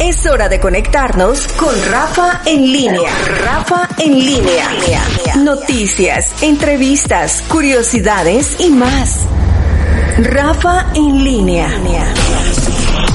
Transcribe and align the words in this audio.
Es 0.00 0.24
hora 0.26 0.48
de 0.48 0.60
conectarnos 0.60 1.48
con 1.54 1.74
Rafa 1.90 2.42
en 2.46 2.72
línea. 2.72 3.10
Rafa 3.44 3.88
en 3.98 4.16
línea. 4.16 4.68
Noticias, 5.36 6.40
entrevistas, 6.40 7.42
curiosidades 7.48 8.60
y 8.60 8.70
más. 8.70 9.26
Rafa 10.18 10.86
en 10.94 11.24
línea. 11.24 11.68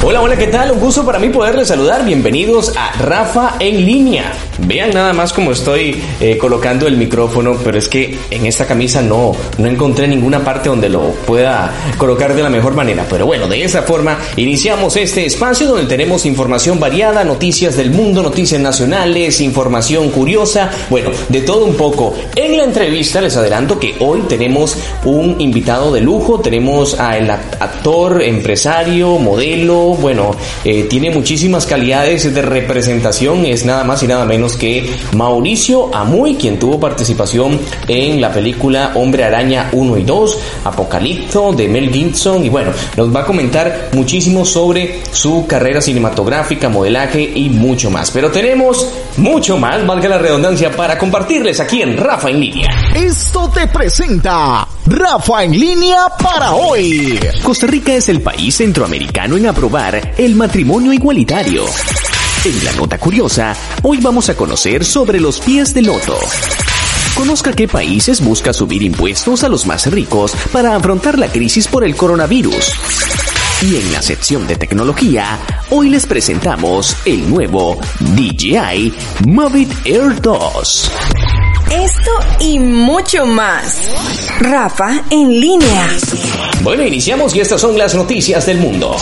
Hola, 0.05 0.21
hola, 0.21 0.35
¿qué 0.35 0.47
tal? 0.47 0.69
Un 0.71 0.81
gusto 0.81 1.05
para 1.05 1.17
mí 1.17 1.29
poderles 1.29 1.69
saludar. 1.69 2.03
Bienvenidos 2.03 2.75
a 2.75 2.91
Rafa 3.01 3.55
en 3.57 3.85
línea. 3.85 4.33
Vean 4.67 4.91
nada 4.91 5.13
más 5.13 5.31
cómo 5.31 5.53
estoy 5.53 6.03
eh, 6.19 6.37
colocando 6.37 6.87
el 6.87 6.97
micrófono, 6.97 7.57
pero 7.63 7.77
es 7.77 7.87
que 7.87 8.17
en 8.29 8.45
esta 8.45 8.67
camisa 8.67 9.01
no, 9.01 9.31
no 9.57 9.67
encontré 9.67 10.05
ninguna 10.05 10.43
parte 10.43 10.67
donde 10.67 10.89
lo 10.89 11.11
pueda 11.25 11.73
colocar 11.97 12.35
de 12.35 12.43
la 12.43 12.49
mejor 12.49 12.73
manera. 12.73 13.05
Pero 13.09 13.25
bueno, 13.25 13.47
de 13.47 13.63
esa 13.63 13.83
forma 13.83 14.17
iniciamos 14.35 14.97
este 14.97 15.25
espacio 15.25 15.67
donde 15.67 15.85
tenemos 15.85 16.25
información 16.25 16.81
variada, 16.81 17.23
noticias 17.23 17.77
del 17.77 17.91
mundo, 17.91 18.21
noticias 18.21 18.59
nacionales, 18.59 19.39
información 19.39 20.09
curiosa, 20.09 20.69
bueno, 20.89 21.11
de 21.29 21.41
todo 21.41 21.63
un 21.63 21.75
poco. 21.75 22.13
En 22.35 22.57
la 22.57 22.65
entrevista 22.65 23.21
les 23.21 23.37
adelanto 23.37 23.79
que 23.79 23.95
hoy 24.01 24.23
tenemos 24.27 24.77
un 25.05 25.39
invitado 25.39 25.93
de 25.93 26.01
lujo, 26.01 26.41
tenemos 26.41 26.99
al 26.99 27.29
actor, 27.31 28.21
empresario, 28.21 29.17
modelo, 29.17 29.92
bueno, 29.95 30.31
eh, 30.63 30.83
tiene 30.89 31.11
muchísimas 31.11 31.65
calidades 31.65 32.33
de 32.33 32.41
representación, 32.41 33.45
es 33.45 33.65
nada 33.65 33.83
más 33.83 34.03
y 34.03 34.07
nada 34.07 34.25
menos 34.25 34.55
que 34.55 34.89
Mauricio 35.15 35.93
Amuy, 35.93 36.35
quien 36.35 36.59
tuvo 36.59 36.79
participación 36.79 37.59
en 37.87 38.21
la 38.21 38.31
película 38.31 38.91
Hombre 38.95 39.23
Araña 39.23 39.69
1 39.71 39.97
y 39.97 40.03
2, 40.03 40.39
Apocalipto 40.65 41.53
de 41.53 41.67
Mel 41.67 41.91
Gibson, 41.91 42.45
y 42.45 42.49
bueno, 42.49 42.71
nos 42.97 43.13
va 43.15 43.21
a 43.21 43.25
comentar 43.25 43.89
muchísimo 43.93 44.45
sobre 44.45 45.01
su 45.11 45.45
carrera 45.47 45.81
cinematográfica, 45.81 46.69
modelaje 46.69 47.21
y 47.21 47.49
mucho 47.49 47.89
más. 47.89 48.11
Pero 48.11 48.31
tenemos 48.31 48.87
mucho 49.17 49.57
más, 49.57 49.85
valga 49.85 50.09
la 50.09 50.17
redundancia, 50.17 50.71
para 50.71 50.97
compartirles 50.97 51.59
aquí 51.59 51.81
en 51.81 51.97
Rafa 51.97 52.29
en 52.29 52.39
línea. 52.39 52.69
Esto 52.95 53.49
te 53.49 53.67
presenta 53.67 54.67
Rafa 54.85 55.43
en 55.43 55.57
línea 55.57 56.05
para 56.21 56.53
hoy. 56.53 57.19
Costa 57.41 57.67
Rica 57.67 57.93
es 57.93 58.09
el 58.09 58.21
país 58.21 58.55
centroamericano 58.55 59.37
en 59.37 59.47
aprobar 59.47 60.13
el 60.17 60.35
matrimonio 60.35 60.91
igualitario. 60.91 61.65
En 62.43 62.65
la 62.65 62.73
nota 62.73 62.97
curiosa, 62.97 63.55
hoy 63.83 63.99
vamos 64.01 64.29
a 64.29 64.35
conocer 64.35 64.83
sobre 64.83 65.21
los 65.21 65.39
pies 65.39 65.73
de 65.73 65.83
loto. 65.83 66.17
Conozca 67.15 67.53
qué 67.53 67.67
países 67.67 68.19
busca 68.19 68.51
subir 68.51 68.83
impuestos 68.83 69.43
a 69.43 69.49
los 69.49 69.65
más 69.65 69.89
ricos 69.89 70.33
para 70.51 70.75
afrontar 70.75 71.17
la 71.17 71.29
crisis 71.29 71.67
por 71.67 71.85
el 71.85 71.95
coronavirus. 71.95 72.73
Y 73.61 73.77
en 73.77 73.93
la 73.93 74.01
sección 74.01 74.45
de 74.47 74.57
tecnología, 74.57 75.39
hoy 75.69 75.89
les 75.89 76.05
presentamos 76.05 76.97
el 77.05 77.29
nuevo 77.29 77.79
DJI 77.99 78.93
Mavic 79.27 79.85
Air 79.85 80.21
2. 80.21 80.91
Esto 81.71 82.11
y 82.41 82.59
mucho 82.59 83.25
más. 83.25 83.89
Rafa 84.39 85.03
en 85.09 85.39
línea. 85.39 85.87
Bueno, 86.63 86.83
iniciamos 86.83 87.35
y 87.35 87.39
estas 87.39 87.61
son 87.61 87.77
las 87.77 87.93
noticias 87.95 88.45
del 88.45 88.57
mundo. 88.57 88.95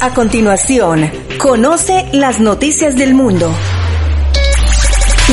A 0.00 0.14
continuación, 0.14 1.10
conoce 1.38 2.06
las 2.12 2.38
noticias 2.40 2.96
del 2.96 3.14
mundo. 3.14 3.52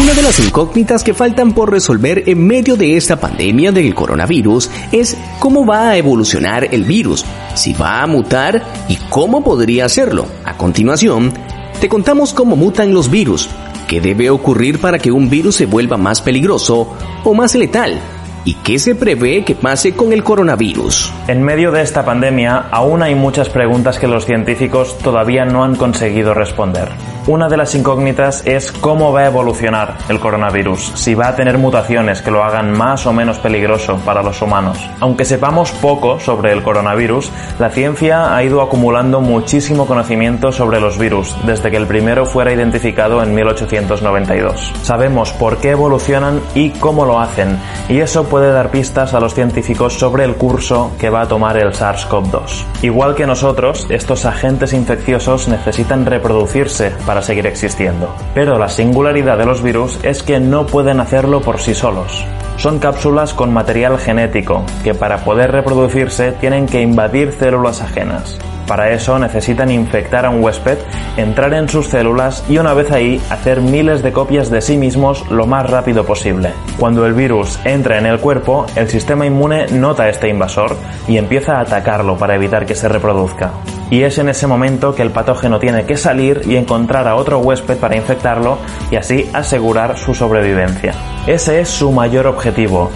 Una 0.02 0.14
de 0.14 0.22
las 0.23 0.39
incógnitas 0.39 1.03
que 1.03 1.14
faltan 1.14 1.53
por 1.53 1.72
resolver 1.72 2.23
en 2.28 2.45
medio 2.45 2.75
de 2.75 2.97
esta 2.97 3.20
pandemia 3.20 3.72
del 3.72 3.94
coronavirus 3.94 4.70
es 4.92 5.16
cómo 5.39 5.66
va 5.66 5.89
a 5.89 5.98
evolucionar 5.98 6.73
el 6.73 6.83
virus, 6.83 7.23
si 7.53 7.73
va 7.73 8.02
a 8.02 8.08
mutar 8.08 8.64
y 8.89 8.95
cómo 9.09 9.44
podría 9.44 9.86
hacerlo. 9.86 10.25
A 10.44 10.58
continuación, 10.58 11.31
te 11.80 11.88
contamos 11.88 12.33
cómo 12.33 12.55
mutan 12.55 12.94
los 12.94 13.11
virus, 13.11 13.48
qué 13.88 14.02
debe 14.02 14.31
ocurrir 14.31 14.80
para 14.81 14.98
que 14.98 15.11
un 15.11 15.30
virus 15.30 15.58
se 15.58 15.67
vuelva 15.67 15.98
más 15.98 16.22
peligroso 16.22 16.95
o 17.23 17.33
más 17.36 17.53
letal 17.53 18.02
¿Y 18.45 18.55
qué 18.55 18.77
se 18.77 18.93
prevé 18.93 19.45
que 19.45 19.55
pase 19.55 19.95
con 19.95 20.11
el 20.11 20.21
coronavirus? 20.21 21.14
En 21.27 21.42
medio 21.43 21.71
de 21.71 21.81
esta 21.81 22.04
pandemia, 22.04 22.58
aún 22.71 23.02
hay 23.02 23.15
muchas 23.15 23.48
preguntas 23.49 23.99
que 23.99 24.08
los 24.08 24.26
científicos 24.26 24.98
todavía 24.98 25.45
no 25.45 25.64
han 25.64 25.76
conseguido 25.76 26.33
responder. 26.33 26.89
Una 27.26 27.48
de 27.48 27.56
las 27.56 27.73
incógnitas 27.73 28.45
es 28.45 28.73
cómo 28.73 29.14
va 29.14 29.22
a 29.22 29.28
evolucionar 29.28 29.95
el 30.10 30.20
coronavirus, 30.20 30.92
si 30.95 31.16
va 31.16 31.30
a 31.30 31.36
tener 31.38 31.58
mutaciones 31.58 32.22
que 32.22 32.32
lo 32.32 32.44
hagan 32.44 32.73
más 32.73 33.06
o 33.06 33.14
menos 33.14 33.39
peligroso 33.39 33.95
para 34.04 34.22
los 34.22 34.42
humanos. 34.42 34.78
Aunque 35.00 35.23
sepamos 35.23 35.72
poco 35.72 36.20
sobre 36.20 36.52
el 36.52 36.61
coronavirus, 36.64 37.32
la 37.60 37.70
ciencia 37.70 38.36
ha 38.36 38.44
ido 38.44 38.61
acumulando 38.61 39.22
muchísimo 39.22 39.88
conocimiento 39.88 40.52
sobre 40.52 40.82
los 40.82 40.98
virus 40.98 41.34
desde 41.45 41.72
que 41.72 41.78
el 41.78 41.88
primero 41.88 42.26
fuera 42.26 42.52
identificado 42.52 43.23
en 43.23 43.34
1892. 43.34 44.73
Sabemos 44.82 45.32
por 45.32 45.60
qué 45.60 45.70
evolucionan 45.70 46.42
y 46.55 46.72
cómo 46.72 47.05
lo 47.05 47.22
hacen, 47.22 47.58
y 47.88 48.02
eso 48.02 48.26
puede 48.26 48.52
dar 48.52 48.70
pistas 48.70 49.14
a 49.14 49.22
los 49.22 49.34
científicos 49.34 49.94
sobre 49.94 50.26
el 50.26 50.36
curso 50.36 50.92
que 51.00 51.10
va 51.10 51.22
a 51.22 51.28
tomar 51.30 51.55
el 51.55 51.72
SARS-CoV-2. 51.72 52.66
Igual 52.82 53.16
que 53.16 53.26
nosotros, 53.26 53.88
estos 53.90 54.26
agentes 54.26 54.73
infecciosos 54.73 55.48
necesitan 55.48 56.05
reproducirse 56.05 56.92
seguir 57.21 57.45
existiendo. 57.47 58.13
Pero 58.33 58.57
la 58.57 58.69
singularidad 58.69 59.37
de 59.37 59.45
los 59.45 59.61
virus 59.61 59.99
es 60.03 60.23
que 60.23 60.39
no 60.39 60.65
pueden 60.65 60.99
hacerlo 60.99 61.41
por 61.41 61.59
sí 61.59 61.73
solos. 61.73 62.25
Son 62.57 62.79
cápsulas 62.79 63.33
con 63.33 63.53
material 63.53 63.97
genético 63.97 64.63
que 64.83 64.93
para 64.93 65.17
poder 65.23 65.51
reproducirse 65.51 66.31
tienen 66.33 66.65
que 66.65 66.81
invadir 66.81 67.31
células 67.33 67.81
ajenas. 67.81 68.37
Para 68.67 68.91
eso 68.91 69.19
necesitan 69.19 69.71
infectar 69.71 70.25
a 70.25 70.29
un 70.29 70.43
huésped, 70.43 70.77
entrar 71.17 71.53
en 71.53 71.67
sus 71.67 71.87
células 71.87 72.43
y 72.49 72.57
una 72.57 72.73
vez 72.73 72.91
ahí 72.91 73.21
hacer 73.29 73.61
miles 73.61 74.01
de 74.03 74.13
copias 74.13 74.49
de 74.49 74.61
sí 74.61 74.77
mismos 74.77 75.29
lo 75.29 75.45
más 75.45 75.69
rápido 75.69 76.05
posible. 76.05 76.53
Cuando 76.79 77.05
el 77.05 77.13
virus 77.13 77.59
entra 77.65 77.97
en 77.97 78.05
el 78.05 78.19
cuerpo, 78.19 78.65
el 78.75 78.87
sistema 78.87 79.25
inmune 79.25 79.67
nota 79.67 80.09
este 80.09 80.29
invasor 80.29 80.75
y 81.07 81.17
empieza 81.17 81.57
a 81.57 81.61
atacarlo 81.61 82.17
para 82.17 82.35
evitar 82.35 82.65
que 82.65 82.75
se 82.75 82.87
reproduzca. 82.87 83.51
Y 83.89 84.03
es 84.03 84.17
en 84.17 84.29
ese 84.29 84.47
momento 84.47 84.95
que 84.95 85.03
el 85.03 85.11
patógeno 85.11 85.59
tiene 85.59 85.85
que 85.85 85.97
salir 85.97 86.41
y 86.45 86.55
encontrar 86.55 87.07
a 87.07 87.15
otro 87.15 87.39
huésped 87.39 87.77
para 87.77 87.95
infectarlo 87.95 88.57
y 88.89 88.95
así 88.95 89.30
asegurar 89.33 89.97
su 89.97 90.15
sobrevivencia. 90.15 90.93
Ese 91.27 91.59
es 91.59 91.69
su 91.69 91.91
mayor 91.91 92.25
objetivo. 92.25 92.89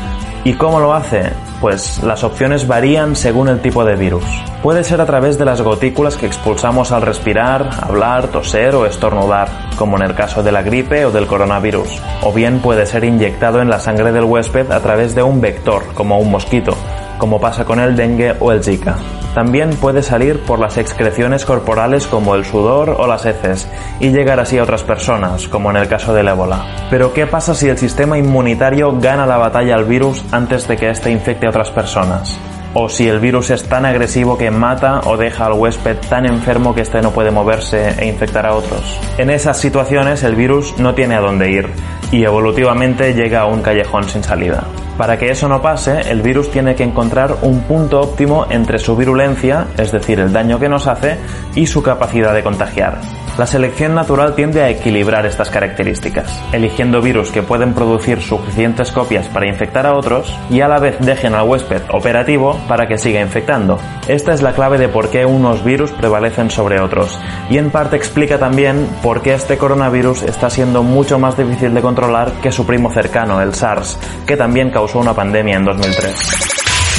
¿Y 0.47 0.53
cómo 0.53 0.79
lo 0.79 0.93
hace? 0.93 1.33
Pues 1.59 2.01
las 2.03 2.23
opciones 2.23 2.67
varían 2.67 3.17
según 3.17 3.49
el 3.49 3.59
tipo 3.59 3.83
de 3.83 3.97
virus. 3.97 4.23
Puede 4.63 4.85
ser 4.85 5.01
a 5.01 5.05
través 5.05 5.37
de 5.37 5.43
las 5.43 5.61
gotículas 5.61 6.15
que 6.15 6.25
expulsamos 6.25 6.93
al 6.93 7.01
respirar, 7.01 7.69
hablar, 7.81 8.29
toser 8.29 8.73
o 8.73 8.85
estornudar, 8.85 9.49
como 9.75 9.97
en 9.97 10.03
el 10.03 10.15
caso 10.15 10.43
de 10.43 10.53
la 10.53 10.61
gripe 10.61 11.03
o 11.03 11.11
del 11.11 11.27
coronavirus. 11.27 12.01
O 12.21 12.31
bien 12.31 12.59
puede 12.59 12.85
ser 12.85 13.03
inyectado 13.03 13.61
en 13.61 13.69
la 13.69 13.81
sangre 13.81 14.13
del 14.13 14.23
huésped 14.23 14.71
a 14.71 14.79
través 14.79 15.15
de 15.15 15.21
un 15.21 15.41
vector, 15.41 15.83
como 15.93 16.17
un 16.17 16.31
mosquito, 16.31 16.77
como 17.17 17.39
pasa 17.39 17.65
con 17.65 17.79
el 17.79 17.95
dengue 17.95 18.35
o 18.39 18.51
el 18.51 18.63
zika. 18.63 18.95
También 19.33 19.69
puede 19.71 20.01
salir 20.01 20.39
por 20.39 20.59
las 20.59 20.77
excreciones 20.77 21.45
corporales 21.45 22.07
como 22.07 22.35
el 22.35 22.45
sudor 22.45 22.95
o 22.97 23.05
las 23.07 23.25
heces 23.25 23.67
y 23.99 24.09
llegar 24.09 24.39
así 24.39 24.57
a 24.57 24.63
otras 24.63 24.83
personas, 24.83 25.47
como 25.47 25.69
en 25.69 25.77
el 25.77 25.87
caso 25.87 26.13
del 26.13 26.27
ébola. 26.27 26.87
Pero 26.89 27.13
¿qué 27.13 27.27
pasa 27.27 27.53
si 27.53 27.69
el 27.69 27.77
sistema 27.77 28.17
inmunitario 28.17 28.97
gana 28.99 29.25
la 29.25 29.37
batalla 29.37 29.75
al 29.75 29.85
virus 29.85 30.23
antes 30.31 30.67
de 30.67 30.77
que 30.77 30.89
éste 30.89 31.11
infecte 31.11 31.45
a 31.45 31.49
otras 31.49 31.71
personas? 31.71 32.39
o 32.79 32.89
si 32.89 33.07
el 33.07 33.19
virus 33.19 33.49
es 33.49 33.63
tan 33.63 33.85
agresivo 33.85 34.37
que 34.37 34.51
mata 34.51 35.01
o 35.05 35.17
deja 35.17 35.47
al 35.47 35.53
huésped 35.53 35.97
tan 36.09 36.27
enfermo 36.27 36.75
que 36.75 36.81
éste 36.81 37.01
no 37.01 37.11
puede 37.11 37.31
moverse 37.31 37.95
e 37.97 38.07
infectar 38.07 38.45
a 38.45 38.53
otros. 38.53 38.99
En 39.17 39.31
esas 39.31 39.57
situaciones 39.57 40.23
el 40.23 40.35
virus 40.35 40.77
no 40.77 40.93
tiene 40.93 41.15
a 41.15 41.21
dónde 41.21 41.49
ir 41.49 41.69
y 42.11 42.23
evolutivamente 42.23 43.15
llega 43.15 43.41
a 43.41 43.45
un 43.45 43.61
callejón 43.61 44.03
sin 44.07 44.23
salida. 44.23 44.63
Para 44.97 45.17
que 45.17 45.29
eso 45.29 45.47
no 45.47 45.61
pase, 45.61 46.01
el 46.09 46.21
virus 46.21 46.49
tiene 46.49 46.75
que 46.75 46.83
encontrar 46.83 47.37
un 47.43 47.61
punto 47.61 48.01
óptimo 48.01 48.47
entre 48.49 48.79
su 48.79 48.95
virulencia, 48.95 49.67
es 49.77 49.91
decir, 49.91 50.19
el 50.19 50.33
daño 50.33 50.59
que 50.59 50.69
nos 50.69 50.87
hace, 50.87 51.17
y 51.53 51.67
su 51.67 51.83
capacidad 51.83 52.33
de 52.33 52.43
contagiar. 52.43 52.99
La 53.37 53.45
selección 53.45 53.93
natural 53.93 54.33
tiende 54.33 54.63
a 54.63 54.69
equilibrar 54.71 55.27
estas 55.27 55.51
características, 55.51 56.41
eligiendo 56.53 57.03
virus 57.03 57.29
que 57.29 57.43
pueden 57.43 57.75
producir 57.75 58.19
suficientes 58.19 58.91
copias 58.91 59.27
para 59.27 59.47
infectar 59.47 59.85
a 59.85 59.93
otros 59.93 60.35
y 60.49 60.61
a 60.61 60.67
la 60.67 60.79
vez 60.79 60.97
dejen 60.99 61.35
al 61.35 61.47
huésped 61.47 61.83
operativo 61.91 62.59
para 62.67 62.87
que 62.87 62.97
siga 62.97 63.21
infectando. 63.21 63.77
Esta 64.07 64.33
es 64.33 64.41
la 64.41 64.53
clave 64.53 64.79
de 64.79 64.87
por 64.87 65.09
qué 65.09 65.23
unos 65.23 65.63
virus 65.63 65.91
prevalecen 65.91 66.49
sobre 66.49 66.81
otros 66.81 67.19
y 67.51 67.59
en 67.59 67.69
parte 67.69 67.95
explica 67.95 68.39
también 68.39 68.87
por 69.03 69.21
qué 69.21 69.35
este 69.35 69.59
coronavirus 69.59 70.23
está 70.23 70.49
siendo 70.49 70.81
mucho 70.81 71.19
más 71.19 71.37
difícil 71.37 71.75
de 71.75 71.81
controlar 71.81 72.31
que 72.41 72.51
su 72.51 72.65
primo 72.65 72.91
cercano, 72.91 73.39
el 73.39 73.53
SARS, 73.53 73.99
que 74.25 74.35
también 74.35 74.71
causó 74.87 74.99
una 74.99 75.13
pandemia 75.13 75.57
en 75.57 75.65
2003. 75.65 76.15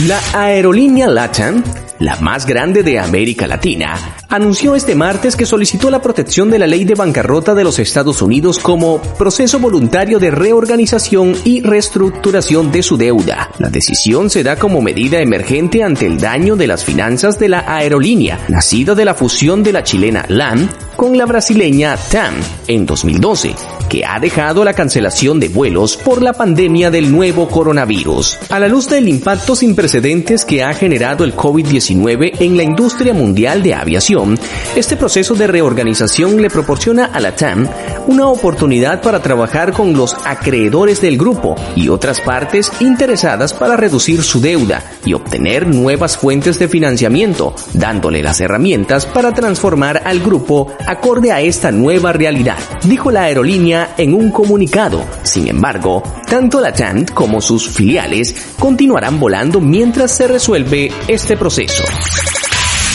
La 0.09 0.21
aerolínea 0.35 1.09
LATAM 1.09 1.65
la 1.99 2.17
más 2.17 2.47
grande 2.47 2.83
de 2.83 2.99
América 2.99 3.47
Latina, 3.47 3.97
anunció 4.29 4.75
este 4.75 4.95
martes 4.95 5.37
que 5.37 5.47
solicitó 5.47 5.91
la 5.91 6.01
protección 6.01 6.51
de 6.51 6.59
la 6.59 6.67
ley 6.67 6.85
de 6.85 6.95
bancarrota 6.95 7.55
de 7.55 7.65
los 7.65 7.79
Estados 7.79 8.23
Unidos 8.23 8.59
como 8.59 9.01
proceso 9.19 9.59
voluntario 9.59 10.19
de 10.19 10.31
reorganización 10.31 11.35
y 11.45 11.63
reestructuración 11.63 12.71
de 12.71 12.83
su 12.83 12.97
deuda. 12.97 13.51
La 13.59 13.71
decisión 13.71 14.31
se 14.31 14.43
da 14.43 14.57
como 14.57 14.81
medida 14.81 15.21
emergente 15.21 15.83
ante 15.83 16.07
el 16.07 16.19
daño 16.21 16.57
de 16.57 16.67
las 16.67 16.85
finanzas 16.85 17.39
de 17.39 17.49
la 17.49 17.65
aerolínea, 17.67 18.39
nacida 18.49 18.95
de 18.95 19.05
la 19.05 19.15
fusión 19.15 19.63
de 19.63 19.73
la 19.73 19.83
chilena 19.83 20.25
LAM 20.29 20.69
con 20.97 21.17
la 21.17 21.27
brasileña 21.27 21.97
TAM 21.97 22.35
en 22.67 22.85
2012, 22.85 23.55
que 23.89 24.05
ha 24.05 24.19
dejado 24.19 24.65
la 24.65 24.75
cancelación 24.75 25.39
de 25.39 25.49
vuelos 25.49 25.97
por 25.97 26.23
la 26.23 26.33
pandemia 26.33 26.91
del 26.91 27.13
nuevo 27.13 27.49
coronavirus. 27.49 28.37
A 28.51 28.59
la 28.59 28.67
luz 28.67 28.89
del 28.89 29.09
impacto 29.09 29.55
sin 29.55 29.77
precedentes 29.77 30.45
que 30.45 30.65
ha 30.65 30.75
generado 30.75 31.23
el 31.23 31.37
COVID-19 31.37 31.88
en 31.91 32.57
la 32.57 32.63
industria 32.63 33.15
mundial 33.15 33.63
de 33.63 33.75
aviación, 33.75 34.39
este 34.77 34.97
proceso 34.97 35.35
de 35.35 35.47
reorganización 35.47 36.41
le 36.41 36.51
proporciona 36.51 37.07
a 37.07 37.21
la 37.21 37.35
TAM 37.35 37.67
una 38.07 38.29
oportunidad 38.29 39.01
para 39.01 39.23
trabajar 39.23 39.73
con 39.73 39.95
los 39.95 40.15
acreedores 40.25 41.01
del 41.01 41.17
grupo 41.17 41.57
y 41.77 41.89
otras 41.89 42.21
partes 42.21 42.71
interesadas 42.81 43.55
para 43.55 43.77
reducir 43.77 44.23
su 44.23 44.41
deuda 44.41 44.83
y 45.05 45.15
obtener 45.15 45.67
nuevas 45.67 46.17
fuentes 46.17 46.59
de 46.59 46.69
financiamiento, 46.69 47.55
dándole 47.73 48.23
las 48.23 48.41
herramientas 48.41 49.07
para 49.07 49.33
transformar 49.33 50.03
al 50.05 50.21
grupo 50.21 50.73
acorde 50.87 51.33
a 51.33 51.41
esta 51.41 51.71
nueva 51.71 52.13
realidad, 52.13 52.59
dijo 52.85 53.11
la 53.11 53.23
aerolínea 53.25 53.95
en 53.97 54.15
un 54.15 54.31
comunicado. 54.31 55.05
Sin 55.23 55.49
embargo, 55.49 56.03
tanto 56.29 56.61
la 56.61 56.73
TAN 56.73 57.07
como 57.15 57.41
sus 57.41 57.69
filiales 57.69 58.35
continuarán 58.59 59.19
volando 59.19 59.61
mientras 59.61 60.13
se 60.13 60.29
resuelve 60.29 60.93
este 61.09 61.37
proceso. 61.37 61.78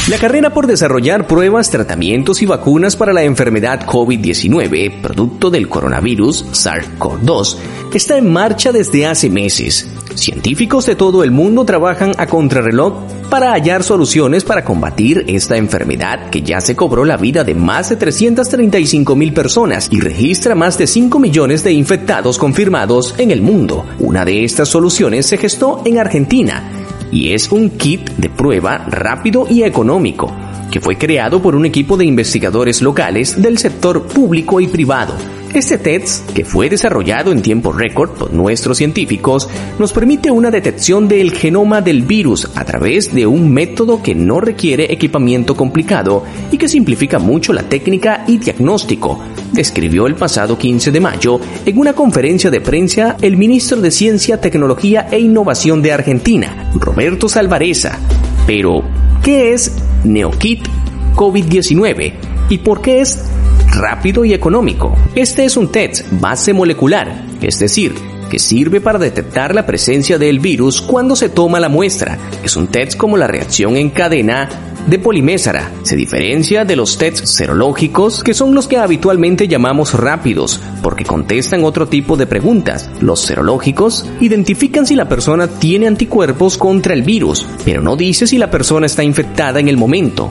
La 0.09 0.17
carrera 0.17 0.49
por 0.53 0.67
desarrollar 0.67 1.27
pruebas, 1.27 1.69
tratamientos 1.69 2.41
y 2.41 2.45
vacunas 2.45 2.97
para 2.97 3.13
la 3.13 3.23
enfermedad 3.23 3.85
COVID-19, 3.85 4.99
producto 5.01 5.49
del 5.49 5.69
coronavirus 5.69 6.45
SARS-CoV-2, 6.51 7.57
está 7.93 8.17
en 8.17 8.31
marcha 8.31 8.73
desde 8.73 9.05
hace 9.05 9.29
meses. 9.29 9.89
Científicos 10.15 10.85
de 10.87 10.95
todo 10.95 11.23
el 11.23 11.31
mundo 11.31 11.63
trabajan 11.63 12.11
a 12.17 12.27
contrarreloj 12.27 13.05
para 13.29 13.53
hallar 13.53 13.81
soluciones 13.81 14.43
para 14.43 14.65
combatir 14.65 15.23
esta 15.27 15.55
enfermedad 15.55 16.29
que 16.29 16.41
ya 16.41 16.59
se 16.59 16.75
cobró 16.75 17.05
la 17.05 17.15
vida 17.15 17.45
de 17.45 17.55
más 17.55 17.89
de 17.89 17.95
335 17.95 19.15
mil 19.15 19.33
personas 19.33 19.87
y 19.89 20.01
registra 20.01 20.53
más 20.53 20.77
de 20.77 20.85
5 20.85 21.17
millones 21.17 21.63
de 21.63 21.71
infectados 21.71 22.37
confirmados 22.37 23.15
en 23.17 23.31
el 23.31 23.41
mundo. 23.41 23.85
Una 23.99 24.25
de 24.25 24.43
estas 24.43 24.67
soluciones 24.67 25.25
se 25.27 25.37
gestó 25.37 25.81
en 25.85 25.97
Argentina 25.97 26.82
y 27.13 27.33
es 27.33 27.51
un 27.51 27.69
kit 27.69 28.09
de 28.17 28.29
prueba 28.29 28.79
rápido 28.89 29.45
y 29.47 29.63
económico 29.63 30.31
que 30.73 30.81
fue 30.81 30.97
creado 30.97 31.39
por 31.39 31.55
un 31.55 31.67
equipo 31.67 31.97
de 31.97 32.05
investigadores 32.05 32.81
locales 32.81 33.39
del 33.39 33.59
sector 33.59 34.07
público 34.07 34.59
y 34.59 34.65
privado 34.65 35.13
este 35.53 35.77
test, 35.77 36.31
que 36.31 36.45
fue 36.45 36.67
desarrollado 36.67 37.31
en 37.31 37.43
tiempo 37.43 37.71
récord 37.71 38.09
por 38.09 38.33
nuestros 38.33 38.77
científicos, 38.77 39.47
nos 39.77 39.93
permite 39.93 40.31
una 40.31 40.49
detección 40.49 41.07
del 41.07 41.31
genoma 41.31 41.79
del 41.81 42.01
virus 42.01 42.49
a 42.55 42.65
través 42.65 43.13
de 43.13 43.27
un 43.27 43.51
método 43.51 44.01
que 44.01 44.15
no 44.15 44.39
requiere 44.39 44.91
equipamiento 44.91 45.55
complicado 45.55 46.23
y 46.51 46.57
que 46.57 46.67
simplifica 46.67 47.19
mucho 47.19 47.53
la 47.53 47.69
técnica 47.69 48.23
y 48.27 48.39
diagnóstico, 48.39 49.19
describió 49.51 50.07
el 50.07 50.15
pasado 50.15 50.57
15 50.57 50.91
de 50.91 50.99
mayo 50.99 51.39
en 51.67 51.77
una 51.77 51.93
conferencia 51.93 52.49
de 52.49 52.61
prensa 52.61 53.17
el 53.21 53.37
ministro 53.37 53.79
de 53.79 53.91
Ciencia, 53.91 54.41
Tecnología 54.41 55.07
e 55.11 55.19
Innovación 55.19 55.83
de 55.83 55.91
Argentina, 55.91 56.71
Roberto 56.73 57.29
Salvareza. 57.29 57.99
Pero, 58.47 58.83
¿qué 59.21 59.53
es 59.53 59.71
NeoKit 60.03 60.67
COVID-19 61.15 62.13
y 62.49 62.57
por 62.59 62.81
qué 62.81 63.01
es 63.01 63.29
rápido 63.71 64.25
y 64.25 64.33
económico. 64.33 64.95
Este 65.15 65.45
es 65.45 65.57
un 65.57 65.71
test 65.71 66.05
base 66.11 66.53
molecular, 66.53 67.25
es 67.41 67.59
decir, 67.59 67.93
que 68.29 68.39
sirve 68.39 68.81
para 68.81 68.99
detectar 68.99 69.53
la 69.53 69.65
presencia 69.65 70.17
del 70.17 70.39
virus 70.39 70.81
cuando 70.81 71.15
se 71.15 71.29
toma 71.29 71.59
la 71.59 71.69
muestra. 71.69 72.17
Es 72.43 72.55
un 72.55 72.67
test 72.67 72.97
como 72.97 73.17
la 73.17 73.27
reacción 73.27 73.77
en 73.77 73.89
cadena 73.89 74.72
de 74.87 74.99
polimésara. 74.99 75.71
Se 75.83 75.95
diferencia 75.95 76.65
de 76.65 76.75
los 76.75 76.97
tests 76.97 77.35
serológicos, 77.35 78.23
que 78.23 78.33
son 78.33 78.53
los 78.53 78.67
que 78.67 78.77
habitualmente 78.77 79.47
llamamos 79.47 79.93
rápidos, 79.93 80.59
porque 80.81 81.05
contestan 81.05 81.63
otro 81.63 81.87
tipo 81.87 82.17
de 82.17 82.27
preguntas. 82.27 82.89
Los 82.99 83.21
serológicos 83.21 84.05
identifican 84.19 84.85
si 84.85 84.95
la 84.95 85.07
persona 85.07 85.47
tiene 85.47 85.87
anticuerpos 85.87 86.57
contra 86.57 86.93
el 86.93 87.03
virus, 87.03 87.45
pero 87.65 87.81
no 87.81 87.95
dice 87.95 88.27
si 88.27 88.37
la 88.37 88.51
persona 88.51 88.85
está 88.85 89.03
infectada 89.03 89.59
en 89.59 89.67
el 89.67 89.77
momento. 89.77 90.29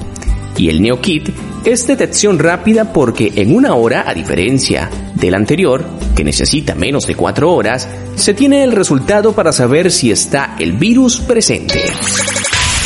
Y 0.57 0.69
el 0.69 0.83
NeoKit 0.83 1.31
es 1.65 1.87
detección 1.87 2.39
rápida 2.39 2.93
porque 2.93 3.33
en 3.37 3.55
una 3.55 3.75
hora, 3.75 4.05
a 4.07 4.13
diferencia 4.15 4.91
del 5.15 5.35
anterior, 5.35 5.85
que 6.15 6.25
necesita 6.25 6.75
menos 6.75 7.07
de 7.07 7.15
4 7.15 7.51
horas, 7.51 7.89
se 8.17 8.35
tiene 8.35 8.63
el 8.63 8.73
resultado 8.73 9.33
para 9.33 9.53
saber 9.53 9.91
si 9.91 10.11
está 10.11 10.57
el 10.59 10.73
virus 10.73 11.21
presente. 11.21 11.81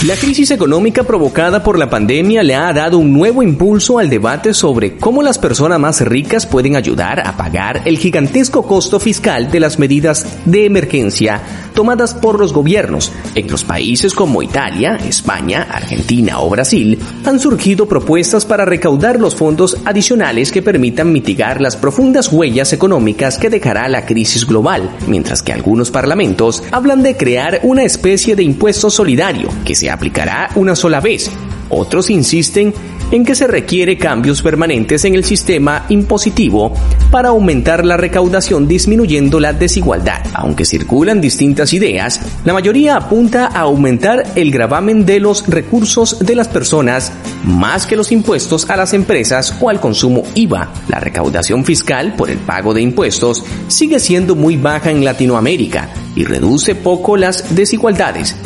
La 0.07 0.15
crisis 0.15 0.53
económica 0.53 1.03
provocada 1.03 1.65
por 1.65 1.81
la 1.81 1.91
pandemia 1.91 2.45
le 2.45 2.55
ha 2.55 2.73
dado 2.73 2.97
un 2.97 3.13
nuevo 3.13 3.43
impulso 3.43 3.99
al 3.99 4.09
debate 4.09 4.55
sobre 4.55 4.99
cómo 4.99 5.21
las 5.21 5.37
personas 5.37 5.81
más 5.81 6.01
ricas 6.01 6.47
pueden 6.47 6.77
ayudar 6.77 7.27
a 7.27 7.37
pagar 7.37 7.83
el 7.87 7.99
gigantesco 7.99 8.63
costo 8.63 9.01
fiscal 9.01 9.51
de 9.51 9.59
las 9.59 9.81
medidas 9.81 10.39
de 10.45 10.65
emergencia 10.65 11.66
tomadas 11.77 12.15
por 12.15 12.41
los 12.41 12.53
gobiernos. 12.53 13.13
En 13.37 13.49
los 13.49 13.63
países 13.63 14.15
como 14.15 14.43
Italia, 14.43 14.97
España, 14.97 15.69
Argentina 15.71 16.41
o 16.41 16.51
Brasil 16.51 16.99
han 17.25 17.39
surgido 17.39 17.87
propuestas 17.87 18.45
para 18.45 18.65
recaudar 18.65 19.21
los 19.21 19.37
fondos 19.37 19.77
adicionales 19.85 20.51
que 20.51 20.63
permitan 20.63 21.13
mitigar 21.13 21.61
las 21.61 21.77
profundas 21.77 22.33
huellas 22.33 22.73
económicas 22.73 23.39
que 23.39 23.51
dejará 23.51 23.89
la 23.89 24.05
crisis 24.05 24.45
global, 24.45 24.91
mientras 25.07 25.43
que 25.43 25.53
algunos 25.53 25.93
parlamentos 25.93 26.65
hablan 26.73 27.05
de 27.05 27.17
crear 27.17 27.61
una 27.63 27.85
especie 27.85 28.35
de 28.35 28.43
impuesto 28.43 28.91
solidario 28.91 29.51
que 29.65 29.77
se 29.77 29.89
aplicará 29.89 30.51
una 30.57 30.75
sola 30.75 31.01
vez. 31.01 31.31
Otros 31.69 32.11
insisten 32.11 32.73
en 33.11 33.25
que 33.25 33.35
se 33.35 33.47
requiere 33.47 33.99
cambios 33.99 34.43
permanentes 34.43 35.05
en 35.05 35.15
el 35.15 35.25
sistema 35.25 35.87
impositivo 35.89 36.73
para 37.11 37.29
aumentar 37.29 37.85
la 37.85 37.97
recaudación 37.97 38.67
disminuyendo 38.67 39.41
la 39.41 39.53
desigualdad. 39.53 40.23
Aunque 40.35 40.65
circulan 40.65 41.21
distintas 41.21 41.73
ideas, 41.73 42.21
la 42.45 42.53
mayoría 42.53 42.97
apunta 42.97 43.47
a 43.47 43.61
aumentar 43.61 44.25
el 44.35 44.51
gravamen 44.51 45.07
de 45.07 45.21
los 45.21 45.47
recursos 45.47 46.19
de 46.21 46.35
las 46.35 46.49
personas 46.49 47.13
más 47.45 47.87
que 47.87 47.97
los 47.97 48.13
impuestos 48.13 48.69
a 48.71 48.77
las 48.77 48.93
empresas 48.93 49.57
o 49.61 49.71
al 49.71 49.81
consumo 49.81 50.23
IVA. 50.35 50.73
La 50.89 51.01
recaudación 51.01 51.65
fiscal 51.65 52.15
por 52.17 52.31
el 52.31 52.39
pago 52.39 52.75
de 52.75 52.83
impuestos 52.83 53.45
sigue 53.69 54.01
siendo 54.01 54.35
muy 54.35 54.57
baja 54.57 54.91
en 54.91 55.05
Latinoamérica 55.05 55.89
y 56.15 56.25
reduce 56.25 56.75
poco 56.75 57.17
las 57.17 57.55
desigualdades. 57.55 58.37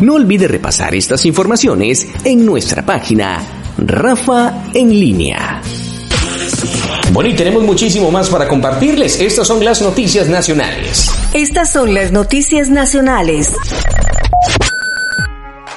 No 0.00 0.14
olvide 0.14 0.48
repasar 0.48 0.94
estas 0.94 1.26
informaciones 1.26 2.06
en 2.24 2.46
nuestra 2.46 2.86
página 2.86 3.59
Rafa 3.86 4.64
en 4.74 4.90
línea. 4.90 5.62
Bueno, 7.12 7.30
y 7.30 7.34
tenemos 7.34 7.62
muchísimo 7.62 8.10
más 8.10 8.28
para 8.28 8.46
compartirles. 8.46 9.20
Estas 9.20 9.46
son 9.46 9.64
las 9.64 9.80
noticias 9.80 10.28
nacionales. 10.28 11.10
Estas 11.32 11.72
son 11.72 11.94
las 11.94 12.12
noticias 12.12 12.68
nacionales. 12.68 13.54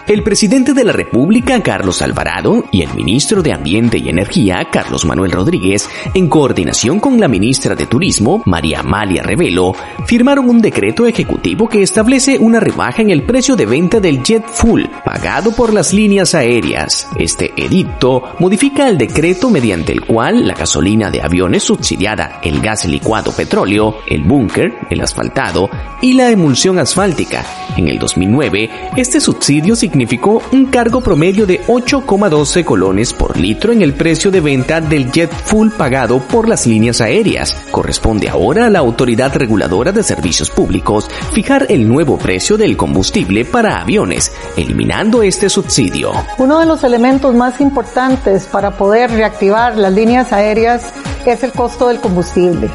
El 0.06 0.22
presidente 0.22 0.74
de 0.74 0.84
la 0.84 0.92
República, 0.92 1.64
Carlos 1.64 2.02
Alvarado, 2.02 2.66
y 2.72 2.82
el 2.82 2.94
ministro 2.94 3.42
de 3.42 3.54
Ambiente 3.54 4.00
y 4.00 4.10
Energía, 4.10 4.68
Carlos 4.70 5.06
Manuel 5.06 5.32
Rodríguez, 5.32 5.90
en 6.14 6.28
coordinación 6.28 7.00
con 7.00 7.22
la 7.22 7.30
ministra 7.30 7.74
de 7.74 7.86
Turismo, 7.86 8.44
María 8.46 8.82
Amalia 8.82 9.24
Revelo, 9.24 9.74
firmaron 10.06 10.50
un 10.50 10.62
decreto 10.62 11.08
ejecutivo 11.08 11.70
que 11.70 11.82
establece 11.82 12.38
una 12.38 12.60
rebaja 12.60 13.02
en 13.02 13.12
el 13.12 13.24
precio 13.24 13.56
de 13.56 13.66
venta 13.66 14.02
del 14.02 14.22
jet 14.24 14.46
full 14.46 14.84
pagado 15.06 15.56
por 15.56 15.74
las 15.74 15.94
líneas 15.94 16.36
aéreas. 16.36 17.08
Este 17.18 17.54
edicto 17.56 18.24
modifica 18.40 18.90
el 18.90 18.98
decreto 18.98 19.50
mediante 19.50 19.94
el 19.94 20.02
cual 20.02 20.46
la 20.46 20.54
gasolina 20.54 21.12
de 21.12 21.22
aviones 21.22 21.64
subsidiada, 21.64 22.42
el 22.44 22.60
gas 22.60 22.86
licuado 22.86 23.32
petróleo, 23.32 24.00
el 24.08 24.24
búnker, 24.24 24.80
el 24.90 25.00
asfaltado 25.00 25.70
y 26.02 26.12
la 26.12 26.30
emulsión 26.30 26.78
asfáltica. 26.78 27.46
En 27.78 27.88
el 27.88 27.98
2009, 27.98 28.92
este 28.98 29.22
subsidio 29.22 29.76
significó 29.94 30.42
un 30.52 30.66
cargo 30.66 31.02
promedio 31.02 31.46
de 31.46 31.62
8,12 31.68 32.66
colones 32.66 33.14
por 33.14 33.38
litro 33.38 33.72
en 33.72 33.84
el 33.84 33.94
precio 33.94 34.32
de 34.32 34.42
venta 34.42 34.82
del 34.82 35.12
jet 35.12 35.32
full 35.32 35.70
pagado 35.70 36.18
por 36.18 36.50
las 36.50 36.66
líneas 36.66 37.00
aéreas. 37.00 37.56
Corresponde 37.70 38.28
ahora 38.28 38.66
a 38.66 38.70
la 38.72 38.80
Autoridad 38.80 39.36
Reguladora 39.36 39.92
de 39.92 40.02
Servicios 40.02 40.50
Públicos 40.50 41.08
fijar 41.34 41.68
el 41.70 41.88
nuevo 41.88 42.18
precio 42.18 42.58
del 42.58 42.76
combustible 42.76 43.46
para 43.46 43.82
aviones, 43.82 44.32
eliminando 44.58 45.22
este 45.22 45.48
subsidio. 45.48 46.12
Uno 46.40 46.60
de 46.60 46.66
los 46.66 46.84
elementos 46.84 47.36
más 47.36 47.62
importantes 47.62 48.46
para 48.46 48.72
poder 48.72 49.12
reactivar 49.12 49.78
las 49.78 49.94
líneas 49.94 50.34
aéreas 50.34 50.92
es 51.24 51.44
el 51.44 51.52
costo 51.52 51.90
del 51.90 52.00
combustible. 52.00 52.68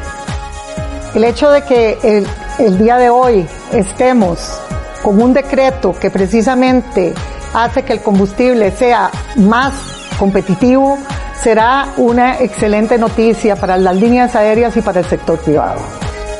El 1.13 1.25
hecho 1.25 1.51
de 1.51 1.63
que 1.65 1.97
el, 2.01 2.25
el 2.59 2.77
día 2.77 2.95
de 2.95 3.09
hoy 3.09 3.45
estemos 3.73 4.61
con 5.01 5.21
un 5.21 5.33
decreto 5.33 5.95
que 5.99 6.09
precisamente 6.09 7.13
hace 7.53 7.83
que 7.83 7.93
el 7.93 8.01
combustible 8.01 8.71
sea 8.71 9.11
más 9.35 9.73
competitivo, 10.17 10.97
será 11.41 11.87
una 11.97 12.39
excelente 12.39 12.97
noticia 12.97 13.55
para 13.55 13.77
las 13.77 13.95
líneas 13.95 14.35
aéreas 14.35 14.75
y 14.77 14.81
para 14.81 14.99
el 14.99 15.05
sector 15.05 15.39
privado. 15.39 15.79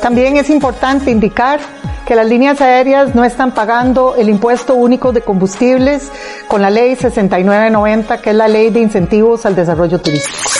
También 0.02 0.36
es 0.36 0.50
importante 0.50 1.10
indicar 1.10 1.60
que 2.06 2.14
las 2.14 2.26
líneas 2.26 2.60
aéreas 2.60 3.14
no 3.14 3.24
están 3.24 3.52
pagando 3.52 4.16
el 4.16 4.28
impuesto 4.28 4.74
único 4.74 5.12
de 5.12 5.20
combustibles 5.20 6.10
con 6.48 6.60
la 6.60 6.68
ley 6.68 6.96
6990, 6.96 8.20
que 8.20 8.30
es 8.30 8.36
la 8.36 8.48
ley 8.48 8.70
de 8.70 8.80
incentivos 8.80 9.46
al 9.46 9.54
desarrollo 9.54 10.00
turístico. 10.00 10.59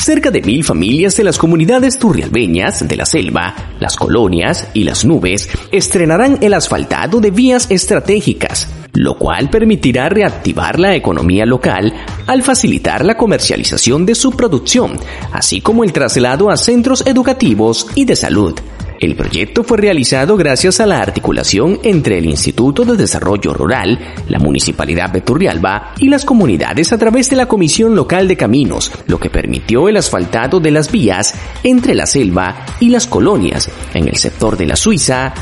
Cerca 0.00 0.30
de 0.30 0.40
mil 0.40 0.64
familias 0.64 1.14
de 1.18 1.24
las 1.24 1.36
comunidades 1.36 1.98
turrialbeñas 1.98 2.88
de 2.88 2.96
la 2.96 3.04
selva, 3.04 3.54
las 3.80 3.96
colonias 3.96 4.66
y 4.72 4.84
las 4.84 5.04
nubes 5.04 5.50
estrenarán 5.70 6.38
el 6.40 6.54
asfaltado 6.54 7.20
de 7.20 7.30
vías 7.30 7.70
estratégicas, 7.70 8.66
lo 8.94 9.18
cual 9.18 9.50
permitirá 9.50 10.08
reactivar 10.08 10.80
la 10.80 10.96
economía 10.96 11.44
local 11.44 11.92
al 12.26 12.42
facilitar 12.42 13.04
la 13.04 13.18
comercialización 13.18 14.06
de 14.06 14.14
su 14.14 14.30
producción, 14.30 14.98
así 15.32 15.60
como 15.60 15.84
el 15.84 15.92
traslado 15.92 16.48
a 16.48 16.56
centros 16.56 17.06
educativos 17.06 17.86
y 17.94 18.06
de 18.06 18.16
salud. 18.16 18.54
El 19.00 19.16
proyecto 19.16 19.64
fue 19.64 19.78
realizado 19.78 20.36
gracias 20.36 20.78
a 20.78 20.86
la 20.86 20.98
articulación 20.98 21.80
entre 21.82 22.18
el 22.18 22.26
Instituto 22.26 22.84
de 22.84 22.98
Desarrollo 22.98 23.54
Rural, 23.54 23.98
la 24.28 24.38
Municipalidad 24.38 25.08
de 25.08 25.22
Turrialba 25.22 25.94
y 25.98 26.10
las 26.10 26.26
comunidades 26.26 26.92
a 26.92 26.98
través 26.98 27.30
de 27.30 27.36
la 27.36 27.46
Comisión 27.46 27.96
Local 27.96 28.28
de 28.28 28.36
Caminos, 28.36 28.92
lo 29.06 29.18
que 29.18 29.30
permitió 29.30 29.88
el 29.88 29.96
asfaltado 29.96 30.60
de 30.60 30.70
las 30.70 30.92
vías 30.92 31.34
entre 31.62 31.94
la 31.94 32.04
selva 32.04 32.66
y 32.78 32.90
las 32.90 33.06
colonias 33.06 33.70
en 33.94 34.06
el 34.06 34.16
sector 34.16 34.58
de 34.58 34.66
la 34.66 34.76
Suiza 34.76 35.32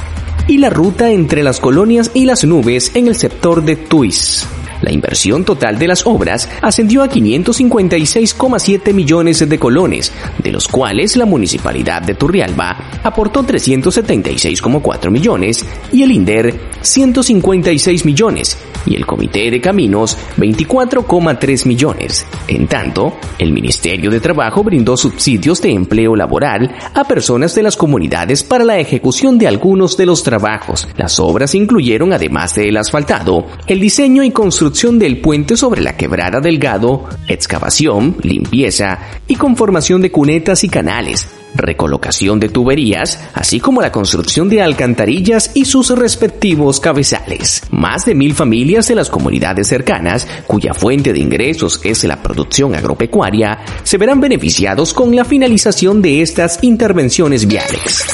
y 0.47 0.59
la 0.59 0.71
ruta 0.71 1.11
entre 1.11 1.43
las 1.43 1.59
colonias 1.59 2.13
y 2.15 2.27
las 2.27 2.45
nubes 2.45 2.93
en 2.95 3.09
el 3.09 3.17
sector 3.17 3.65
de 3.65 3.75
Tuis. 3.75 4.47
La 4.89 4.95
inversión 4.95 5.45
total 5.45 5.79
de 5.79 5.87
las 5.87 6.07
obras 6.07 6.49
ascendió 6.63 7.03
a 7.03 7.11
556,7 7.11 8.95
millones 8.95 9.47
de 9.47 9.59
colones, 9.59 10.11
de 10.43 10.51
los 10.51 10.67
cuales 10.67 11.15
la 11.15 11.27
Municipalidad 11.27 12.01
de 12.01 12.15
Turrialba 12.15 12.89
aportó 13.03 13.43
376,4 13.43 15.11
millones 15.11 15.67
y 15.93 16.05
el 16.05 16.13
INDER 16.13 16.59
156 16.81 18.07
millones 18.07 18.57
y 18.87 18.97
el 18.97 19.05
Comité 19.05 19.51
de 19.51 19.61
Caminos 19.61 20.17
24,3 20.39 21.67
millones. 21.67 22.27
En 22.47 22.67
tanto, 22.67 23.19
el 23.39 23.53
Ministerio 23.53 24.11
de 24.11 24.21
Trabajo 24.21 24.65
brindó 24.65 24.97
subsidios 24.97 25.61
de 25.61 25.71
empleo 25.71 26.17
laboral 26.17 26.75
a 26.95 27.05
personas 27.05 27.55
de 27.55 27.63
las 27.63 27.77
comunidades 27.77 28.43
para 28.43 28.65
la 28.65 28.79
ejecución 28.79 29.37
de 29.37 29.49
algunos 29.49 29.99
de 29.99 30.07
los 30.07 30.23
trabajos. 30.23 30.89
Las 30.97 31.21
obras 31.21 31.55
incluyeron, 31.55 32.15
además 32.15 32.55
del 32.55 32.79
asfaltado, 32.79 33.45
el 33.67 33.81
diseño 33.81 34.23
y 34.23 34.31
construcción 34.31 34.78
del 34.79 35.21
puente 35.21 35.57
sobre 35.57 35.83
la 35.83 35.97
quebrada 35.97 36.41
Delgado, 36.41 37.09
excavación, 37.27 38.17
limpieza 38.23 39.01
y 39.27 39.35
conformación 39.35 40.01
de 40.01 40.13
cunetas 40.13 40.63
y 40.63 40.69
canales, 40.69 41.27
recolocación 41.57 42.39
de 42.39 42.49
tuberías, 42.49 43.19
así 43.35 43.59
como 43.59 43.83
la 43.83 43.91
construcción 43.91 44.49
de 44.49 44.63
alcantarillas 44.63 45.51
y 45.55 45.65
sus 45.65 45.91
respectivos 45.91 46.79
cabezales. 46.79 47.65
Más 47.73 48.07
de 48.07 48.15
mil 48.15 48.35
familias 48.35 48.87
de 48.87 48.95
las 48.95 49.11
comunidades 49.11 49.67
cercanas, 49.67 50.29
cuya 50.47 50.75
fuente 50.75 51.13
de 51.13 51.19
ingresos 51.19 51.81
es 51.83 52.05
la 52.05 52.23
producción 52.23 52.77
agropecuaria, 52.77 53.59
se 53.83 53.99
verán 53.99 54.21
beneficiados 54.21 54.95
con 54.95 55.17
la 55.17 55.25
finalización 55.25 56.01
de 56.01 56.23
estas 56.23 56.63
intervenciones 56.63 57.49
viales. 57.49 58.07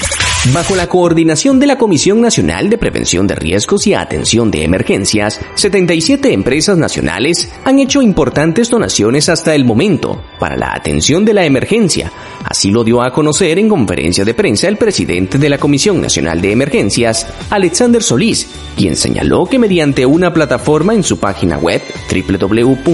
Bajo 0.52 0.76
la 0.76 0.88
coordinación 0.88 1.58
de 1.58 1.66
la 1.66 1.78
Comisión 1.78 2.20
Nacional 2.20 2.68
de 2.68 2.76
Prevención 2.76 3.26
de 3.26 3.34
Riesgos 3.34 3.86
y 3.86 3.94
Atención 3.94 4.50
de 4.50 4.62
Emergencias, 4.62 5.40
77 5.54 6.34
empresas 6.34 6.76
nacionales 6.76 7.50
han 7.64 7.78
hecho 7.78 8.02
importantes 8.02 8.68
donaciones 8.68 9.30
hasta 9.30 9.54
el 9.54 9.64
momento 9.64 10.22
para 10.38 10.58
la 10.58 10.74
atención 10.74 11.24
de 11.24 11.32
la 11.32 11.46
emergencia. 11.46 12.12
Así 12.44 12.70
lo 12.70 12.84
dio 12.84 13.00
a 13.00 13.10
conocer 13.10 13.58
en 13.58 13.70
conferencia 13.70 14.22
de 14.22 14.34
prensa 14.34 14.68
el 14.68 14.76
presidente 14.76 15.38
de 15.38 15.48
la 15.48 15.56
Comisión 15.56 16.02
Nacional 16.02 16.42
de 16.42 16.52
Emergencias, 16.52 17.26
Alexander 17.48 18.02
Solís, 18.02 18.46
quien 18.76 18.96
señaló 18.96 19.46
que 19.46 19.58
mediante 19.58 20.04
una 20.04 20.34
plataforma 20.34 20.92
en 20.92 21.04
su 21.04 21.18
página 21.18 21.56
web 21.56 21.80
www.cre.go.cr, 22.12 22.84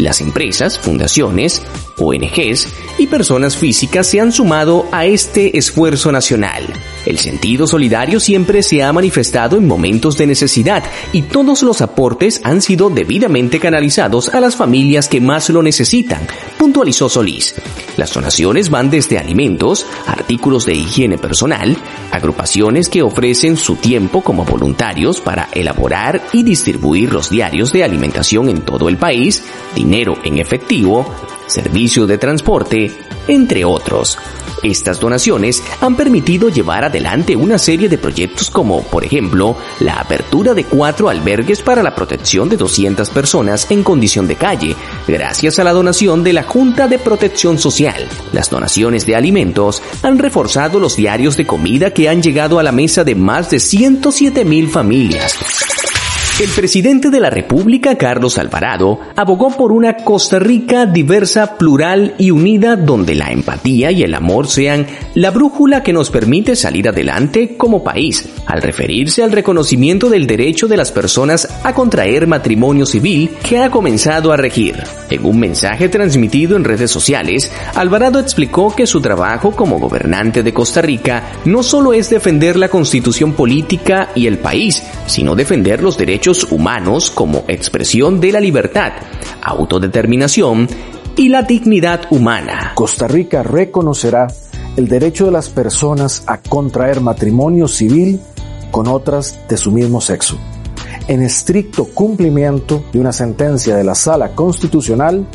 las 0.00 0.20
empresas, 0.20 0.78
fundaciones, 0.78 1.62
ONGs 1.98 2.68
y 2.98 3.06
personas 3.06 3.56
físicas 3.56 4.06
se 4.06 4.20
han 4.20 4.32
sumado 4.32 4.86
a 4.92 5.06
este 5.06 5.56
esfuerzo 5.58 6.12
nacional. 6.12 6.64
El 7.06 7.18
sentido 7.18 7.66
solidario 7.66 8.20
siempre 8.20 8.62
se 8.62 8.82
ha 8.82 8.92
manifestado 8.92 9.56
en 9.56 9.66
momentos 9.66 10.18
de 10.18 10.26
necesidad 10.26 10.84
y 11.12 11.22
todos 11.22 11.62
los 11.62 11.80
aportes 11.80 12.40
han 12.44 12.60
sido 12.60 12.90
debidamente 12.90 13.60
canalizados 13.60 14.28
a 14.28 14.40
las 14.40 14.56
familias 14.56 15.08
que 15.08 15.20
más 15.20 15.48
lo 15.50 15.62
necesitan, 15.62 16.26
puntualizó 16.58 17.08
Solís. 17.08 17.54
Las 17.96 18.12
donaciones 18.12 18.70
van 18.70 18.90
desde 18.90 19.18
alimentos, 19.18 19.86
artículos 20.06 20.66
de 20.66 20.74
higiene 20.74 21.18
personal, 21.18 21.76
agrupaciones 22.12 22.88
que 22.88 23.02
ofrecen 23.02 23.56
su 23.56 23.76
tiempo 23.76 24.22
como 24.22 24.44
voluntarios 24.44 25.20
para 25.20 25.48
elaborar 25.52 26.22
y 26.32 26.42
distribuir 26.42 27.12
los 27.12 27.30
diarios 27.30 27.72
de 27.72 27.84
alimentación 27.84 28.48
en 28.48 28.62
todo 28.62 28.88
el 28.88 28.98
país, 28.98 29.42
dinero 29.74 30.16
en 30.24 30.38
efectivo, 30.38 31.06
servicio 31.48 32.06
de 32.06 32.18
transporte, 32.18 32.92
entre 33.26 33.64
otros. 33.64 34.18
Estas 34.62 34.98
donaciones 34.98 35.62
han 35.80 35.96
permitido 35.96 36.48
llevar 36.48 36.84
adelante 36.84 37.36
una 37.36 37.58
serie 37.58 37.88
de 37.88 37.98
proyectos 37.98 38.50
como, 38.50 38.82
por 38.82 39.04
ejemplo, 39.04 39.56
la 39.80 39.94
apertura 39.94 40.52
de 40.54 40.64
cuatro 40.64 41.08
albergues 41.08 41.62
para 41.62 41.82
la 41.82 41.94
protección 41.94 42.48
de 42.48 42.56
200 42.56 43.08
personas 43.10 43.70
en 43.70 43.84
condición 43.84 44.26
de 44.26 44.36
calle, 44.36 44.74
gracias 45.06 45.58
a 45.58 45.64
la 45.64 45.72
donación 45.72 46.24
de 46.24 46.32
la 46.32 46.42
Junta 46.42 46.88
de 46.88 46.98
Protección 46.98 47.58
Social. 47.58 48.08
Las 48.32 48.50
donaciones 48.50 49.06
de 49.06 49.14
alimentos 49.14 49.82
han 50.02 50.18
reforzado 50.18 50.80
los 50.80 50.96
diarios 50.96 51.36
de 51.36 51.46
comida 51.46 51.92
que 51.92 52.08
han 52.08 52.22
llegado 52.22 52.58
a 52.58 52.62
la 52.62 52.72
mesa 52.72 53.04
de 53.04 53.14
más 53.14 53.50
de 53.50 53.60
107 53.60 54.44
mil 54.44 54.68
familias. 54.68 55.38
El 56.38 56.50
presidente 56.50 57.10
de 57.10 57.18
la 57.18 57.30
República, 57.30 57.96
Carlos 57.98 58.38
Alvarado, 58.38 59.00
abogó 59.16 59.50
por 59.50 59.72
una 59.72 59.96
Costa 59.96 60.38
Rica 60.38 60.86
diversa, 60.86 61.58
plural 61.58 62.14
y 62.16 62.30
unida 62.30 62.76
donde 62.76 63.16
la 63.16 63.32
empatía 63.32 63.90
y 63.90 64.04
el 64.04 64.14
amor 64.14 64.46
sean 64.46 64.86
la 65.16 65.32
brújula 65.32 65.82
que 65.82 65.92
nos 65.92 66.10
permite 66.10 66.54
salir 66.54 66.88
adelante 66.88 67.56
como 67.56 67.82
país, 67.82 68.28
al 68.46 68.62
referirse 68.62 69.24
al 69.24 69.32
reconocimiento 69.32 70.08
del 70.08 70.28
derecho 70.28 70.68
de 70.68 70.76
las 70.76 70.92
personas 70.92 71.48
a 71.64 71.74
contraer 71.74 72.28
matrimonio 72.28 72.86
civil 72.86 73.30
que 73.42 73.58
ha 73.58 73.68
comenzado 73.68 74.30
a 74.30 74.36
regir. 74.36 74.80
En 75.10 75.24
un 75.24 75.40
mensaje 75.40 75.88
transmitido 75.88 76.56
en 76.56 76.62
redes 76.62 76.92
sociales, 76.92 77.50
Alvarado 77.74 78.20
explicó 78.20 78.72
que 78.76 78.86
su 78.86 79.00
trabajo 79.00 79.50
como 79.50 79.80
gobernante 79.80 80.44
de 80.44 80.54
Costa 80.54 80.82
Rica 80.82 81.32
no 81.46 81.64
solo 81.64 81.92
es 81.94 82.10
defender 82.10 82.54
la 82.54 82.68
constitución 82.68 83.32
política 83.32 84.10
y 84.14 84.28
el 84.28 84.38
país, 84.38 84.84
sino 85.06 85.34
defender 85.34 85.82
los 85.82 85.98
derechos 85.98 86.27
humanos 86.28 87.10
como 87.10 87.44
expresión 87.48 88.20
de 88.20 88.32
la 88.32 88.40
libertad, 88.40 88.92
autodeterminación 89.42 90.68
y 91.16 91.28
la 91.30 91.42
dignidad 91.42 92.02
humana. 92.10 92.72
Costa 92.74 93.08
Rica 93.08 93.42
reconocerá 93.42 94.28
el 94.76 94.88
derecho 94.88 95.24
de 95.24 95.32
las 95.32 95.48
personas 95.48 96.22
a 96.26 96.38
contraer 96.38 97.00
matrimonio 97.00 97.66
civil 97.66 98.20
con 98.70 98.86
otras 98.88 99.40
de 99.48 99.56
su 99.56 99.72
mismo 99.72 100.00
sexo, 100.00 100.38
en 101.08 101.22
estricto 101.22 101.86
cumplimiento 101.86 102.84
de 102.92 103.00
una 103.00 103.12
sentencia 103.12 103.74
de 103.74 103.84
la 103.84 103.94
Sala 103.94 104.34
Constitucional 104.34 105.26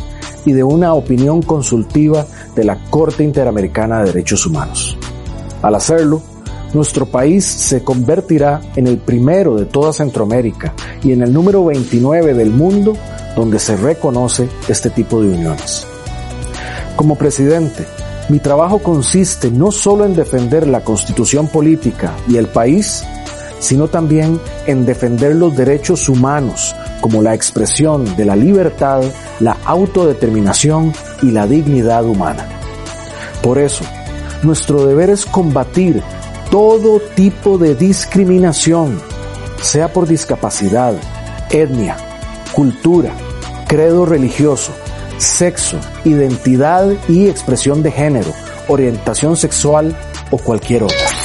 y 0.45 0.53
de 0.53 0.63
una 0.63 0.93
opinión 0.93 1.41
consultiva 1.41 2.25
de 2.55 2.63
la 2.63 2.77
Corte 2.89 3.23
Interamericana 3.23 3.99
de 3.99 4.05
Derechos 4.05 4.45
Humanos. 4.45 4.97
Al 5.61 5.75
hacerlo, 5.75 6.21
nuestro 6.73 7.05
país 7.05 7.45
se 7.45 7.83
convertirá 7.83 8.61
en 8.75 8.87
el 8.87 8.97
primero 8.97 9.55
de 9.55 9.65
toda 9.65 9.93
Centroamérica 9.93 10.73
y 11.03 11.11
en 11.11 11.21
el 11.21 11.31
número 11.31 11.65
29 11.65 12.33
del 12.33 12.51
mundo 12.51 12.95
donde 13.35 13.59
se 13.59 13.75
reconoce 13.77 14.49
este 14.67 14.89
tipo 14.89 15.21
de 15.21 15.29
uniones. 15.29 15.87
Como 16.95 17.15
presidente, 17.15 17.85
mi 18.29 18.39
trabajo 18.39 18.79
consiste 18.79 19.51
no 19.51 19.71
solo 19.71 20.05
en 20.05 20.15
defender 20.15 20.67
la 20.67 20.83
constitución 20.83 21.47
política 21.47 22.15
y 22.27 22.37
el 22.37 22.47
país, 22.47 23.03
sino 23.59 23.87
también 23.87 24.39
en 24.67 24.85
defender 24.85 25.35
los 25.35 25.55
derechos 25.55 26.09
humanos 26.09 26.75
como 27.01 27.21
la 27.21 27.33
expresión 27.33 28.15
de 28.15 28.25
la 28.25 28.35
libertad, 28.35 29.03
la 29.39 29.57
autodeterminación 29.65 30.93
y 31.21 31.31
la 31.31 31.47
dignidad 31.47 32.05
humana. 32.05 32.47
Por 33.41 33.57
eso, 33.59 33.83
nuestro 34.41 34.85
deber 34.85 35.09
es 35.09 35.25
combatir 35.25 36.01
todo 36.53 36.99
tipo 36.99 37.57
de 37.57 37.73
discriminación, 37.73 39.01
sea 39.59 39.91
por 39.91 40.07
discapacidad, 40.07 40.93
etnia, 41.49 41.97
cultura, 42.51 43.11
credo 43.67 44.05
religioso, 44.05 44.71
sexo, 45.17 45.79
identidad 46.05 46.93
y 47.09 47.27
expresión 47.27 47.81
de 47.81 47.89
género, 47.89 48.31
orientación 48.67 49.35
sexual 49.35 49.97
o 50.29 50.37
cualquier 50.37 50.83
otra. 50.83 51.22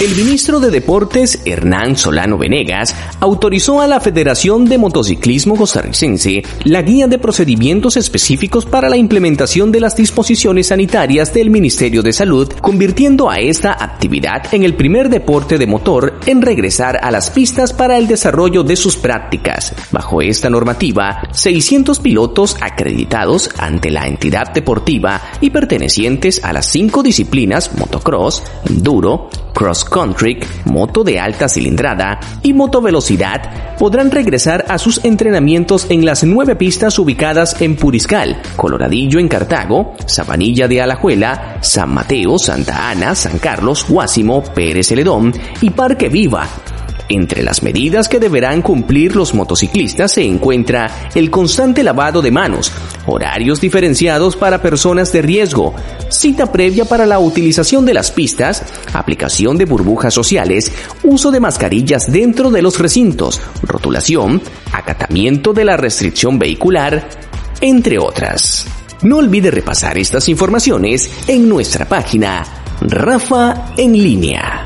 El 0.00 0.16
ministro 0.16 0.60
de 0.60 0.70
Deportes, 0.70 1.42
Hernán 1.44 1.94
Solano 1.94 2.38
Venegas, 2.38 2.96
autorizó 3.20 3.82
a 3.82 3.86
la 3.86 4.00
Federación 4.00 4.64
de 4.64 4.78
Motociclismo 4.78 5.56
Costarricense 5.56 6.42
la 6.64 6.80
guía 6.80 7.06
de 7.06 7.18
procedimientos 7.18 7.98
específicos 7.98 8.64
para 8.64 8.88
la 8.88 8.96
implementación 8.96 9.70
de 9.70 9.80
las 9.80 9.96
disposiciones 9.96 10.68
sanitarias 10.68 11.34
del 11.34 11.50
Ministerio 11.50 12.02
de 12.02 12.14
Salud, 12.14 12.50
convirtiendo 12.62 13.28
a 13.28 13.40
esta 13.40 13.72
actividad 13.72 14.54
en 14.54 14.62
el 14.62 14.72
primer 14.72 15.10
deporte 15.10 15.58
de 15.58 15.66
motor 15.66 16.18
en 16.24 16.40
regresar 16.40 16.98
a 17.02 17.10
las 17.10 17.28
pistas 17.28 17.74
para 17.74 17.98
el 17.98 18.08
desarrollo 18.08 18.62
de 18.62 18.76
sus 18.76 18.96
prácticas. 18.96 19.74
Bajo 19.90 20.22
esta 20.22 20.48
normativa, 20.48 21.28
600 21.32 22.00
pilotos 22.00 22.56
acreditados 22.62 23.50
ante 23.58 23.90
la 23.90 24.06
entidad 24.06 24.50
deportiva 24.54 25.20
y 25.42 25.50
pertenecientes 25.50 26.42
a 26.42 26.54
las 26.54 26.64
cinco 26.70 27.02
disciplinas 27.02 27.76
motocross, 27.76 28.42
enduro, 28.64 29.28
cross 29.52 29.89
country, 29.90 30.38
moto 30.64 31.04
de 31.04 31.20
alta 31.20 31.48
cilindrada 31.48 32.18
y 32.42 32.54
motovelocidad 32.54 33.76
podrán 33.78 34.10
regresar 34.10 34.64
a 34.68 34.78
sus 34.78 35.04
entrenamientos 35.04 35.86
en 35.90 36.04
las 36.04 36.24
nueve 36.24 36.56
pistas 36.56 36.98
ubicadas 36.98 37.60
en 37.60 37.76
Puriscal, 37.76 38.40
Coloradillo 38.56 39.18
en 39.18 39.28
Cartago, 39.28 39.94
Sabanilla 40.06 40.68
de 40.68 40.80
Alajuela, 40.80 41.58
San 41.60 41.92
Mateo, 41.92 42.38
Santa 42.38 42.90
Ana, 42.90 43.14
San 43.14 43.38
Carlos, 43.38 43.84
Guásimo, 43.88 44.42
Pérez 44.42 44.88
Celedón 44.88 45.32
y 45.60 45.70
Parque 45.70 46.08
Viva, 46.08 46.48
entre 47.10 47.42
las 47.42 47.62
medidas 47.62 48.08
que 48.08 48.20
deberán 48.20 48.62
cumplir 48.62 49.16
los 49.16 49.34
motociclistas 49.34 50.12
se 50.12 50.22
encuentra 50.22 51.10
el 51.14 51.30
constante 51.30 51.82
lavado 51.82 52.22
de 52.22 52.30
manos, 52.30 52.72
horarios 53.06 53.60
diferenciados 53.60 54.36
para 54.36 54.62
personas 54.62 55.12
de 55.12 55.20
riesgo, 55.20 55.74
cita 56.08 56.50
previa 56.50 56.84
para 56.84 57.06
la 57.06 57.18
utilización 57.18 57.84
de 57.84 57.94
las 57.94 58.10
pistas, 58.10 58.64
aplicación 58.92 59.58
de 59.58 59.64
burbujas 59.64 60.14
sociales, 60.14 60.72
uso 61.02 61.30
de 61.30 61.40
mascarillas 61.40 62.10
dentro 62.10 62.50
de 62.50 62.62
los 62.62 62.78
recintos, 62.78 63.40
rotulación, 63.62 64.40
acatamiento 64.72 65.52
de 65.52 65.64
la 65.64 65.76
restricción 65.76 66.38
vehicular, 66.38 67.08
entre 67.60 67.98
otras. 67.98 68.66
No 69.02 69.16
olvide 69.16 69.50
repasar 69.50 69.98
estas 69.98 70.28
informaciones 70.28 71.10
en 71.26 71.48
nuestra 71.48 71.86
página 71.86 72.44
Rafa 72.80 73.72
en 73.76 73.92
línea. 73.92 74.64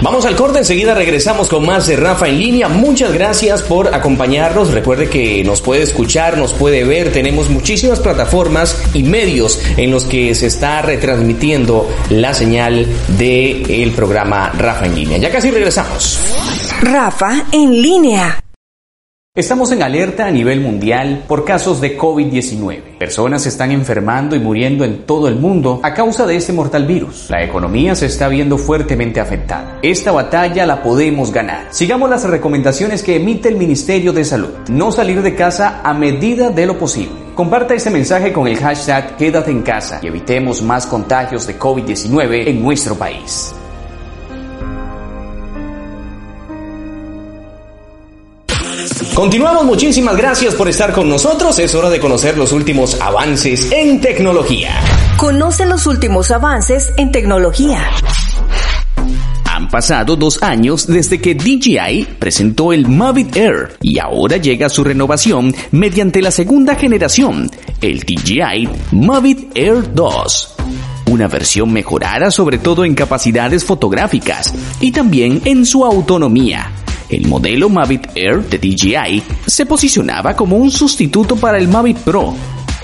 Vamos 0.00 0.24
al 0.26 0.36
corte, 0.36 0.58
enseguida 0.58 0.94
regresamos 0.94 1.48
con 1.48 1.66
más 1.66 1.88
de 1.88 1.96
Rafa 1.96 2.28
en 2.28 2.38
línea. 2.38 2.68
Muchas 2.68 3.12
gracias 3.12 3.62
por 3.62 3.92
acompañarnos. 3.94 4.72
Recuerde 4.72 5.08
que 5.08 5.42
nos 5.42 5.60
puede 5.60 5.82
escuchar, 5.82 6.38
nos 6.38 6.52
puede 6.52 6.84
ver. 6.84 7.12
Tenemos 7.12 7.50
muchísimas 7.50 7.98
plataformas 7.98 8.80
y 8.94 9.02
medios 9.02 9.60
en 9.76 9.90
los 9.90 10.04
que 10.04 10.34
se 10.36 10.46
está 10.46 10.82
retransmitiendo 10.82 11.90
la 12.10 12.32
señal 12.32 12.86
del 13.18 13.92
programa 13.96 14.50
Rafa 14.56 14.86
en 14.86 14.94
línea. 14.94 15.18
Ya 15.18 15.30
casi 15.30 15.50
regresamos. 15.50 16.20
Rafa 16.80 17.46
en 17.52 17.82
línea. 17.82 18.47
Estamos 19.38 19.70
en 19.70 19.84
alerta 19.84 20.26
a 20.26 20.32
nivel 20.32 20.60
mundial 20.60 21.22
por 21.28 21.44
casos 21.44 21.80
de 21.80 21.96
COVID-19. 21.96 22.98
Personas 22.98 23.46
están 23.46 23.70
enfermando 23.70 24.34
y 24.34 24.40
muriendo 24.40 24.84
en 24.84 25.06
todo 25.06 25.28
el 25.28 25.36
mundo 25.36 25.78
a 25.84 25.94
causa 25.94 26.26
de 26.26 26.34
este 26.34 26.52
mortal 26.52 26.88
virus. 26.88 27.30
La 27.30 27.44
economía 27.44 27.94
se 27.94 28.06
está 28.06 28.26
viendo 28.26 28.58
fuertemente 28.58 29.20
afectada. 29.20 29.78
Esta 29.80 30.10
batalla 30.10 30.66
la 30.66 30.82
podemos 30.82 31.30
ganar. 31.30 31.68
Sigamos 31.70 32.10
las 32.10 32.28
recomendaciones 32.28 33.04
que 33.04 33.14
emite 33.14 33.48
el 33.48 33.54
Ministerio 33.54 34.12
de 34.12 34.24
Salud. 34.24 34.50
No 34.70 34.90
salir 34.90 35.22
de 35.22 35.36
casa 35.36 35.82
a 35.84 35.94
medida 35.94 36.50
de 36.50 36.66
lo 36.66 36.76
posible. 36.76 37.14
Comparta 37.36 37.74
este 37.74 37.90
mensaje 37.90 38.32
con 38.32 38.48
el 38.48 38.56
hashtag 38.56 39.16
Quédate 39.16 39.52
en 39.52 39.62
casa 39.62 40.00
y 40.02 40.08
evitemos 40.08 40.62
más 40.62 40.84
contagios 40.84 41.46
de 41.46 41.56
COVID-19 41.56 42.48
en 42.48 42.60
nuestro 42.60 42.96
país. 42.96 43.54
Continuamos, 49.18 49.64
muchísimas 49.64 50.16
gracias 50.16 50.54
por 50.54 50.68
estar 50.68 50.92
con 50.92 51.08
nosotros. 51.08 51.58
Es 51.58 51.74
hora 51.74 51.90
de 51.90 51.98
conocer 51.98 52.38
los 52.38 52.52
últimos 52.52 53.00
avances 53.00 53.72
en 53.72 54.00
tecnología. 54.00 54.70
Conoce 55.16 55.66
los 55.66 55.88
últimos 55.88 56.30
avances 56.30 56.92
en 56.96 57.10
tecnología. 57.10 57.82
Han 59.44 59.66
pasado 59.70 60.14
dos 60.14 60.40
años 60.40 60.86
desde 60.86 61.20
que 61.20 61.34
DJI 61.34 62.06
presentó 62.20 62.72
el 62.72 62.86
Mavic 62.86 63.34
Air 63.34 63.76
y 63.82 63.98
ahora 63.98 64.36
llega 64.36 64.68
su 64.68 64.84
renovación 64.84 65.52
mediante 65.72 66.22
la 66.22 66.30
segunda 66.30 66.76
generación, 66.76 67.50
el 67.80 67.98
DJI 68.04 68.68
Mavic 68.92 69.50
Air 69.56 69.94
2 69.94 70.54
una 71.10 71.26
versión 71.26 71.72
mejorada 71.72 72.30
sobre 72.30 72.58
todo 72.58 72.84
en 72.84 72.94
capacidades 72.94 73.64
fotográficas 73.64 74.54
y 74.80 74.92
también 74.92 75.40
en 75.44 75.66
su 75.66 75.84
autonomía. 75.84 76.70
El 77.08 77.26
modelo 77.26 77.68
Mavic 77.68 78.10
Air 78.14 78.42
de 78.44 78.58
DJI 78.58 79.22
se 79.46 79.64
posicionaba 79.64 80.36
como 80.36 80.56
un 80.56 80.70
sustituto 80.70 81.36
para 81.36 81.58
el 81.58 81.68
Mavic 81.68 81.96
Pro, 81.98 82.34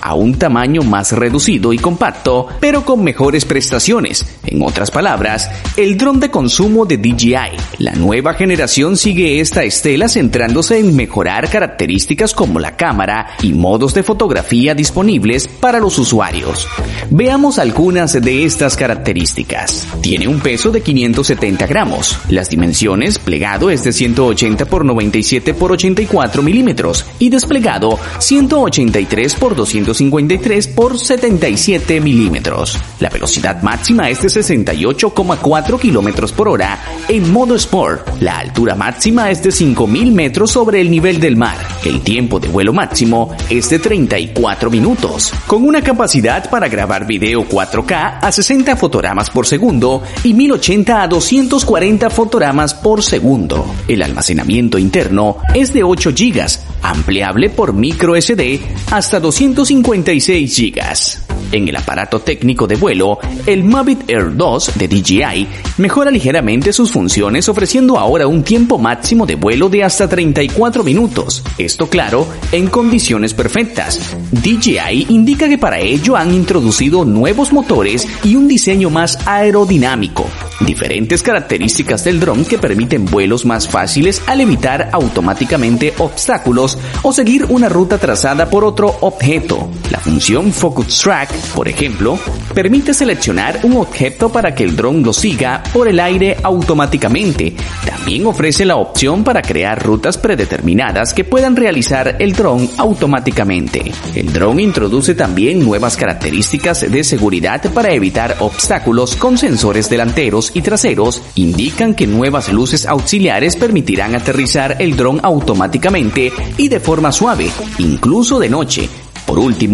a 0.04 0.12
un 0.12 0.34
tamaño 0.34 0.82
más 0.82 1.12
reducido 1.12 1.72
y 1.72 1.78
compacto, 1.78 2.46
pero 2.60 2.84
con 2.84 3.02
mejores 3.02 3.46
prestaciones. 3.46 4.26
En 4.44 4.60
otras 4.60 4.90
palabras, 4.90 5.50
el 5.78 5.96
dron 5.96 6.20
de 6.20 6.30
consumo 6.30 6.84
de 6.84 6.98
DJI. 6.98 7.56
La 7.78 7.92
nueva 7.92 8.34
generación 8.34 8.98
sigue 8.98 9.40
esta 9.40 9.64
estela 9.64 10.10
centrándose 10.10 10.78
en 10.78 10.94
mejorar 10.94 11.48
características 11.48 12.34
como 12.34 12.60
la 12.60 12.76
cámara 12.76 13.28
y 13.40 13.54
modos 13.54 13.94
de 13.94 14.02
fotografía 14.02 14.74
disponibles 14.74 15.48
para 15.48 15.80
los 15.80 15.98
usuarios. 15.98 16.68
Veamos 17.08 17.58
algunas 17.58 18.12
de 18.12 18.44
estas 18.44 18.76
características. 18.76 19.88
Tiene 20.02 20.28
un 20.28 20.40
peso 20.40 20.70
de 20.70 20.82
570 20.82 21.66
gramos. 21.66 22.18
Las 22.28 22.50
dimensiones 22.50 23.18
plegado 23.18 23.70
es 23.70 23.84
de 23.84 23.94
180 23.94 24.66
por 24.66 24.84
97 24.84 25.54
por 25.54 25.72
84 25.72 26.42
milímetros 26.42 27.06
y 27.18 27.30
desplegado 27.30 27.98
183 28.18 29.34
por 29.36 29.54
253 29.94 30.68
por 30.68 30.98
77 30.98 32.00
milímetros. 32.00 32.78
La 32.98 33.08
velocidad 33.08 33.62
máxima 33.62 34.10
es 34.10 34.22
de 34.22 34.28
68,4 34.28 35.78
kilómetros 35.78 36.32
por 36.32 36.48
hora 36.48 36.80
en 37.08 37.32
modo 37.32 37.54
Sport. 37.54 38.20
La 38.20 38.38
altura 38.38 38.74
máxima 38.74 39.30
es 39.30 39.42
de 39.42 39.50
5.000 39.50 40.12
metros 40.12 40.50
sobre 40.50 40.80
el 40.80 40.90
nivel 40.90 41.20
del 41.20 41.36
mar. 41.36 41.56
El 41.84 42.00
tiempo 42.00 42.40
de 42.40 42.48
vuelo 42.48 42.72
máximo 42.72 43.36
es 43.48 43.70
de 43.70 43.78
34 43.78 44.70
minutos, 44.70 45.32
con 45.46 45.64
una 45.64 45.82
capacidad 45.82 46.50
para 46.50 46.68
grabar 46.68 47.06
video 47.06 47.46
4K 47.48 48.18
a 48.20 48.32
60 48.32 48.76
fotogramas 48.76 49.30
por 49.30 49.46
segundo 49.46 50.02
y 50.24 50.34
1080 50.34 51.02
a 51.02 51.08
240 51.08 52.10
fotogramas 52.10 52.74
por 52.74 53.02
segundo. 53.02 53.64
El 53.86 54.02
almacenamiento 54.02 54.78
interno 54.78 55.38
es 55.54 55.72
de 55.72 55.84
8 55.84 56.10
GB, 56.10 56.73
ampliable 56.84 57.50
por 57.50 57.72
micro 57.72 58.20
SD 58.20 58.60
hasta 58.90 59.18
256 59.18 60.56
GB. 60.56 61.34
En 61.52 61.68
el 61.68 61.76
aparato 61.76 62.20
técnico 62.20 62.66
de 62.66 62.76
vuelo, 62.76 63.18
el 63.46 63.62
Mavic 63.62 64.08
Air 64.08 64.36
2 64.36 64.72
de 64.76 64.88
DJI 64.88 65.48
mejora 65.78 66.10
ligeramente 66.10 66.72
sus 66.72 66.90
funciones 66.90 67.48
ofreciendo 67.48 67.98
ahora 67.98 68.26
un 68.26 68.42
tiempo 68.42 68.76
máximo 68.76 69.24
de 69.24 69.36
vuelo 69.36 69.68
de 69.68 69.84
hasta 69.84 70.08
34 70.08 70.82
minutos. 70.82 71.44
Esto 71.56 71.88
claro, 71.88 72.26
en 72.50 72.66
condiciones 72.66 73.34
perfectas. 73.34 74.16
DJI 74.32 75.06
indica 75.10 75.48
que 75.48 75.58
para 75.58 75.78
ello 75.78 76.16
han 76.16 76.34
introducido 76.34 77.04
nuevos 77.04 77.52
motores 77.52 78.08
y 78.24 78.34
un 78.34 78.48
diseño 78.48 78.90
más 78.90 79.18
aerodinámico. 79.26 80.26
Diferentes 80.60 81.22
características 81.22 82.04
del 82.04 82.20
dron 82.20 82.44
que 82.44 82.58
permiten 82.58 83.04
vuelos 83.04 83.44
más 83.44 83.68
fáciles 83.68 84.22
al 84.26 84.40
evitar 84.40 84.88
automáticamente 84.92 85.94
obstáculos 85.98 86.73
o 87.02 87.12
seguir 87.12 87.46
una 87.48 87.68
ruta 87.68 87.98
trazada 87.98 88.48
por 88.48 88.64
otro 88.64 88.94
objeto. 89.00 89.68
La 89.90 89.98
función 89.98 90.52
Focus 90.52 91.00
Track 91.00 91.44
por 91.54 91.68
ejemplo, 91.68 92.18
permite 92.54 92.94
seleccionar 92.94 93.60
un 93.62 93.76
objeto 93.76 94.30
para 94.30 94.54
que 94.54 94.64
el 94.64 94.76
dron 94.76 95.02
lo 95.02 95.12
siga 95.12 95.62
por 95.72 95.88
el 95.88 96.00
aire 96.00 96.36
automáticamente. 96.42 97.54
También 97.86 98.26
ofrece 98.26 98.64
la 98.64 98.76
opción 98.76 99.24
para 99.24 99.42
crear 99.42 99.82
rutas 99.82 100.18
predeterminadas 100.18 101.14
que 101.14 101.24
puedan 101.24 101.56
realizar 101.56 102.16
el 102.18 102.32
dron 102.32 102.68
automáticamente. 102.76 103.92
El 104.14 104.32
dron 104.32 104.60
introduce 104.60 105.14
también 105.14 105.64
nuevas 105.64 105.96
características 105.96 106.90
de 106.90 107.04
seguridad 107.04 107.62
para 107.72 107.92
evitar 107.92 108.36
obstáculos 108.40 109.16
con 109.16 109.38
sensores 109.38 109.88
delanteros 109.88 110.50
y 110.54 110.62
traseros. 110.62 111.22
Indican 111.36 111.94
que 111.94 112.06
nuevas 112.06 112.52
luces 112.52 112.86
auxiliares 112.86 113.56
permitirán 113.56 114.14
aterrizar 114.14 114.76
el 114.78 114.96
dron 114.96 115.20
automáticamente 115.22 116.32
y 116.56 116.68
de 116.68 116.80
forma 116.80 117.12
suave, 117.12 117.48
incluso 117.78 118.38
de 118.38 118.48
noche, 118.48 118.88
por 119.26 119.38
último, 119.38 119.73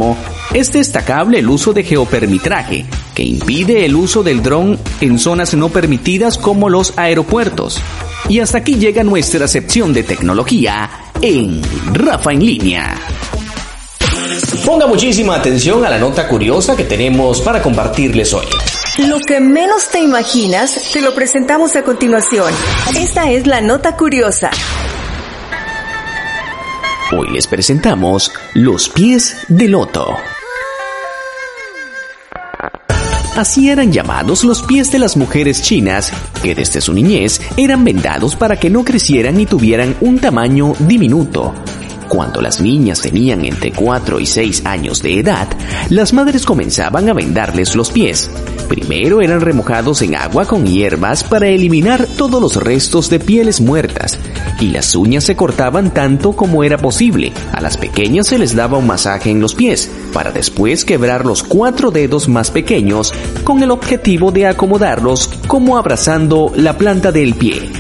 es 0.55 0.73
destacable 0.73 1.39
el 1.39 1.49
uso 1.49 1.73
de 1.73 1.85
geopermitraje, 1.85 2.87
que 3.15 3.23
impide 3.23 3.85
el 3.85 3.95
uso 3.95 4.23
del 4.23 4.43
dron 4.43 4.79
en 5.01 5.19
zonas 5.19 5.55
no 5.55 5.69
permitidas 5.69 6.39
como 6.39 6.69
los 6.69 6.97
aeropuertos. 6.97 7.81
Y 8.29 8.41
hasta 8.41 8.59
aquí 8.59 8.77
llega 8.77 9.05
nuestra 9.05 9.47
sección 9.49 9.93
de 9.93 10.03
tecnología 10.03 10.91
en 11.21 11.61
Rafa 11.93 12.33
en 12.33 12.45
línea. 12.45 12.97
Ponga 14.65 14.87
muchísima 14.87 15.37
atención 15.37 15.85
a 15.85 15.91
la 15.91 15.99
nota 15.99 16.29
curiosa 16.29 16.77
que 16.77 16.85
tenemos 16.85 17.41
para 17.41 17.63
compartirles 17.63 18.33
hoy. 18.33 18.47
Lo 18.99 19.19
que 19.21 19.41
menos 19.41 19.89
te 19.89 20.01
imaginas, 20.01 20.91
te 20.93 21.01
lo 21.01 21.15
presentamos 21.15 21.75
a 21.77 21.83
continuación. 21.83 22.53
Esta 22.97 23.31
es 23.31 23.47
la 23.47 23.61
nota 23.61 23.97
curiosa. 23.97 24.51
Hoy 27.13 27.29
les 27.33 27.49
presentamos 27.49 28.33
los 28.55 28.89
pies 28.89 29.45
de 29.49 29.67
loto. 29.67 30.07
Así 33.37 33.69
eran 33.69 33.91
llamados 33.91 34.45
los 34.45 34.63
pies 34.63 34.93
de 34.93 35.01
las 35.01 35.17
mujeres 35.17 35.61
chinas, 35.61 36.13
que 36.41 36.55
desde 36.55 36.81
su 36.81 36.93
niñez 36.93 37.41
eran 37.57 37.83
vendados 37.83 38.37
para 38.37 38.61
que 38.61 38.71
no 38.71 38.85
crecieran 38.85 39.41
y 39.41 39.47
tuvieran 39.47 39.97
un 40.01 40.21
tamaño 40.21 40.75
diminuto. 40.79 41.53
Cuando 42.11 42.41
las 42.41 42.61
niñas 42.61 43.03
tenían 43.03 43.45
entre 43.45 43.71
4 43.71 44.19
y 44.19 44.27
6 44.27 44.67
años 44.67 45.01
de 45.01 45.21
edad, 45.21 45.47
las 45.91 46.13
madres 46.13 46.45
comenzaban 46.45 47.09
a 47.09 47.13
vendarles 47.13 47.77
los 47.77 47.93
pies. 47.93 48.29
Primero 48.69 49.21
eran 49.21 49.41
remojados 49.41 50.03
en 50.03 50.17
agua 50.17 50.45
con 50.45 50.67
hierbas 50.67 51.23
para 51.23 51.47
eliminar 51.47 52.09
todos 52.19 52.43
los 52.43 52.57
restos 52.57 53.11
de 53.11 53.21
pieles 53.21 53.61
muertas, 53.61 54.19
y 54.59 54.71
las 54.73 54.97
uñas 54.97 55.23
se 55.23 55.37
cortaban 55.37 55.95
tanto 55.95 56.33
como 56.33 56.65
era 56.65 56.79
posible. 56.79 57.33
A 57.53 57.61
las 57.61 57.77
pequeñas 57.77 58.27
se 58.27 58.39
les 58.39 58.57
daba 58.57 58.77
un 58.77 58.89
masaje 58.89 59.31
en 59.31 59.41
los 59.41 59.55
pies, 59.55 59.89
para 60.13 60.33
después 60.33 60.85
quebrar 60.85 61.25
los 61.25 61.45
cuatro 61.45 61.93
dedos 61.93 62.29
más 62.29 62.51
pequeños 62.51 63.15
con 63.45 63.63
el 63.63 63.71
objetivo 63.71 64.33
de 64.33 64.49
acomodarlos 64.49 65.29
como 65.47 65.79
abrazando 65.79 66.53
la 66.57 66.77
planta 66.77 67.13
del 67.13 67.35
pie. 67.35 67.71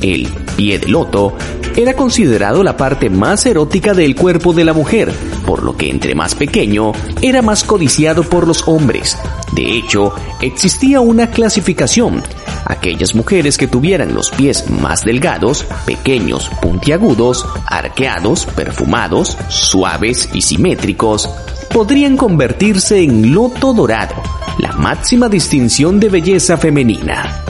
El 0.00 0.26
pie 0.56 0.80
de 0.80 0.88
loto 0.88 1.36
era 1.76 1.94
considerado 1.94 2.62
la 2.62 2.76
parte 2.76 3.08
más 3.08 3.46
erótica 3.46 3.94
del 3.94 4.14
cuerpo 4.14 4.52
de 4.52 4.64
la 4.64 4.72
mujer, 4.72 5.10
por 5.46 5.62
lo 5.62 5.76
que 5.76 5.90
entre 5.90 6.14
más 6.14 6.34
pequeño 6.34 6.92
era 7.20 7.42
más 7.42 7.64
codiciado 7.64 8.22
por 8.24 8.46
los 8.46 8.66
hombres. 8.68 9.16
De 9.52 9.76
hecho, 9.76 10.14
existía 10.40 11.00
una 11.00 11.30
clasificación. 11.30 12.22
Aquellas 12.64 13.14
mujeres 13.14 13.58
que 13.58 13.66
tuvieran 13.66 14.14
los 14.14 14.30
pies 14.30 14.70
más 14.70 15.02
delgados, 15.02 15.64
pequeños, 15.86 16.50
puntiagudos, 16.60 17.46
arqueados, 17.66 18.46
perfumados, 18.46 19.36
suaves 19.48 20.28
y 20.32 20.42
simétricos, 20.42 21.28
podrían 21.72 22.16
convertirse 22.16 23.02
en 23.02 23.34
loto 23.34 23.72
dorado, 23.72 24.14
la 24.58 24.72
máxima 24.72 25.28
distinción 25.28 25.98
de 25.98 26.08
belleza 26.10 26.56
femenina. 26.56 27.44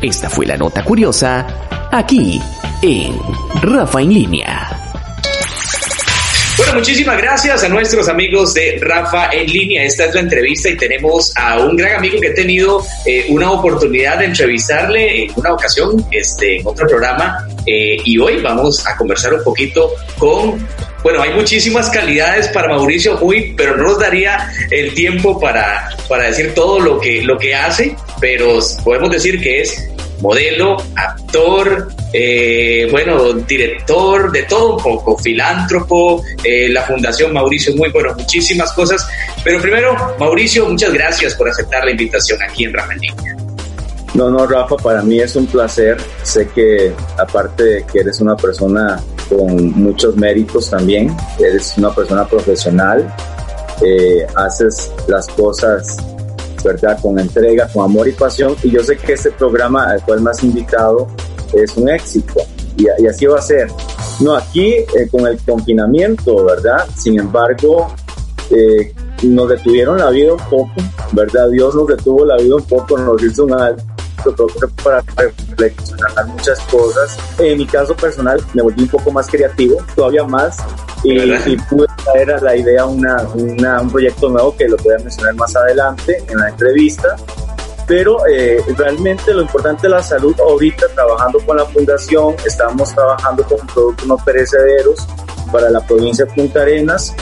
Esta 0.00 0.30
fue 0.30 0.46
la 0.46 0.56
nota 0.56 0.84
curiosa, 0.84 1.46
aquí 1.90 2.40
en 2.82 3.16
Rafa 3.62 4.02
en 4.02 4.12
línea. 4.12 4.68
Bueno, 6.56 6.74
muchísimas 6.74 7.16
gracias 7.16 7.62
a 7.64 7.68
nuestros 7.68 8.08
amigos 8.08 8.54
de 8.54 8.78
Rafa 8.80 9.30
en 9.30 9.46
línea. 9.46 9.84
Esta 9.84 10.06
es 10.06 10.14
la 10.14 10.20
entrevista 10.20 10.68
y 10.68 10.76
tenemos 10.76 11.32
a 11.36 11.58
un 11.60 11.76
gran 11.76 11.96
amigo 11.96 12.20
que 12.20 12.28
he 12.28 12.34
tenido 12.34 12.84
eh, 13.06 13.26
una 13.28 13.52
oportunidad 13.52 14.18
de 14.18 14.26
entrevistarle 14.26 15.24
en 15.24 15.30
una 15.36 15.54
ocasión, 15.54 16.04
este, 16.10 16.58
en 16.58 16.66
otro 16.66 16.86
programa. 16.88 17.48
Eh, 17.66 17.96
y 18.04 18.18
hoy 18.18 18.42
vamos 18.42 18.84
a 18.86 18.96
conversar 18.96 19.34
un 19.34 19.44
poquito 19.44 19.92
con 20.18 20.66
bueno, 21.02 21.20
hay 21.20 21.34
muchísimas 21.34 21.90
calidades 21.90 22.46
para 22.48 22.68
Mauricio 22.68 23.18
Muy, 23.18 23.54
pero 23.56 23.76
no 23.76 23.84
nos 23.84 23.98
daría 23.98 24.48
el 24.70 24.94
tiempo 24.94 25.40
para, 25.40 25.88
para 26.08 26.26
decir 26.26 26.54
todo 26.54 26.78
lo 26.78 27.00
que, 27.00 27.22
lo 27.22 27.36
que 27.38 27.56
hace, 27.56 27.96
pero 28.20 28.60
podemos 28.84 29.10
decir 29.10 29.40
que 29.40 29.62
es 29.62 29.90
modelo, 30.20 30.76
actor, 30.94 31.88
eh, 32.12 32.88
bueno, 32.90 33.32
director, 33.32 34.30
de 34.30 34.42
todo 34.42 34.76
un 34.76 34.82
poco, 34.82 35.16
filántropo, 35.16 36.22
eh, 36.44 36.68
la 36.68 36.82
Fundación 36.82 37.32
Mauricio 37.32 37.74
Muy, 37.76 37.90
bueno, 37.90 38.14
muchísimas 38.16 38.72
cosas. 38.72 39.06
Pero 39.42 39.60
primero, 39.60 40.14
Mauricio, 40.18 40.66
muchas 40.66 40.92
gracias 40.92 41.34
por 41.34 41.48
aceptar 41.48 41.84
la 41.84 41.90
invitación 41.90 42.38
aquí 42.42 42.64
en 42.64 42.74
Rafa 42.74 42.92
No, 44.14 44.30
no, 44.30 44.46
Rafa, 44.46 44.76
para 44.76 45.02
mí 45.02 45.20
es 45.20 45.34
un 45.36 45.46
placer. 45.46 45.96
Sé 46.22 46.48
que 46.54 46.92
aparte 47.18 47.64
de 47.64 47.84
que 47.84 48.00
eres 48.00 48.20
una 48.20 48.36
persona 48.36 49.02
con 49.28 49.72
muchos 49.72 50.14
méritos 50.16 50.68
también, 50.68 51.16
eres 51.38 51.74
una 51.78 51.94
persona 51.94 52.26
profesional, 52.26 53.14
eh, 53.84 54.26
haces 54.36 54.92
las 55.08 55.26
cosas 55.28 55.96
¿verdad? 56.62 56.96
Con 57.02 57.18
entrega, 57.18 57.66
con 57.72 57.84
amor 57.84 58.06
y 58.06 58.12
pasión. 58.12 58.54
Y 58.62 58.70
yo 58.70 58.84
sé 58.84 58.96
que 58.96 59.14
este 59.14 59.32
programa 59.32 59.90
al 59.90 60.00
cual 60.04 60.20
me 60.20 60.30
has 60.30 60.44
invitado 60.44 61.08
es 61.52 61.76
un 61.76 61.88
éxito 61.88 62.40
y, 62.76 63.06
así 63.06 63.26
va 63.26 63.38
a 63.38 63.42
ser. 63.42 63.68
No, 64.20 64.34
aquí 64.34 64.72
eh, 64.72 65.08
con 65.10 65.26
el 65.26 65.38
confinamiento, 65.38 66.44
¿verdad? 66.44 66.86
Sin 66.96 67.18
embargo, 67.18 67.92
eh, 68.50 68.92
nos 69.22 69.48
detuvieron 69.48 69.98
la 69.98 70.10
vida 70.10 70.32
un 70.32 70.48
poco, 70.48 70.72
¿verdad? 71.12 71.48
Dios 71.50 71.74
nos 71.74 71.86
detuvo 71.86 72.24
la 72.24 72.36
vida 72.36 72.56
un 72.56 72.64
poco, 72.64 72.98
nos 72.98 73.22
hizo 73.22 73.44
un 73.44 73.52
alto 73.52 74.46
para 74.84 75.02
reflexionar 75.16 76.26
muchas 76.26 76.60
cosas. 76.60 77.16
En 77.38 77.58
mi 77.58 77.66
caso 77.66 77.94
personal, 77.94 78.40
me 78.54 78.62
volví 78.62 78.82
un 78.82 78.88
poco 78.88 79.10
más 79.10 79.26
creativo, 79.28 79.76
todavía 79.94 80.24
más, 80.24 80.58
y, 81.02 81.18
y 81.18 81.56
pude 81.68 81.86
traer 82.04 82.32
a 82.32 82.40
la 82.40 82.56
idea 82.56 82.86
una, 82.86 83.22
una, 83.34 83.80
un 83.80 83.90
proyecto 83.90 84.28
nuevo 84.28 84.56
que 84.56 84.68
lo 84.68 84.76
voy 84.78 84.94
a 84.94 84.98
mencionar 84.98 85.34
más 85.34 85.54
adelante 85.56 86.22
en 86.28 86.38
la 86.38 86.48
entrevista. 86.48 87.16
Pero 87.86 88.26
eh, 88.26 88.62
realmente 88.76 89.34
lo 89.34 89.42
importante 89.42 89.86
es 89.86 89.90
la 89.90 90.02
salud. 90.02 90.34
Ahorita 90.40 90.86
trabajando 90.94 91.38
con 91.40 91.56
la 91.56 91.64
fundación, 91.66 92.36
estamos 92.46 92.94
trabajando 92.94 93.42
con 93.44 93.66
productos 93.66 94.06
no 94.06 94.16
perecederos 94.24 95.06
para 95.50 95.70
la 95.70 95.80
provincia 95.80 96.24
de 96.24 96.32
Punta 96.32 96.62
Arenas. 96.62 97.14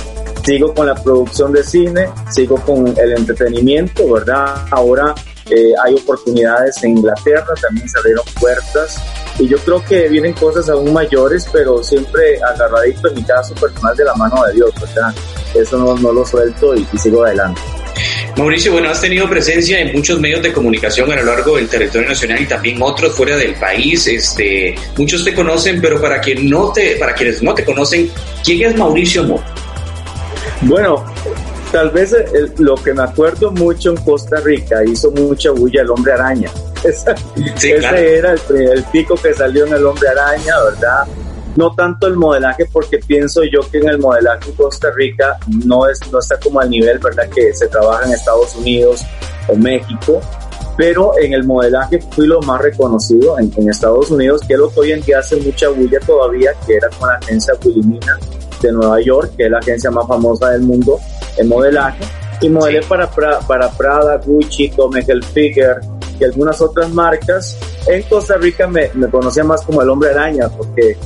Sigo 0.45 0.73
con 0.73 0.87
la 0.87 0.95
producción 0.95 1.53
de 1.53 1.63
cine, 1.63 2.09
sigo 2.31 2.57
con 2.57 2.87
el 2.87 3.13
entretenimiento, 3.13 4.11
¿verdad? 4.11 4.65
Ahora 4.71 5.15
eh, 5.51 5.73
hay 5.85 5.95
oportunidades 5.95 6.83
en 6.83 6.99
Inglaterra, 6.99 7.55
también 7.61 7.89
se 7.89 7.99
abrieron 7.99 8.25
puertas 8.39 9.03
y 9.39 9.49
yo 9.49 9.57
creo 9.59 9.85
que 9.85 10.09
vienen 10.09 10.33
cosas 10.35 10.69
aún 10.69 10.93
mayores, 10.93 11.47
pero 11.53 11.83
siempre 11.83 12.41
agarradito 12.43 13.09
en 13.09 13.15
mi 13.15 13.25
caso 13.25 13.55
personal 13.55 13.97
de 13.97 14.05
la 14.05 14.15
mano 14.15 14.45
de 14.45 14.55
Dios, 14.55 14.71
¿verdad? 14.81 15.15
Eso 15.55 15.79
no, 15.79 15.97
no 15.97 16.13
lo 16.13 16.25
suelto 16.25 16.75
y, 16.75 16.87
sigo 16.99 17.25
adelante. 17.25 17.61
Mauricio, 18.41 18.73
bueno, 18.73 18.91
has 18.91 19.01
tenido 19.01 19.29
presencia 19.29 19.79
en 19.81 19.93
muchos 19.93 20.19
medios 20.19 20.43
de 20.43 20.53
comunicación 20.53 21.13
a 21.13 21.17
lo 21.17 21.25
largo 21.25 21.57
del 21.57 21.69
territorio 21.69 22.09
nacional 22.09 22.41
y 22.41 22.47
también 22.47 22.81
otros 22.81 23.15
fuera 23.15 23.37
del 23.37 23.55
país. 23.55 24.07
Este, 24.07 24.75
muchos 24.97 25.25
te 25.25 25.35
conocen, 25.35 25.81
pero 25.81 26.01
para 26.01 26.21
quien 26.21 26.49
no 26.49 26.73
te, 26.73 26.97
para 26.97 27.15
quienes 27.15 27.43
no 27.43 27.55
te 27.55 27.65
conocen, 27.65 28.11
¿quién 28.43 28.71
es 28.71 28.77
Mauricio 28.77 29.25
Mo? 29.25 29.43
Bueno, 30.63 31.05
Tal 31.73 31.91
vez 31.91 32.15
lo 32.59 32.75
que 32.75 32.93
me 32.93 33.03
acuerdo 33.03 33.53
mucho 33.53 33.91
en 33.91 33.97
Costa 33.99 34.41
Rica 34.41 34.83
hizo 34.85 35.11
mucha 35.13 35.53
bulla 35.53 35.83
el 35.83 35.91
hombre 35.91 36.13
araña. 36.13 36.51
ese 36.85 38.17
era 38.17 38.33
el, 38.33 38.85
pico 38.91 39.15
que 39.15 39.33
salió 39.35 39.67
en 39.67 39.75
el 39.75 39.87
hombre 39.87 40.09
araña, 40.09 40.55
¿verdad? 40.65 41.07
No 41.61 41.75
tanto 41.75 42.07
el 42.07 42.17
modelaje, 42.17 42.65
porque 42.73 42.97
pienso 43.07 43.43
yo 43.45 43.61
que 43.71 43.81
en 43.81 43.89
el 43.91 43.99
modelaje 43.99 44.49
en 44.49 44.57
Costa 44.57 44.91
Rica 44.97 45.39
no, 45.67 45.87
es, 45.87 46.01
no 46.11 46.19
está 46.19 46.41
como 46.41 46.59
al 46.59 46.71
nivel, 46.71 46.99
¿verdad? 47.01 47.29
Que 47.29 47.53
se 47.53 47.69
trabaja 47.69 48.07
en 48.07 48.15
Estados 48.15 48.57
Unidos 48.57 49.03
o 49.47 49.55
México, 49.57 50.23
pero 50.79 51.13
en 51.19 51.35
el 51.35 51.45
modelaje 51.45 52.01
fui 52.13 52.27
lo 52.27 52.41
más 52.41 52.63
reconocido 52.63 53.39
en, 53.39 53.53
Estados 53.69 54.11
Unidos, 54.11 54.41
que 54.49 54.55
es 54.55 54.59
lo 54.59 54.73
que 54.73 54.81
hoy 54.81 54.93
en 54.93 55.03
día 55.03 55.19
hace 55.19 55.37
mucha 55.37 55.69
bulla 55.69 56.01
todavía, 56.01 56.53
que 56.67 56.77
era 56.77 56.89
con 56.99 57.11
la 57.11 57.17
agencia 57.17 57.53
Wilhelmina 57.63 58.19
de 58.63 58.73
Nueva 58.73 58.99
York, 59.03 59.33
que 59.37 59.45
es 59.45 59.51
la 59.51 59.59
agencia 59.59 59.91
más 59.91 60.09
famosa 60.09 60.49
del 60.53 60.63
mundo 60.63 60.99
en 61.37 61.47
modelaje. 61.47 62.03
Y 62.41 62.49
modelé 62.49 62.81
para, 62.89 63.11
para 63.11 63.71
Prada, 63.73 64.17
Gucci, 64.25 64.71
Tommy 64.71 65.01
Hilfiger 65.07 65.83
y 66.19 66.25
algunas 66.25 66.59
otras 66.63 66.91
marcas. 66.91 67.55
En 67.87 68.03
Costa 68.05 68.39
Rica 68.39 68.67
me, 68.67 68.89
me 68.95 69.11
conocía 69.11 69.45
más 69.45 69.61
como 69.61 69.83
el 69.83 69.91
hombre 69.91 70.09
araña, 70.09 70.49
porque 70.49 70.97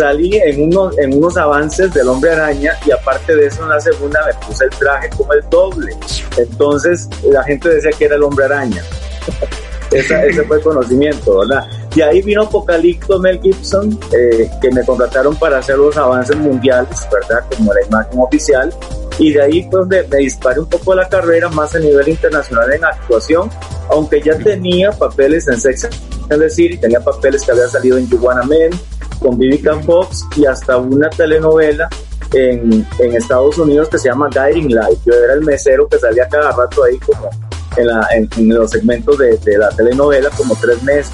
salí 0.00 0.34
en 0.34 0.62
unos, 0.62 0.98
en 0.98 1.12
unos 1.12 1.36
avances 1.36 1.92
del 1.92 2.08
hombre 2.08 2.30
araña 2.30 2.72
y 2.86 2.90
aparte 2.90 3.36
de 3.36 3.46
eso 3.46 3.62
en 3.64 3.68
la 3.68 3.80
segunda 3.80 4.24
me 4.24 4.46
puse 4.46 4.64
el 4.64 4.70
traje 4.70 5.10
como 5.10 5.34
el 5.34 5.42
doble. 5.50 5.94
Entonces 6.38 7.06
la 7.30 7.44
gente 7.44 7.68
decía 7.68 7.90
que 7.92 8.06
era 8.06 8.16
el 8.16 8.22
hombre 8.22 8.46
araña. 8.46 8.82
ese 9.90 10.42
fue 10.44 10.56
el 10.56 10.62
conocimiento, 10.62 11.40
¿verdad? 11.40 11.66
De 11.94 12.02
ahí 12.02 12.22
vino 12.22 12.44
Apocalipto 12.44 13.18
Mel 13.18 13.40
Gibson, 13.42 13.98
eh, 14.16 14.48
que 14.62 14.70
me 14.70 14.82
contrataron 14.86 15.36
para 15.36 15.58
hacer 15.58 15.76
los 15.76 15.94
avances 15.98 16.36
mundiales, 16.36 17.06
¿verdad? 17.12 17.44
Como 17.54 17.74
la 17.74 17.82
imagen 17.82 18.20
oficial. 18.20 18.72
Y 19.18 19.34
de 19.34 19.42
ahí 19.42 19.68
fue 19.70 19.80
donde 19.80 20.06
me 20.08 20.16
disparé 20.18 20.60
un 20.60 20.68
poco 20.68 20.94
la 20.94 21.06
carrera 21.10 21.50
más 21.50 21.74
a 21.74 21.78
nivel 21.78 22.08
internacional 22.08 22.72
en 22.72 22.86
actuación, 22.86 23.50
aunque 23.90 24.22
ya 24.22 24.38
tenía 24.38 24.92
papeles 24.92 25.46
en 25.48 25.60
Sex 25.60 25.90
and 26.30 26.40
the 26.40 26.78
tenía 26.78 27.00
papeles 27.00 27.42
que 27.42 27.50
había 27.50 27.68
salido 27.68 27.98
en 27.98 28.08
You 28.08 28.18
Men, 28.48 28.70
con 29.20 29.38
Vivica 29.38 29.78
Fox 29.80 30.26
y 30.36 30.46
hasta 30.46 30.76
una 30.76 31.08
telenovela 31.10 31.88
en, 32.32 32.86
en, 32.98 33.16
Estados 33.16 33.58
Unidos 33.58 33.88
que 33.88 33.98
se 33.98 34.08
llama 34.08 34.28
Guiding 34.28 34.74
Light. 34.74 34.98
Yo 35.04 35.12
era 35.12 35.34
el 35.34 35.42
mesero 35.42 35.88
que 35.88 35.98
salía 35.98 36.28
cada 36.28 36.52
rato 36.52 36.84
ahí 36.84 36.98
como 36.98 37.28
en, 37.76 37.86
la, 37.86 38.06
en, 38.12 38.48
los 38.48 38.70
segmentos 38.70 39.18
de, 39.18 39.36
de, 39.38 39.58
la 39.58 39.68
telenovela, 39.70 40.30
como 40.30 40.56
tres 40.56 40.82
meses. 40.82 41.12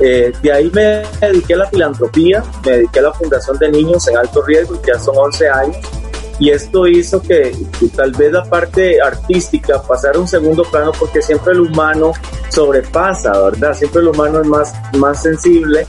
Eh, 0.00 0.32
de 0.42 0.52
ahí 0.52 0.70
me 0.72 1.02
dediqué 1.20 1.54
a 1.54 1.58
la 1.58 1.66
filantropía, 1.66 2.42
me 2.64 2.72
dediqué 2.72 2.98
a 2.98 3.02
la 3.02 3.12
Fundación 3.12 3.58
de 3.58 3.70
Niños 3.70 4.08
en 4.08 4.16
Alto 4.16 4.42
Riesgo, 4.42 4.80
ya 4.86 4.98
son 4.98 5.16
11 5.16 5.48
años, 5.48 5.76
y 6.38 6.50
esto 6.50 6.86
hizo 6.88 7.22
que, 7.22 7.54
tal 7.94 8.10
vez 8.12 8.32
la 8.32 8.42
parte 8.44 9.00
artística 9.00 9.80
pasara 9.82 10.18
a 10.18 10.20
un 10.20 10.26
segundo 10.26 10.64
plano 10.64 10.90
porque 10.98 11.22
siempre 11.22 11.52
el 11.52 11.60
humano 11.60 12.12
sobrepasa, 12.48 13.38
¿verdad? 13.42 13.74
Siempre 13.74 14.00
el 14.00 14.08
humano 14.08 14.40
es 14.40 14.46
más, 14.46 14.74
más 14.94 15.22
sensible 15.22 15.86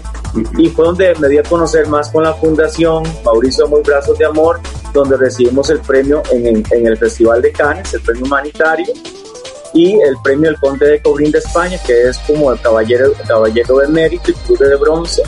y 0.58 0.70
fue 0.70 0.86
donde 0.86 1.14
me 1.16 1.28
di 1.28 1.38
a 1.38 1.44
conocer 1.44 1.88
más 1.88 2.10
con 2.10 2.24
la 2.24 2.34
fundación 2.34 3.04
Mauricio 3.24 3.68
Muy 3.68 3.82
Brazos 3.82 4.18
de 4.18 4.26
Amor, 4.26 4.60
donde 4.94 5.18
recibimos 5.18 5.70
el 5.70 5.80
premio 5.80 6.24
en, 6.32 6.64
el 6.88 6.98
Festival 6.98 7.42
de 7.42 7.52
Cannes, 7.52 7.94
el 7.94 8.02
premio 8.02 8.26
humanitario, 8.26 8.88
y 9.74 9.94
el 9.94 10.16
premio 10.24 10.52
del 10.52 10.60
Conde 10.60 10.88
de 10.88 11.02
Cobrín 11.02 11.32
de 11.32 11.40
España, 11.40 11.78
que 11.86 12.10
es 12.10 12.20
como 12.20 12.52
el 12.52 12.62
caballero, 12.62 13.12
caballero 13.28 13.78
de 13.78 13.88
mérito 13.88 14.32
y 14.32 14.34
cruz 14.34 14.60
de 14.60 14.76
bronce. 14.76 15.24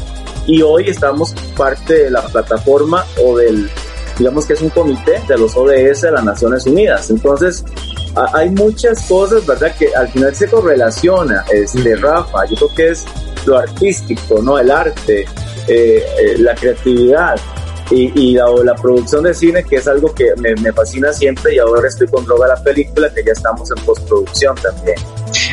Y 0.45 0.61
hoy 0.61 0.89
estamos 0.89 1.33
parte 1.57 2.03
de 2.03 2.11
la 2.11 2.21
plataforma 2.21 3.03
o 3.23 3.37
del 3.37 3.67
digamos 4.17 4.45
que 4.45 4.53
es 4.53 4.61
un 4.61 4.69
comité 4.69 5.21
de 5.27 5.37
los 5.37 5.55
ODS 5.55 6.01
de 6.01 6.11
las 6.11 6.23
Naciones 6.23 6.65
Unidas. 6.65 7.09
Entonces, 7.09 7.63
hay 8.33 8.49
muchas 8.49 9.05
cosas, 9.07 9.45
¿verdad?, 9.45 9.75
que 9.77 9.93
al 9.93 10.07
final 10.07 10.33
se 10.33 10.47
correlaciona, 10.47 11.43
este, 11.51 11.95
Rafa, 11.95 12.45
yo 12.45 12.55
creo 12.55 12.75
que 12.75 12.89
es 12.89 13.05
lo 13.45 13.57
artístico, 13.57 14.41
¿no?, 14.41 14.57
el 14.57 14.71
arte, 14.71 15.25
eh, 15.67 16.05
eh, 16.19 16.35
la 16.37 16.55
creatividad, 16.55 17.35
y, 17.91 18.33
la, 18.33 18.45
la, 18.63 18.75
producción 18.75 19.23
de 19.23 19.33
cine, 19.33 19.63
que 19.63 19.75
es 19.77 19.87
algo 19.87 20.13
que 20.13 20.25
me, 20.37 20.71
fascina 20.73 21.13
siempre 21.13 21.55
y 21.55 21.59
ahora 21.59 21.87
estoy 21.87 22.07
con 22.07 22.25
Droga 22.25 22.47
la 22.47 22.63
película, 22.63 23.11
que 23.13 23.23
ya 23.23 23.31
estamos 23.31 23.69
en 23.75 23.83
postproducción 23.85 24.55
también. 24.55 24.97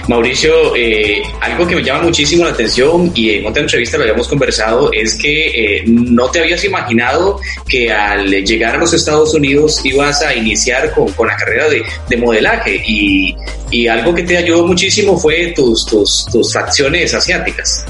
Mauricio, 0.09 0.75
eh, 0.75 1.23
algo 1.41 1.67
que 1.67 1.77
me 1.77 1.83
llama 1.83 2.05
muchísimo 2.05 2.45
la 2.45 2.51
atención 2.51 3.11
y 3.15 3.31
en 3.31 3.47
otra 3.47 3.63
entrevista 3.63 3.97
lo 3.97 4.05
habíamos 4.05 4.29
conversado 4.29 4.91
es 4.93 5.17
que 5.17 5.77
eh, 5.77 5.85
no 5.87 6.31
te 6.31 6.41
habías 6.41 6.65
imaginado 6.65 7.39
que 7.69 7.91
al 7.91 8.27
llegar 8.29 8.77
a 8.77 8.79
los 8.79 8.93
Estados 8.95 9.35
Unidos 9.35 9.81
ibas 9.85 10.23
a 10.23 10.35
iniciar 10.35 10.93
con, 10.93 11.13
con 11.13 11.29
la 11.29 11.37
carrera 11.37 11.69
de, 11.69 11.83
de 12.09 12.17
modelaje 12.17 12.83
y, 12.87 13.37
y, 13.71 13.89
algo 13.89 14.15
que 14.15 14.23
te 14.23 14.37
ayudó 14.37 14.67
muchísimo 14.67 15.19
fue 15.19 15.53
tus, 15.55 15.85
tus, 15.87 16.27
tus 16.31 16.53
facciones 16.53 17.15
asiáticas. 17.15 17.85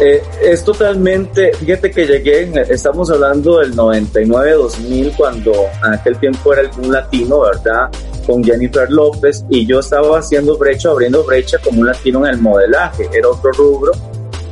Eh, 0.00 0.22
es 0.42 0.62
totalmente, 0.62 1.52
fíjate 1.54 1.90
que 1.90 2.06
llegué, 2.06 2.52
estamos 2.68 3.10
hablando 3.10 3.58
del 3.58 3.74
99-2000, 3.74 5.16
cuando 5.16 5.52
en 5.84 5.92
aquel 5.92 6.16
tiempo 6.18 6.52
era 6.52 6.70
un 6.78 6.92
latino, 6.92 7.40
¿verdad? 7.40 7.90
Con 8.24 8.44
Jennifer 8.44 8.88
López, 8.88 9.44
y 9.50 9.66
yo 9.66 9.80
estaba 9.80 10.20
haciendo 10.20 10.56
brecha, 10.56 10.90
abriendo 10.90 11.24
brecha 11.24 11.58
como 11.58 11.80
un 11.80 11.86
latino 11.88 12.24
en 12.24 12.34
el 12.34 12.40
modelaje, 12.40 13.08
era 13.12 13.28
otro 13.28 13.50
rubro. 13.52 13.92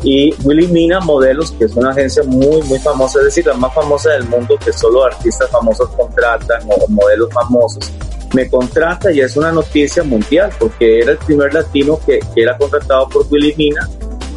Y 0.03 0.35
Willy 0.45 0.67
Mina 0.67 0.99
Modelos, 1.01 1.53
que 1.53 1.67
es 1.67 1.77
una 1.77 1.91
agencia 1.91 2.25
muy, 2.25 2.61
muy 2.63 2.79
famosa, 2.81 3.21
es 3.21 3.27
decir, 3.27 3.47
la 3.47 3.55
más 3.55 3.73
famosa 3.73 4.11
del 4.11 4.25
mundo, 4.25 4.59
que 4.63 4.73
solo 4.73 5.05
artistas 5.05 5.49
famosos 5.51 5.89
contratan 5.91 6.63
o 6.69 6.89
modelos 6.89 7.33
famosos, 7.33 7.93
me 8.35 8.51
contrata 8.51 9.13
y 9.13 9.21
es 9.21 9.37
una 9.37 9.53
noticia 9.53 10.03
mundial, 10.03 10.51
porque 10.59 11.01
era 11.01 11.13
el 11.13 11.19
primer 11.19 11.55
latino 11.55 12.01
que, 12.05 12.19
que 12.35 12.43
era 12.43 12.59
contratado 12.59 13.09
por 13.09 13.27
Willy 13.31 13.55
Mina 13.57 13.89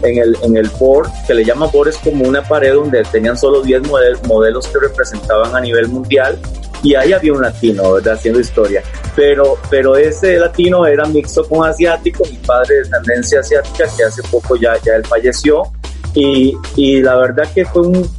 en 0.03 0.17
el, 0.17 0.37
en 0.41 0.57
el 0.57 0.69
board, 0.79 1.09
que 1.27 1.33
le 1.33 1.43
llama 1.43 1.67
board, 1.67 1.89
es 1.89 1.97
como 1.97 2.27
una 2.27 2.41
pared 2.41 2.73
donde 2.73 3.03
tenían 3.03 3.37
solo 3.37 3.61
10 3.61 3.83
modelos 4.27 4.67
que 4.67 4.79
representaban 4.79 5.55
a 5.55 5.59
nivel 5.59 5.87
mundial 5.87 6.39
y 6.81 6.95
ahí 6.95 7.13
había 7.13 7.33
un 7.33 7.41
latino, 7.41 7.93
¿verdad? 7.93 8.13
Haciendo 8.13 8.39
historia. 8.39 8.81
Pero, 9.15 9.57
pero 9.69 9.97
ese 9.97 10.37
latino 10.37 10.85
era 10.85 11.05
mixto 11.05 11.47
con 11.47 11.67
asiático, 11.67 12.23
mi 12.29 12.37
padre 12.37 12.75
de 12.75 12.81
descendencia 12.81 13.39
asiática, 13.41 13.85
que 13.97 14.03
hace 14.03 14.21
poco 14.23 14.55
ya, 14.55 14.77
ya 14.83 14.95
él 14.95 15.05
falleció. 15.05 15.63
Y, 16.13 16.57
y 16.75 17.01
la 17.01 17.17
verdad 17.17 17.47
que 17.53 17.65
fue 17.65 17.87
un, 17.87 18.09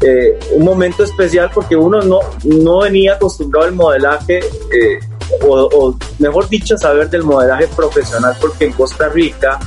eh, 0.00 0.38
un 0.52 0.64
momento 0.64 1.04
especial 1.04 1.50
porque 1.54 1.76
uno 1.76 2.00
no, 2.00 2.20
no 2.44 2.80
venía 2.80 3.14
acostumbrado 3.14 3.66
al 3.66 3.74
modelaje, 3.74 4.38
eh, 4.38 4.98
o, 5.42 5.68
o 5.72 5.98
mejor 6.18 6.48
dicho, 6.48 6.76
saber 6.78 7.10
del 7.10 7.22
modelaje 7.22 7.68
profesional, 7.68 8.34
porque 8.40 8.66
en 8.66 8.72
Costa 8.72 9.08
Rica 9.08 9.58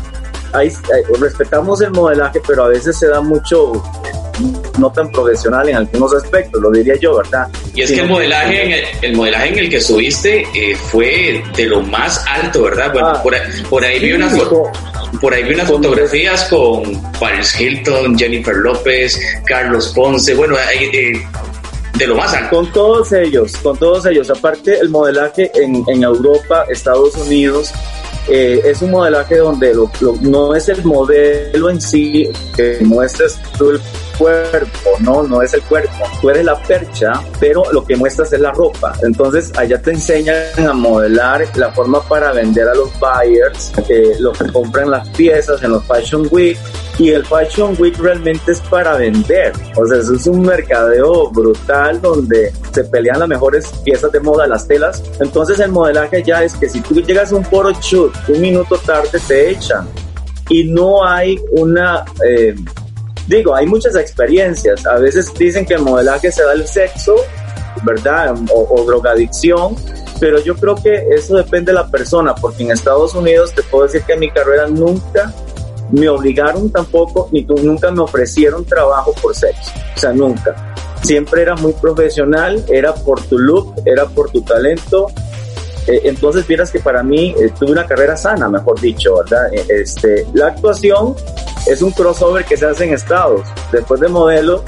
respetamos 1.19 1.81
el 1.81 1.91
modelaje, 1.91 2.41
pero 2.47 2.63
a 2.63 2.67
veces 2.69 2.97
se 2.97 3.07
da 3.07 3.21
mucho 3.21 3.81
no 4.77 4.91
tan 4.91 5.11
profesional 5.11 5.67
en 5.69 5.75
algunos 5.75 6.13
aspectos, 6.13 6.61
lo 6.61 6.71
diría 6.71 6.95
yo, 6.95 7.17
¿verdad? 7.17 7.47
Y 7.73 7.81
es 7.81 7.91
que 7.91 8.01
el 8.01 8.07
modelaje, 8.07 8.63
en 8.63 8.85
el, 9.01 9.15
modelaje 9.15 9.49
en 9.49 9.59
el 9.59 9.69
que 9.69 9.77
estuviste 9.77 10.47
eh, 10.53 10.75
fue 10.75 11.43
de 11.55 11.65
lo 11.65 11.81
más 11.81 12.23
alto, 12.27 12.63
¿verdad? 12.63 12.91
Bueno, 12.93 13.09
ah, 13.09 13.23
por, 13.69 13.83
ahí 13.83 13.99
vi 13.99 14.13
unas 14.13 14.33
por 15.21 15.33
ahí 15.33 15.43
vi 15.43 15.53
unas 15.53 15.67
fotografías 15.67 16.45
con 16.45 17.01
Paris 17.19 17.59
Hilton, 17.59 18.17
Jennifer 18.17 18.55
López, 18.55 19.19
Carlos 19.45 19.91
Ponce, 19.93 20.33
bueno, 20.35 20.55
eh, 20.57 21.21
de 21.95 22.07
lo 22.07 22.15
más 22.15 22.33
alto. 22.33 22.55
Con 22.55 22.71
todos 22.71 23.11
ellos, 23.11 23.57
con 23.57 23.77
todos 23.77 24.05
ellos. 24.05 24.29
Aparte, 24.29 24.79
el 24.79 24.89
modelaje 24.89 25.51
en, 25.55 25.83
en 25.87 26.03
Europa, 26.03 26.65
Estados 26.69 27.15
Unidos, 27.15 27.73
eh, 28.29 28.61
es 28.63 28.81
un 28.81 28.91
modelaje 28.91 29.37
donde 29.37 29.73
no 30.21 30.55
es 30.55 30.69
el 30.69 30.83
modelo 30.83 31.69
en 31.69 31.81
sí 31.81 32.29
que 32.55 32.77
muestres 32.81 33.39
tú 33.57 33.71
el 33.71 33.81
cuerpo, 34.19 34.89
no, 34.99 35.23
no 35.23 35.41
es 35.41 35.53
el 35.53 35.61
cuerpo, 35.63 36.03
tú 36.21 36.29
eres 36.29 36.45
la 36.45 36.61
percha, 36.61 37.13
pero 37.39 37.63
lo 37.71 37.83
que 37.83 37.95
muestras 37.95 38.31
es 38.33 38.39
la 38.39 38.51
ropa. 38.51 38.93
Entonces 39.01 39.51
allá 39.57 39.81
te 39.81 39.91
enseñan 39.91 40.35
a 40.57 40.73
modelar 40.73 41.47
la 41.55 41.71
forma 41.71 42.01
para 42.07 42.33
vender 42.33 42.67
a 42.67 42.75
los 42.75 42.91
buyers, 42.99 43.71
los 44.19 44.37
que 44.37 44.51
compran 44.51 44.91
las 44.91 45.07
piezas 45.09 45.63
en 45.63 45.71
los 45.71 45.83
Fashion 45.85 46.27
Week, 46.29 46.57
y 46.99 47.11
el 47.11 47.25
Fashion 47.25 47.75
Week 47.79 47.97
realmente 47.97 48.51
es 48.51 48.59
para 48.61 48.97
vender. 48.97 49.53
O 49.77 49.87
sea, 49.87 49.99
eso 49.99 50.15
es 50.15 50.27
un 50.27 50.41
mercadeo 50.41 51.29
brutal 51.31 52.01
donde 52.01 52.51
se 52.73 52.83
pelean 52.83 53.19
las 53.19 53.29
mejores 53.29 53.67
piezas 53.85 54.11
de 54.11 54.19
moda, 54.19 54.45
las 54.45 54.67
telas. 54.67 55.01
Entonces 55.21 55.59
el 55.59 55.71
modelaje 55.71 56.21
ya 56.21 56.43
es 56.43 56.53
que 56.55 56.67
si 56.67 56.81
tú 56.81 57.01
llegas 57.01 57.31
a 57.31 57.37
un 57.37 57.45
photo 57.45 57.71
shoot 57.81 58.13
un 58.27 58.41
minuto 58.41 58.77
tarde 58.77 59.17
te 59.27 59.51
echan. 59.51 59.87
Y 60.49 60.65
no 60.65 61.05
hay 61.05 61.39
una... 61.51 62.03
Eh, 62.27 62.55
digo, 63.29 63.55
hay 63.55 63.65
muchas 63.65 63.95
experiencias. 63.95 64.85
A 64.85 64.97
veces 64.97 65.33
dicen 65.35 65.65
que 65.65 65.75
el 65.75 65.81
modelaje 65.81 66.31
se 66.31 66.43
da 66.43 66.53
el 66.53 66.67
sexo, 66.67 67.15
¿verdad? 67.83 68.35
O, 68.51 68.67
o, 68.69 68.85
drogadicción. 68.85 69.75
Pero 70.19 70.41
yo 70.41 70.55
creo 70.55 70.75
que 70.75 71.07
eso 71.11 71.37
depende 71.37 71.71
de 71.71 71.75
la 71.75 71.87
persona, 71.87 72.35
porque 72.35 72.63
en 72.63 72.71
Estados 72.71 73.15
Unidos 73.15 73.53
te 73.53 73.63
puedo 73.63 73.85
decir 73.85 74.03
que 74.03 74.17
mi 74.17 74.29
carrera 74.29 74.67
nunca 74.67 75.33
me 75.91 76.09
obligaron 76.09 76.69
tampoco, 76.69 77.29
ni 77.31 77.45
tú, 77.45 77.55
nunca 77.63 77.89
me 77.91 78.01
ofrecieron 78.01 78.65
trabajo 78.65 79.13
por 79.21 79.33
sexo, 79.33 79.71
o 79.95 79.99
sea, 79.99 80.11
nunca. 80.11 80.75
Siempre 81.01 81.41
era 81.41 81.55
muy 81.55 81.71
profesional, 81.73 82.63
era 82.67 82.93
por 82.93 83.21
tu 83.21 83.37
look, 83.37 83.75
era 83.85 84.05
por 84.05 84.29
tu 84.29 84.41
talento. 84.41 85.07
Eh, 85.89 86.01
entonces, 86.03 86.45
vieras 86.45 86.71
que 86.71 86.79
para 86.79 87.01
mí 87.01 87.33
eh, 87.39 87.51
tuve 87.59 87.71
una 87.71 87.87
carrera 87.87 88.15
sana, 88.15 88.47
mejor 88.47 88.79
dicho, 88.79 89.17
¿verdad? 89.17 89.51
Eh, 89.51 89.65
este, 89.69 90.27
la 90.33 90.47
actuación 90.47 91.15
es 91.65 91.81
un 91.81 91.91
crossover 91.91 92.45
que 92.45 92.55
se 92.55 92.67
hace 92.67 92.83
en 92.85 92.93
estados. 92.93 93.41
Después 93.71 93.99
de 93.99 94.07
modelo, 94.07 94.63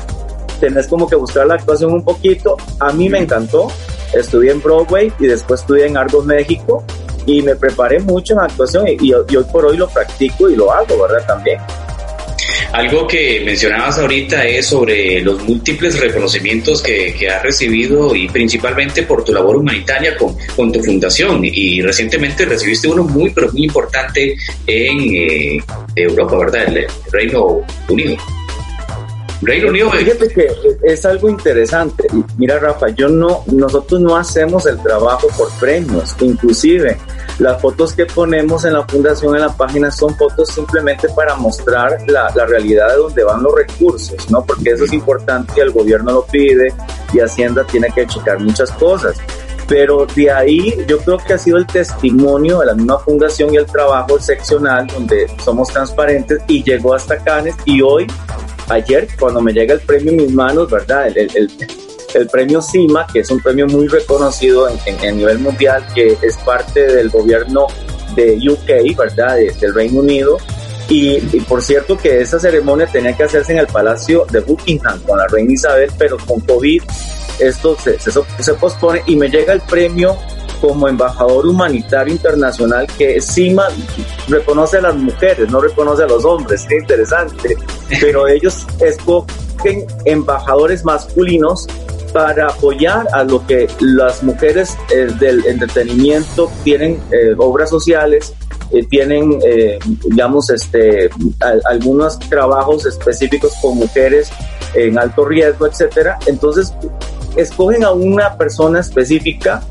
tenés 0.60 0.88
como 0.88 1.08
que 1.08 1.16
buscar 1.16 1.46
la 1.46 1.56
actuación 1.56 1.94
un 1.94 2.04
poquito. 2.04 2.58
A 2.80 2.92
mí 2.92 3.08
me 3.08 3.20
encantó. 3.20 3.68
Estudié 4.14 4.52
en 4.52 4.62
Broadway 4.62 5.14
y 5.20 5.28
después 5.28 5.62
estudié 5.62 5.86
en 5.86 5.96
Argos 5.96 6.26
México 6.26 6.84
y 7.26 7.44
me 7.44 7.56
preparé 7.56 8.00
mucho 8.00 8.34
en 8.34 8.40
actuación 8.40 8.86
y, 8.88 9.14
hoy 9.14 9.44
por 9.52 9.66
hoy 9.66 9.78
lo 9.78 9.88
practico 9.88 10.50
y 10.50 10.56
lo 10.56 10.72
hago, 10.72 11.04
¿verdad? 11.04 11.26
También. 11.28 11.60
Algo 12.74 13.06
que 13.06 13.42
mencionabas 13.44 14.00
ahorita 14.00 14.46
es 14.46 14.68
sobre 14.68 15.20
los 15.22 15.44
múltiples 15.44 16.00
reconocimientos 16.00 16.82
que, 16.82 17.14
que 17.14 17.30
has 17.30 17.44
recibido 17.44 18.16
y 18.16 18.30
principalmente 18.30 19.04
por 19.04 19.26
tu 19.26 19.34
labor 19.34 19.58
humanitaria 19.58 20.18
con, 20.18 20.36
con 20.56 20.72
tu 20.72 20.82
fundación. 20.82 21.42
Y 21.44 21.82
recientemente 21.82 22.46
recibiste 22.46 22.88
uno 22.88 23.04
muy, 23.04 23.32
pero 23.32 23.52
muy 23.52 23.66
importante 23.66 24.38
en 24.66 25.00
eh, 25.02 25.64
Europa, 25.96 26.38
¿verdad? 26.38 26.78
El 26.78 26.88
Reino 27.12 27.62
Unido. 27.90 28.16
Reino 29.42 29.70
Unido. 29.70 29.92
Fíjate 29.92 30.28
que 30.30 30.48
es 30.84 31.06
algo 31.06 31.30
interesante. 31.30 32.08
Mira, 32.38 32.60
Rafa, 32.60 32.90
yo 32.90 33.10
no, 33.10 33.44
nosotros 33.48 34.00
no 34.00 34.16
hacemos 34.16 34.66
el 34.68 34.82
trabajo 34.82 35.28
por 35.38 35.52
premios. 35.60 36.16
Inclusive, 36.22 36.98
las 37.40 37.62
fotos 37.62 37.94
que 37.94 38.06
ponemos 38.06 38.66
en 38.66 38.74
la 38.74 38.84
fundación, 38.84 39.36
en 39.36 39.42
la 39.42 39.56
página, 39.56 39.92
son 39.92 40.16
fotos 40.16 40.50
simplemente 40.50 41.08
para 41.16 41.36
mostrar 41.36 41.98
la, 42.08 42.32
la 42.36 42.46
realidad 42.46 42.90
de 42.90 42.98
dónde 42.98 43.24
van 43.24 43.44
los 43.44 43.56
recursos, 43.56 44.30
¿no? 44.30 44.44
Porque 44.44 44.72
eso 44.72 44.86
es 44.86 44.94
importante 44.94 45.62
el 45.62 45.72
gobierno 45.72 46.12
lo 46.12 46.26
pide 46.26 46.74
y 47.14 47.20
Hacienda 47.20 47.64
tiene 47.66 47.88
que 47.94 48.06
checar 48.08 48.40
muchas 48.40 48.72
cosas 48.72 49.18
pero 49.72 50.06
de 50.06 50.30
ahí 50.30 50.86
yo 50.86 51.00
creo 51.00 51.18
que 51.18 51.34
ha 51.34 51.38
sido 51.38 51.58
el 51.58 51.66
testimonio 51.66 52.60
de 52.60 52.66
la 52.66 52.74
misma 52.74 53.00
fundación 53.00 53.54
y 53.54 53.58
el 53.58 53.66
trabajo 53.66 54.20
seccional 54.20 54.86
donde 54.88 55.28
somos 55.42 55.70
transparentes 55.70 56.42
y 56.50 56.62
llegó 56.62 56.94
hasta 56.94 57.18
Canes 57.24 57.56
y 57.64 57.82
hoy 57.82 58.06
ayer 58.68 59.08
cuando 59.18 59.40
me 59.40 59.54
llega 59.54 59.74
el 59.74 59.80
premio 59.80 60.12
en 60.12 60.18
mis 60.18 60.34
manos, 60.34 60.70
¿verdad? 60.70 61.08
El, 61.08 61.18
el, 61.20 61.32
el 61.38 61.52
premio 62.30 62.62
CIMA, 62.62 63.08
que 63.12 63.20
es 63.20 63.32
un 63.32 63.42
premio 63.42 63.68
muy 63.68 63.88
reconocido 63.88 64.70
en, 64.70 64.80
en, 65.04 65.18
nivel 65.18 65.40
mundial, 65.40 65.86
que 65.94 66.18
es 66.22 66.38
parte 66.38 66.86
del 66.86 67.10
gobierno 67.10 67.68
de 68.16 68.38
UK, 68.50 68.98
¿verdad? 68.98 69.38
del 69.38 69.74
Reino 69.74 70.00
Unido. 70.00 70.38
Y, 70.90 71.20
por 71.48 71.62
cierto 71.62 71.98
que 71.98 72.20
esa 72.20 72.38
ceremonia 72.38 72.86
tenía 72.86 73.16
que 73.16 73.24
hacerse 73.24 73.54
en 73.54 73.60
el 73.60 73.68
Palacio 73.68 74.26
de 74.30 74.42
Buckingham 74.42 75.00
con 75.04 75.18
la 75.18 75.26
reina 75.28 75.54
Isabel, 75.54 75.90
pero 75.98 76.18
con 76.18 76.42
COVID 76.42 76.84
esto 77.40 77.78
se, 77.82 77.98
se, 77.98 78.54
pospone 78.56 79.02
y 79.08 79.16
me 79.16 79.30
llega 79.30 79.54
el 79.54 79.62
premio 79.62 80.18
como 80.60 80.90
embajador 80.90 81.48
humanitario 81.48 82.14
internacional 82.14 82.88
que 82.98 83.22
CIMA 83.22 83.68
reconoce 84.28 84.78
a 84.78 84.82
las 84.82 84.96
mujeres, 84.96 85.50
no 85.50 85.62
reconoce 85.62 86.04
a 86.04 86.08
los 86.08 86.26
hombres, 86.26 86.66
qué 86.68 86.76
interesante, 86.76 87.56
pero 88.02 88.28
ellos 88.28 88.68
escogen 88.80 89.86
embajadores 90.04 90.84
masculinos 90.84 91.68
para 92.14 92.48
apoyar 92.48 93.08
a 93.14 93.24
lo 93.24 93.46
que 93.46 93.68
las 93.80 94.24
mujeres 94.24 94.78
eh, 94.94 95.08
del 95.20 95.46
entretenimiento 95.46 96.52
tienen 96.64 97.00
eh, 97.12 97.34
obras 97.38 97.70
sociales 97.70 98.34
eh, 98.74 98.86
tienen, 98.90 99.38
eh, 99.44 99.80
digamos, 100.06 100.50
este, 100.50 101.10
algunos 101.66 102.18
trabajos 102.20 102.86
específicos 102.86 103.54
con 103.62 103.78
mujeres 103.78 104.32
en 104.74 104.98
alto 104.98 105.26
riesgo, 105.26 105.68
etcétera. 105.68 106.18
Entonces, 106.26 106.74
escogen 107.36 107.84
a 107.84 107.92
una 107.92 108.38
persona 108.38 108.80
específica 108.80 109.62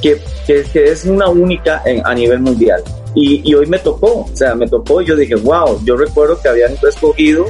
que, 0.00 0.22
que, 0.46 0.64
es 0.72 1.04
una 1.04 1.28
única 1.28 1.82
en, 1.84 2.06
a 2.06 2.14
nivel 2.14 2.40
mundial. 2.40 2.82
Y, 3.14 3.42
y, 3.44 3.54
hoy 3.54 3.66
me 3.66 3.78
tocó, 3.78 4.20
o 4.20 4.30
sea, 4.32 4.54
me 4.54 4.66
tocó 4.66 5.02
y 5.02 5.06
yo 5.06 5.16
dije, 5.16 5.34
wow, 5.34 5.78
yo 5.84 5.96
recuerdo 5.96 6.40
que 6.40 6.48
habían 6.48 6.72
escogido 6.88 7.46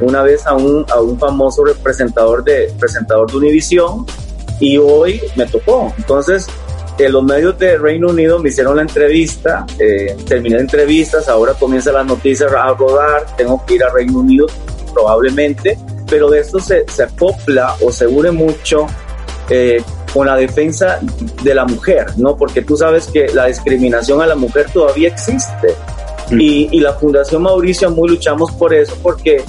una 0.00 0.22
vez 0.22 0.46
a 0.46 0.54
un, 0.54 0.84
a 0.90 1.00
un 1.00 1.18
famoso 1.18 1.64
representador 1.64 2.44
de, 2.44 2.72
presentador 2.78 3.30
de 3.30 3.36
Univision 3.36 4.06
y 4.60 4.78
hoy 4.78 5.20
me 5.36 5.46
tocó. 5.46 5.92
Entonces, 5.96 6.48
los 7.08 7.22
medios 7.22 7.56
de 7.58 7.78
Reino 7.78 8.08
Unido 8.08 8.40
me 8.40 8.48
hicieron 8.48 8.76
la 8.76 8.82
entrevista, 8.82 9.64
eh, 9.78 10.16
terminé 10.26 10.58
entrevistas, 10.58 11.28
ahora 11.28 11.54
comienza 11.54 11.92
las 11.92 12.04
noticias 12.04 12.52
a 12.52 12.74
rodar, 12.74 13.24
tengo 13.36 13.64
que 13.64 13.74
ir 13.74 13.84
a 13.84 13.90
Reino 13.90 14.18
Unido 14.18 14.46
probablemente, 14.92 15.78
pero 16.08 16.28
de 16.28 16.40
esto 16.40 16.58
se, 16.58 16.84
se 16.88 17.04
acopla 17.04 17.76
o 17.82 17.92
se 17.92 18.06
une 18.06 18.32
mucho 18.32 18.86
eh, 19.48 19.80
con 20.12 20.26
la 20.26 20.36
defensa 20.36 20.98
de 21.42 21.54
la 21.54 21.64
mujer, 21.66 22.06
¿no? 22.16 22.36
Porque 22.36 22.62
tú 22.62 22.76
sabes 22.76 23.06
que 23.06 23.28
la 23.28 23.46
discriminación 23.46 24.20
a 24.20 24.26
la 24.26 24.34
mujer 24.34 24.66
todavía 24.72 25.08
existe. 25.08 25.76
Mm. 26.30 26.40
Y, 26.40 26.68
y 26.72 26.80
la 26.80 26.94
Fundación 26.94 27.42
Mauricio 27.42 27.90
muy 27.90 28.08
luchamos 28.08 28.50
por 28.52 28.74
eso, 28.74 28.96
porque 29.02 29.44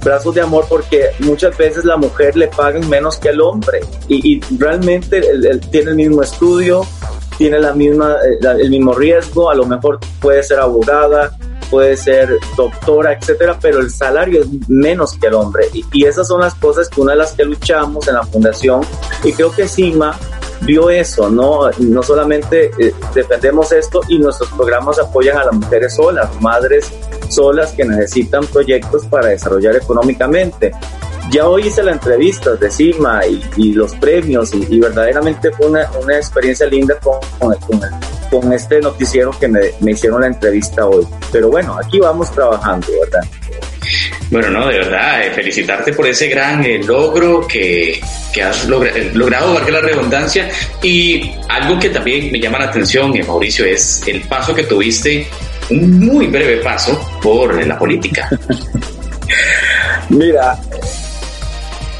brazos 0.00 0.34
de 0.34 0.40
amor 0.40 0.66
porque 0.68 1.10
muchas 1.20 1.56
veces 1.56 1.84
la 1.84 1.96
mujer 1.96 2.36
le 2.36 2.48
pagan 2.48 2.88
menos 2.88 3.18
que 3.18 3.28
el 3.28 3.40
hombre 3.40 3.80
y, 4.08 4.40
realmente 4.58 5.18
él, 5.18 5.60
tiene 5.70 5.90
el 5.90 5.96
mismo 5.96 6.22
estudio, 6.22 6.86
tiene 7.38 7.58
la 7.58 7.72
misma, 7.72 8.16
eh, 8.24 8.38
el 8.60 8.70
mismo 8.70 8.94
riesgo, 8.94 9.50
a 9.50 9.54
lo 9.54 9.64
mejor 9.66 9.98
puede 10.20 10.42
ser 10.42 10.58
abogada, 10.58 11.36
puede 11.70 11.96
ser 11.96 12.38
doctora, 12.56 13.14
etcétera, 13.14 13.58
pero 13.60 13.80
el 13.80 13.90
salario 13.90 14.42
es 14.42 14.68
menos 14.68 15.14
que 15.14 15.28
el 15.28 15.34
hombre. 15.34 15.66
Y, 15.72 15.84
y, 15.92 16.04
esas 16.04 16.28
son 16.28 16.40
las 16.40 16.54
cosas 16.54 16.88
que 16.88 17.00
una 17.00 17.12
de 17.12 17.18
las 17.18 17.32
que 17.32 17.44
luchamos 17.44 18.06
en 18.08 18.14
la 18.14 18.22
fundación. 18.24 18.82
Y 19.24 19.32
creo 19.32 19.50
que 19.50 19.66
CIMA 19.66 20.14
vio 20.64 20.90
eso, 20.90 21.28
¿no? 21.30 21.70
No 21.78 22.02
solamente 22.02 22.70
eh, 22.78 22.94
defendemos 23.14 23.72
esto 23.72 24.00
y 24.08 24.18
nuestros 24.18 24.50
programas 24.50 24.98
apoyan 24.98 25.38
a 25.38 25.44
las 25.44 25.54
mujeres 25.54 25.94
solas, 25.94 26.28
madres 26.40 26.92
solas 27.28 27.72
que 27.72 27.84
necesitan 27.84 28.46
proyectos 28.46 29.06
para 29.06 29.28
desarrollar 29.28 29.76
económicamente. 29.76 30.72
Ya 31.30 31.48
hoy 31.48 31.66
hice 31.68 31.82
la 31.82 31.92
entrevista 31.92 32.56
de 32.56 32.70
CIMA 32.70 33.22
y, 33.56 33.72
los 33.72 33.94
premios 33.94 34.52
y, 34.54 34.78
verdaderamente 34.78 35.50
fue 35.52 35.68
una, 35.68 35.90
una, 36.02 36.16
experiencia 36.16 36.66
linda 36.66 36.98
con, 37.00 37.20
con, 38.30 38.52
este 38.52 38.80
noticiero 38.80 39.30
que 39.38 39.48
me, 39.48 39.60
me 39.80 39.92
hicieron 39.92 40.20
la 40.20 40.26
entrevista 40.26 40.86
hoy. 40.86 41.06
Pero 41.30 41.48
bueno, 41.48 41.78
aquí 41.78 42.00
vamos 42.00 42.30
trabajando, 42.32 42.88
¿verdad? 43.00 43.22
Bueno, 44.32 44.48
no, 44.48 44.66
de 44.66 44.78
verdad, 44.78 45.26
eh, 45.26 45.30
felicitarte 45.30 45.92
por 45.92 46.06
ese 46.06 46.26
gran 46.26 46.64
eh, 46.64 46.82
logro 46.82 47.46
que, 47.46 48.00
que 48.32 48.42
has 48.42 48.64
eh, 48.64 49.10
logrado, 49.12 49.52
valga 49.52 49.72
la 49.72 49.80
redundancia. 49.82 50.48
Y 50.82 51.32
algo 51.50 51.78
que 51.78 51.90
también 51.90 52.32
me 52.32 52.40
llama 52.40 52.58
la 52.58 52.64
atención, 52.64 53.12
Mauricio, 53.26 53.66
es 53.66 54.02
el 54.08 54.22
paso 54.22 54.54
que 54.54 54.62
tuviste, 54.62 55.28
un 55.68 56.00
muy 56.00 56.28
breve 56.28 56.62
paso 56.62 56.98
por 57.22 57.62
la 57.66 57.78
política. 57.78 58.30
Mira, 60.08 60.58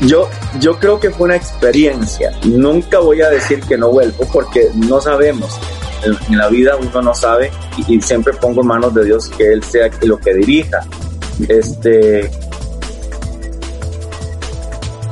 yo, 0.01 0.31
yo 0.59 0.79
creo 0.79 0.99
que 0.99 1.11
fue 1.11 1.27
una 1.27 1.37
experiencia. 1.37 2.33
Nunca 2.45 2.99
voy 2.99 3.21
a 3.21 3.29
decir 3.29 3.61
que 3.61 3.77
no 3.77 3.91
vuelvo 3.91 4.27
porque 4.33 4.71
no 4.75 5.03
sabemos. 5.03 5.61
En, 6.03 6.39
la 6.39 6.49
vida 6.49 6.77
uno 6.77 7.03
no 7.03 7.15
sabe 7.15 7.53
y, 7.77 7.97
y, 7.97 8.01
siempre 8.01 8.33
pongo 8.33 8.63
en 8.63 8.69
manos 8.69 8.95
de 8.95 9.05
Dios 9.05 9.29
que 9.37 9.45
Él 9.53 9.63
sea 9.63 9.91
lo 10.01 10.17
que 10.17 10.33
dirija. 10.33 10.81
Este. 11.49 12.31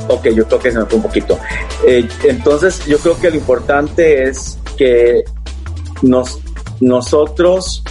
Ok, 0.08 0.28
yo 0.34 0.44
creo 0.46 0.58
que 0.58 0.72
se 0.72 0.78
me 0.78 0.86
fue 0.86 0.96
un 0.96 1.02
poquito. 1.02 1.38
Eh, 1.86 2.08
entonces, 2.24 2.84
yo 2.86 2.98
creo 2.98 3.18
que 3.18 3.30
lo 3.30 3.36
importante 3.36 4.24
es 4.24 4.58
que 4.76 5.24
nos, 6.02 6.40
nosotros, 6.80 7.82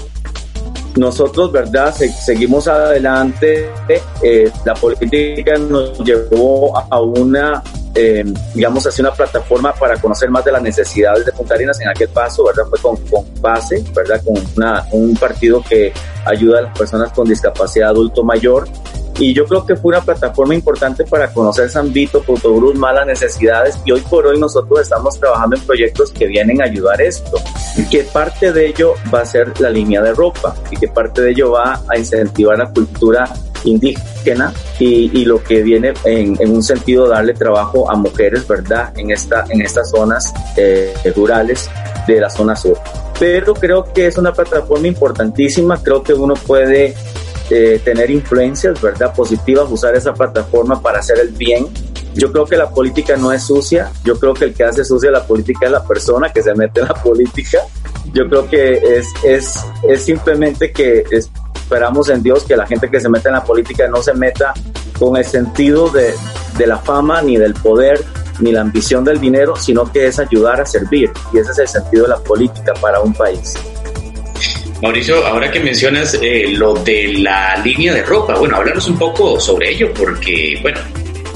nosotros, 0.95 1.51
¿verdad? 1.51 1.95
seguimos 1.95 2.67
adelante. 2.67 3.69
Eh, 4.21 4.51
la 4.65 4.73
política 4.73 5.57
nos 5.57 5.97
llevó 5.99 6.77
a 6.77 6.99
una 6.99 7.63
eh, 7.99 8.23
digamos, 8.53 8.85
así 8.87 9.01
una 9.01 9.11
plataforma 9.11 9.73
para 9.73 9.99
conocer 9.99 10.29
más 10.29 10.45
de 10.45 10.53
las 10.53 10.61
necesidades 10.61 11.25
de 11.25 11.33
Punta 11.33 11.55
Arenas 11.55 11.81
en 11.81 11.89
aquel 11.89 12.07
paso, 12.07 12.45
¿verdad? 12.45 12.63
Fue 12.69 12.79
con, 12.79 12.95
con 13.07 13.25
base, 13.41 13.83
¿verdad? 13.93 14.21
Con 14.23 14.41
una, 14.55 14.85
un 14.91 15.13
partido 15.15 15.61
que 15.67 15.91
ayuda 16.25 16.59
a 16.59 16.61
las 16.61 16.77
personas 16.77 17.11
con 17.11 17.27
discapacidad 17.27 17.89
adulto 17.89 18.23
mayor. 18.23 18.67
Y 19.17 19.33
yo 19.33 19.45
creo 19.45 19.65
que 19.65 19.75
fue 19.75 19.89
una 19.89 20.05
plataforma 20.05 20.55
importante 20.55 21.03
para 21.03 21.29
conocer 21.33 21.69
San 21.69 21.91
Vito, 21.91 22.21
Puerto 22.21 22.55
Cruz, 22.55 22.75
malas 22.75 23.05
necesidades. 23.05 23.77
Y 23.83 23.91
hoy 23.91 23.99
por 23.99 24.25
hoy 24.25 24.39
nosotros 24.39 24.79
estamos 24.79 25.19
trabajando 25.19 25.57
en 25.57 25.61
proyectos 25.63 26.11
que 26.11 26.25
vienen 26.25 26.61
a 26.61 26.65
ayudar 26.65 27.01
esto. 27.01 27.37
Y 27.75 27.83
que 27.89 28.03
parte 28.03 28.53
de 28.53 28.67
ello 28.67 28.93
va 29.13 29.21
a 29.21 29.25
ser 29.25 29.59
la 29.59 29.69
línea 29.69 30.01
de 30.01 30.13
ropa 30.13 30.55
y 30.71 30.77
que 30.77 30.87
parte 30.87 31.21
de 31.21 31.31
ello 31.31 31.51
va 31.51 31.81
a 31.89 31.97
incentivar 31.97 32.57
la 32.57 32.69
cultura 32.71 33.29
indígena 33.63 34.53
y, 34.79 35.19
y 35.19 35.25
lo 35.25 35.43
que 35.43 35.61
viene 35.61 35.93
en, 36.05 36.37
en, 36.39 36.51
un 36.51 36.63
sentido 36.63 37.07
darle 37.07 37.33
trabajo 37.33 37.89
a 37.89 37.95
mujeres, 37.95 38.47
¿verdad? 38.47 38.93
En, 38.97 39.11
esta, 39.11 39.45
en 39.49 39.61
estas 39.61 39.89
zonas 39.91 40.33
eh, 40.57 40.93
rurales 41.15 41.69
de 42.07 42.19
la 42.19 42.29
zona 42.29 42.55
sur. 42.55 42.77
Pero 43.19 43.53
creo 43.53 43.83
que 43.93 44.07
es 44.07 44.17
una 44.17 44.33
plataforma 44.33 44.87
importantísima, 44.87 45.81
creo 45.81 46.01
que 46.03 46.13
uno 46.13 46.35
puede 46.35 46.95
eh, 47.49 47.81
tener 47.83 48.09
influencias, 48.11 48.79
¿verdad? 48.81 49.13
Positivas, 49.13 49.67
usar 49.69 49.95
esa 49.95 50.13
plataforma 50.13 50.81
para 50.81 50.99
hacer 50.99 51.19
el 51.19 51.29
bien. 51.29 51.67
Yo 52.13 52.31
creo 52.31 52.45
que 52.45 52.57
la 52.57 52.69
política 52.69 53.17
no 53.17 53.31
es 53.31 53.43
sucia, 53.43 53.91
yo 54.03 54.19
creo 54.19 54.33
que 54.33 54.45
el 54.45 54.53
que 54.53 54.63
hace 54.63 54.85
sucia 54.85 55.11
la 55.11 55.25
política 55.25 55.65
es 55.65 55.71
la 55.71 55.83
persona 55.83 56.31
que 56.31 56.41
se 56.41 56.53
mete 56.53 56.81
en 56.81 56.87
la 56.87 56.93
política. 57.03 57.59
Yo 58.13 58.27
creo 58.29 58.47
que 58.49 58.73
es, 58.73 59.07
es, 59.23 59.65
es 59.87 60.03
simplemente 60.03 60.71
que 60.71 61.03
es, 61.11 61.29
esperamos 61.69 62.09
en 62.09 62.23
Dios 62.23 62.45
que 62.45 62.57
la 62.57 62.65
gente 62.65 62.89
que 62.89 62.99
se 62.99 63.07
mete 63.09 63.29
en 63.29 63.35
la 63.35 63.43
política 63.43 63.87
no 63.87 64.01
se 64.01 64.15
meta 64.15 64.55
con 64.97 65.15
el 65.15 65.23
sentido 65.23 65.87
de, 65.89 66.15
de 66.57 66.65
la 66.65 66.79
fama 66.79 67.21
ni 67.21 67.37
del 67.37 67.53
poder 67.53 68.03
ni 68.39 68.51
la 68.51 68.61
ambición 68.61 69.05
del 69.05 69.19
dinero, 69.19 69.55
sino 69.55 69.91
que 69.91 70.07
es 70.07 70.17
ayudar 70.17 70.59
a 70.59 70.65
servir. 70.65 71.11
Y 71.31 71.37
ese 71.37 71.51
es 71.51 71.59
el 71.59 71.67
sentido 71.67 72.03
de 72.05 72.09
la 72.09 72.17
política 72.17 72.73
para 72.81 72.99
un 73.01 73.13
país. 73.13 73.53
Mauricio, 74.81 75.23
ahora 75.27 75.51
que 75.51 75.59
mencionas 75.59 76.17
eh, 76.19 76.47
lo 76.57 76.73
de 76.73 77.13
la 77.19 77.57
línea 77.57 77.93
de 77.93 78.01
ropa, 78.01 78.35
bueno, 78.39 78.55
háblanos 78.55 78.87
un 78.87 78.97
poco 78.97 79.39
sobre 79.39 79.69
ello, 79.69 79.93
porque, 79.93 80.57
bueno, 80.63 80.79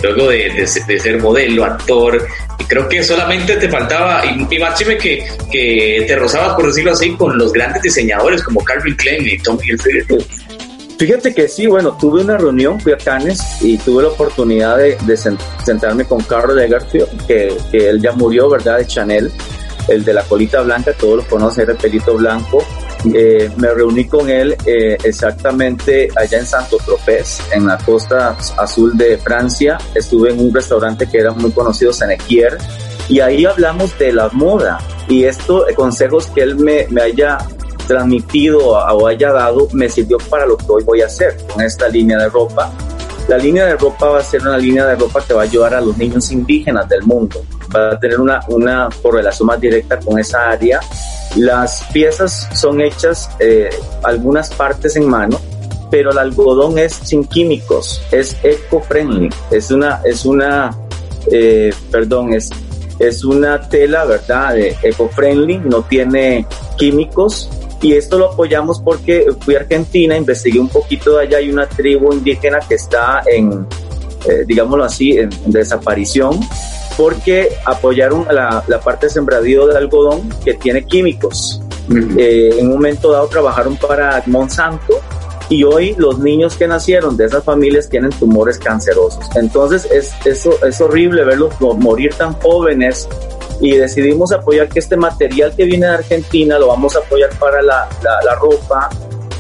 luego 0.04 0.30
de, 0.30 0.68
de, 0.88 1.00
ser 1.00 1.22
modelo, 1.22 1.66
actor, 1.66 2.28
creo 2.68 2.88
que 2.90 3.04
solamente 3.04 3.56
te 3.58 3.70
faltaba, 3.70 4.24
y, 4.26 4.56
y 4.56 4.60
máxime 4.60 4.98
que, 4.98 5.26
que 5.52 6.06
te 6.08 6.16
rozabas, 6.16 6.56
por 6.56 6.68
decirlo 6.68 6.92
así, 6.92 7.12
con 7.16 7.38
los 7.38 7.52
grandes 7.54 7.82
diseñadores 7.82 8.44
como 8.44 8.64
Calvin 8.64 8.96
Klein 8.96 9.28
y 9.28 9.38
Tom 9.40 9.58
Hilfiger. 9.62 10.06
Fíjate 10.98 11.34
que 11.34 11.48
sí, 11.48 11.66
bueno, 11.66 11.98
tuve 12.00 12.22
una 12.22 12.38
reunión, 12.38 12.80
fui 12.80 12.94
a 12.94 12.98
Cannes 12.98 13.42
y 13.62 13.78
tuve 13.78 14.04
la 14.04 14.10
oportunidad 14.10 14.78
de, 14.78 14.98
de 15.06 15.18
sentarme 15.18 16.06
con 16.06 16.22
Carlos 16.24 16.56
Lagerfeld, 16.56 17.26
que, 17.26 17.58
que 17.72 17.90
él 17.90 18.02
ya 18.02 18.12
murió, 18.12 18.50
¿verdad? 18.50 18.78
De 18.78 18.88
Chanel, 18.88 19.32
el 19.88 20.06
de 20.06 20.14
la 20.14 20.24
colita 20.24 20.62
blanca, 20.62 20.94
todos 20.94 21.18
lo 21.18 21.30
conocen, 21.30 21.64
era 21.64 21.74
el 21.74 21.78
pelito 21.78 22.16
blanco, 22.16 22.64
eh, 23.14 23.52
me 23.58 23.74
reuní 23.74 24.06
con 24.06 24.30
él 24.30 24.56
eh, 24.66 24.98
exactamente 25.04 26.10
allá 26.16 26.40
en 26.40 26.46
Santo 26.46 26.78
Tropez, 26.78 27.40
en 27.52 27.68
la 27.68 27.78
costa 27.78 28.38
azul 28.58 28.98
de 28.98 29.18
Francia. 29.18 29.78
Estuve 29.94 30.32
en 30.32 30.40
un 30.40 30.54
restaurante 30.54 31.08
que 31.10 31.18
era 31.20 31.32
muy 31.32 31.52
conocido, 31.52 31.92
Senequier, 31.92 32.58
y 33.10 33.20
ahí 33.20 33.46
hablamos 33.46 33.98
de 34.00 34.14
la 34.14 34.30
moda. 34.30 34.80
Y 35.08 35.26
estos 35.26 35.70
eh, 35.70 35.74
consejos 35.76 36.28
que 36.28 36.42
él 36.42 36.56
me, 36.56 36.88
me 36.90 37.02
haya 37.02 37.38
transmitido 37.88 38.60
o 38.70 39.08
haya 39.08 39.34
dado 39.34 39.68
me 39.74 39.90
sirvió 39.90 40.18
para 40.30 40.46
lo 40.46 40.56
que 40.58 40.66
hoy 40.70 40.84
voy 40.84 41.02
a 41.02 41.08
hacer 41.08 41.36
con 41.52 41.62
esta 41.62 41.90
línea 41.90 42.18
de 42.18 42.30
ropa. 42.30 42.72
La 43.28 43.38
línea 43.38 43.66
de 43.66 43.76
ropa 43.78 44.08
va 44.08 44.20
a 44.20 44.24
ser 44.24 44.42
una 44.42 44.58
línea 44.58 44.86
de 44.86 44.96
ropa 44.96 45.24
que 45.26 45.34
va 45.34 45.42
a 45.42 45.46
ayudar 45.46 45.74
a 45.74 45.82
los 45.82 45.98
niños 45.98 46.32
indígenas 46.32 46.88
del 46.90 47.04
mundo. 47.04 47.42
Va 47.76 47.92
a 47.92 48.00
tener 48.00 48.20
una, 48.20 48.42
una 48.48 48.90
correlación 49.02 49.48
más 49.48 49.60
directa 49.60 50.00
con 50.00 50.20
esa 50.20 50.50
área 50.50 50.80
las 51.36 51.84
piezas 51.92 52.48
son 52.54 52.80
hechas, 52.80 53.28
eh, 53.40 53.68
algunas 54.04 54.54
partes 54.54 54.96
en 54.96 55.10
mano 55.10 55.40
pero 55.94 56.12
el 56.12 56.18
algodón 56.18 56.80
es 56.80 56.94
sin 56.94 57.24
químicos, 57.24 58.02
es 58.12 58.36
eco-friendly, 58.42 59.30
es 59.52 59.70
una, 59.70 60.02
es 60.04 60.26
una, 60.26 60.76
eh, 61.32 61.72
perdón, 61.92 62.34
es, 62.34 62.50
es 62.98 63.24
una 63.24 63.70
tela, 63.70 64.04
¿verdad? 64.04 64.58
Eco-friendly, 64.58 65.60
no 65.60 65.84
tiene 65.84 66.48
químicos. 66.80 67.48
Y 67.80 67.94
esto 67.94 68.18
lo 68.18 68.32
apoyamos 68.32 68.80
porque 68.80 69.28
fui 69.42 69.54
a 69.54 69.60
Argentina, 69.60 70.18
investigué 70.18 70.60
un 70.60 70.70
poquito 70.70 71.18
de 71.18 71.26
allá, 71.26 71.38
hay 71.38 71.52
una 71.52 71.68
tribu 71.68 72.12
indígena 72.12 72.60
que 72.68 72.74
está 72.74 73.22
en, 73.28 73.68
eh, 74.28 74.46
digámoslo 74.48 74.86
así, 74.86 75.20
en, 75.20 75.30
desaparición, 75.46 76.40
porque 76.98 77.50
apoyaron 77.66 78.26
la, 78.32 78.64
la 78.68 78.80
parte 78.80 79.08
de 79.08 79.12
sembradío 79.12 79.68
de 79.68 79.78
algodón 79.78 80.30
que 80.44 80.54
tiene 80.54 80.86
químicos. 80.86 81.62
Eh, 82.18 82.56
en 82.60 82.68
un 82.68 82.74
momento 82.74 83.12
dado 83.12 83.28
trabajaron 83.28 83.76
para 83.76 84.24
Monsanto 84.28 85.02
y 85.50 85.64
hoy 85.64 85.94
los 85.98 86.20
niños 86.20 86.56
que 86.56 86.68
nacieron 86.68 87.18
de 87.18 87.26
esas 87.26 87.44
familias 87.44 87.90
tienen 87.90 88.12
tumores 88.12 88.58
cancerosos. 88.58 89.26
Entonces 89.36 89.88
es, 89.92 90.14
eso, 90.26 90.52
es 90.66 90.80
horrible 90.82 91.24
verlos 91.26 91.54
morir 91.60 92.14
tan 92.16 92.34
jóvenes 92.34 93.08
y 93.60 93.78
decidimos 93.78 94.32
apoyar 94.32 94.70
que 94.70 94.80
este 94.80 94.98
material 94.98 95.54
que 95.56 95.66
viene 95.66 95.86
de 95.86 95.94
Argentina 95.94 96.58
lo 96.58 96.68
vamos 96.68 96.96
a 96.96 97.00
apoyar 97.00 97.30
para 97.38 97.62
la, 97.62 97.88
la, 98.04 98.36
ropa, 98.36 98.90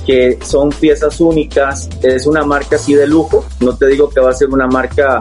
que 0.06 0.38
son 0.44 0.70
piezas 0.70 1.20
únicas, 1.20 1.90
es 2.02 2.28
una 2.28 2.44
marca 2.44 2.76
así 2.76 2.94
de 2.94 3.08
lujo, 3.08 3.46
no 3.60 3.76
te 3.76 3.88
digo 3.88 4.10
que 4.10 4.20
va 4.20 4.30
a 4.30 4.34
ser 4.34 4.50
una 4.50 4.68
marca 4.68 5.20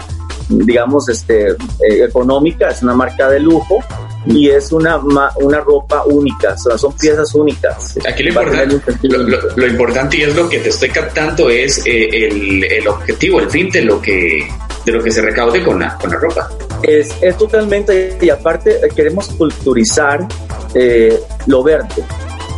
digamos 0.58 1.08
este 1.08 1.50
eh, 1.50 2.04
económica, 2.04 2.70
es 2.70 2.82
una 2.82 2.94
marca 2.94 3.28
de 3.28 3.40
lujo 3.40 3.78
y 4.26 4.48
es 4.50 4.70
una, 4.72 4.98
una 4.98 5.60
ropa 5.60 6.04
única, 6.04 6.56
son 6.56 6.92
piezas 6.96 7.34
únicas. 7.34 7.98
Aquí 8.08 8.22
lo 8.22 8.28
importante, 8.28 9.08
lo, 9.56 9.66
importante 9.66 10.16
y 10.18 10.22
es 10.22 10.36
lo 10.36 10.48
que 10.48 10.58
te 10.58 10.68
estoy 10.68 10.90
captando 10.90 11.50
es 11.50 11.84
eh, 11.86 12.26
el, 12.28 12.64
el, 12.64 12.88
objetivo, 12.88 13.40
el 13.40 13.50
fin 13.50 13.68
de 13.70 13.82
lo 13.82 14.00
que, 14.00 14.48
de 14.84 14.92
lo 14.92 15.02
que 15.02 15.10
se 15.10 15.22
recaude 15.22 15.62
con 15.64 15.80
la, 15.80 15.96
con 15.98 16.10
la 16.10 16.18
ropa. 16.18 16.48
Es, 16.82 17.10
es 17.20 17.36
totalmente, 17.36 18.16
y 18.20 18.30
aparte 18.30 18.80
queremos 18.94 19.28
culturizar 19.30 20.26
eh, 20.74 21.20
lo 21.46 21.62
verde, 21.62 22.04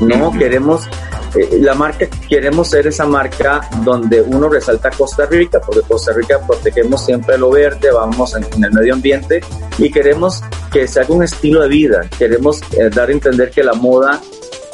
¿no? 0.00 0.32
Queremos 0.32 0.88
eh, 1.34 1.58
la 1.60 1.74
marca, 1.74 2.06
queremos 2.28 2.70
ser 2.70 2.86
esa 2.86 3.06
marca 3.06 3.68
donde 3.84 4.22
uno 4.22 4.48
resalta 4.48 4.90
Costa 4.90 5.26
Rica, 5.26 5.60
porque 5.60 5.82
Costa 5.82 6.12
Rica 6.12 6.40
protegemos 6.46 7.04
siempre 7.04 7.38
lo 7.38 7.50
verde, 7.50 7.90
vamos 7.92 8.34
en, 8.36 8.64
el 8.64 8.72
medio 8.72 8.94
ambiente 8.94 9.40
y 9.78 9.90
queremos 9.90 10.42
que 10.72 10.86
se 10.86 11.00
haga 11.00 11.14
un 11.14 11.22
estilo 11.22 11.62
de 11.62 11.68
vida, 11.68 12.08
queremos 12.18 12.60
eh, 12.72 12.90
dar 12.90 13.08
a 13.08 13.12
entender 13.12 13.50
que 13.50 13.62
la 13.62 13.74
moda 13.74 14.20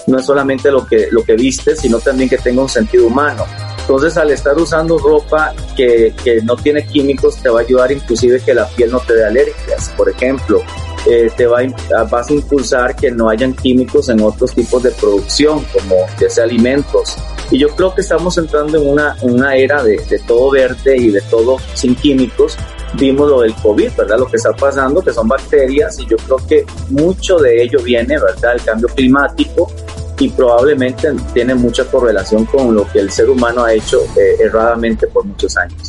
no 0.06 0.18
es 0.18 0.26
solamente 0.26 0.70
lo 0.70 0.86
que, 0.86 1.08
lo 1.10 1.22
que 1.24 1.34
viste, 1.34 1.76
sino 1.76 1.98
también 2.00 2.28
que 2.28 2.38
tenga 2.38 2.62
un 2.62 2.68
sentido 2.68 3.06
humano. 3.06 3.44
Entonces, 3.80 4.16
al 4.16 4.30
estar 4.30 4.56
usando 4.56 4.98
ropa 4.98 5.52
que, 5.76 6.14
que 6.22 6.42
no 6.42 6.56
tiene 6.56 6.86
químicos, 6.86 7.36
te 7.42 7.48
va 7.48 7.60
a 7.60 7.62
ayudar 7.62 7.90
inclusive 7.90 8.40
que 8.40 8.54
la 8.54 8.66
piel 8.68 8.90
no 8.90 9.00
te 9.00 9.14
dé 9.14 9.24
alergias. 9.24 9.90
Por 9.96 10.08
ejemplo, 10.08 10.62
eh, 11.06 11.30
te 11.36 11.46
va 11.46 11.60
a, 11.60 12.04
vas 12.04 12.30
a 12.30 12.34
impulsar 12.34 12.96
que 12.96 13.10
no 13.10 13.28
hayan 13.28 13.54
químicos 13.54 14.08
en 14.08 14.20
otros 14.20 14.54
tipos 14.54 14.82
de 14.82 14.90
producción, 14.92 15.64
como 15.72 15.96
ya 16.20 16.28
sea 16.28 16.44
alimentos. 16.44 17.16
Y 17.50 17.58
yo 17.58 17.68
creo 17.70 17.94
que 17.94 18.02
estamos 18.02 18.36
entrando 18.38 18.80
en 18.80 18.88
una, 18.88 19.16
una 19.22 19.56
era 19.56 19.82
de, 19.82 19.96
de 19.96 20.18
todo 20.20 20.50
verde 20.50 20.96
y 20.96 21.10
de 21.10 21.20
todo 21.22 21.56
sin 21.74 21.94
químicos. 21.94 22.56
Vimos 22.94 23.28
lo 23.28 23.40
del 23.42 23.54
COVID, 23.54 23.90
¿verdad? 23.96 24.18
Lo 24.18 24.26
que 24.26 24.36
está 24.36 24.52
pasando, 24.52 25.00
que 25.00 25.12
son 25.12 25.28
bacterias, 25.28 25.98
y 26.00 26.06
yo 26.06 26.16
creo 26.16 26.36
que 26.46 26.66
mucho 26.90 27.38
de 27.38 27.62
ello 27.62 27.80
viene, 27.82 28.18
¿verdad? 28.18 28.54
El 28.54 28.62
cambio 28.62 28.88
climático 28.88 29.70
y 30.20 30.28
probablemente 30.28 31.08
tiene 31.32 31.54
mucha 31.54 31.84
correlación 31.84 32.44
con 32.44 32.74
lo 32.74 32.86
que 32.92 33.00
el 33.00 33.10
ser 33.10 33.30
humano 33.30 33.64
ha 33.64 33.72
hecho 33.72 34.02
eh, 34.16 34.36
erradamente 34.38 35.06
por 35.06 35.24
muchos 35.24 35.56
años. 35.56 35.88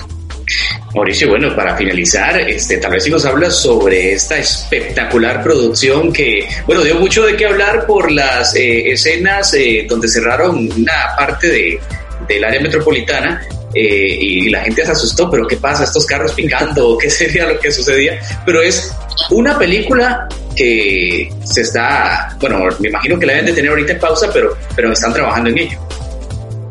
Mauricio, 0.94 1.30
bueno, 1.30 1.56
para 1.56 1.78
finalizar, 1.78 2.38
este, 2.42 2.78
tal 2.78 2.92
vez 2.92 3.04
si 3.04 3.10
nos 3.10 3.26
hablas 3.26 3.56
sobre 3.56 4.14
esta 4.14 4.38
espectacular 4.38 5.42
producción 5.42 6.12
que, 6.12 6.48
bueno, 6.66 6.84
dio 6.84 6.96
mucho 6.96 7.26
de 7.26 7.38
qué 7.38 7.46
hablar 7.46 7.86
por 7.86 8.12
las 8.12 8.56
eh, 8.56 8.92
escenas 8.92 9.54
eh, 9.54 9.86
donde 9.88 10.10
cerraron 10.10 10.70
una 10.72 11.16
parte 11.18 11.48
de, 11.48 11.80
del 12.28 12.44
área 12.44 12.60
metropolitana 12.60 13.42
eh, 13.74 14.18
y 14.20 14.50
la 14.50 14.62
gente 14.64 14.86
se 14.86 14.92
asustó, 14.92 15.32
pero 15.32 15.48
¿qué 15.48 15.56
pasa? 15.56 15.86
¿Estos 15.86 16.06
carros 16.06 16.34
picando? 16.34 16.98
¿Qué 17.02 17.10
sería 17.10 17.48
lo 17.48 17.58
que 17.58 17.72
sucedía? 17.72 18.20
Pero 18.46 18.62
es 18.62 18.94
una 19.30 19.58
película 19.58 20.28
que 20.56 21.32
se 21.46 21.62
está, 21.62 22.36
bueno, 22.40 22.68
me 22.80 22.90
imagino 22.90 23.18
que 23.18 23.26
la 23.26 23.34
deben 23.34 23.46
de 23.46 23.54
tener 23.54 23.72
ahorita 23.72 23.94
en 23.94 24.00
pausa, 24.00 24.30
pero, 24.34 24.58
pero 24.76 24.92
están 24.92 25.14
trabajando 25.14 25.52
en 25.52 25.60
ello. 25.60 25.91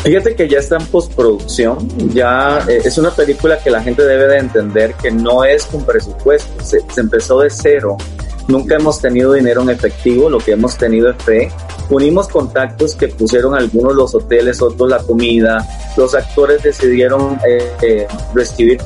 Fíjate 0.03 0.34
que 0.34 0.48
ya 0.48 0.59
está 0.59 0.76
en 0.76 0.86
postproducción, 0.86 1.78
ya 2.14 2.64
eh, 2.66 2.80
es 2.84 2.96
una 2.96 3.11
película 3.11 3.62
que 3.62 3.70
la 3.70 3.82
gente 3.82 4.03
debe 4.03 4.28
de 4.28 4.38
entender 4.38 4.94
que 4.94 5.11
no 5.11 5.44
es 5.44 5.66
con 5.66 5.84
presupuesto, 5.84 6.64
se, 6.64 6.80
empezó 6.96 7.40
de 7.40 7.51
cero, 7.51 7.98
nunca 8.48 8.76
hemos 8.76 9.03
tenido 9.03 9.34
dinero 9.34 9.61
en 9.61 9.68
efectivo, 9.68 10.30
lo 10.30 10.38
que 10.38 10.53
hemos 10.53 10.78
tenido 10.78 11.11
es 11.11 11.22
fe, 11.22 11.53
unimos 11.90 12.28
contactos 12.28 12.94
que 12.94 13.09
pusieron 13.09 13.55
algunos 13.55 13.94
los 13.94 14.14
hoteles, 14.14 14.62
otros 14.62 14.88
la 14.88 15.01
comida, 15.01 15.68
los 15.98 16.14
actores 16.14 16.62
decidieron 16.62 17.38
eh, 17.46 17.70
eh, 17.82 18.09
recibir 18.34 18.80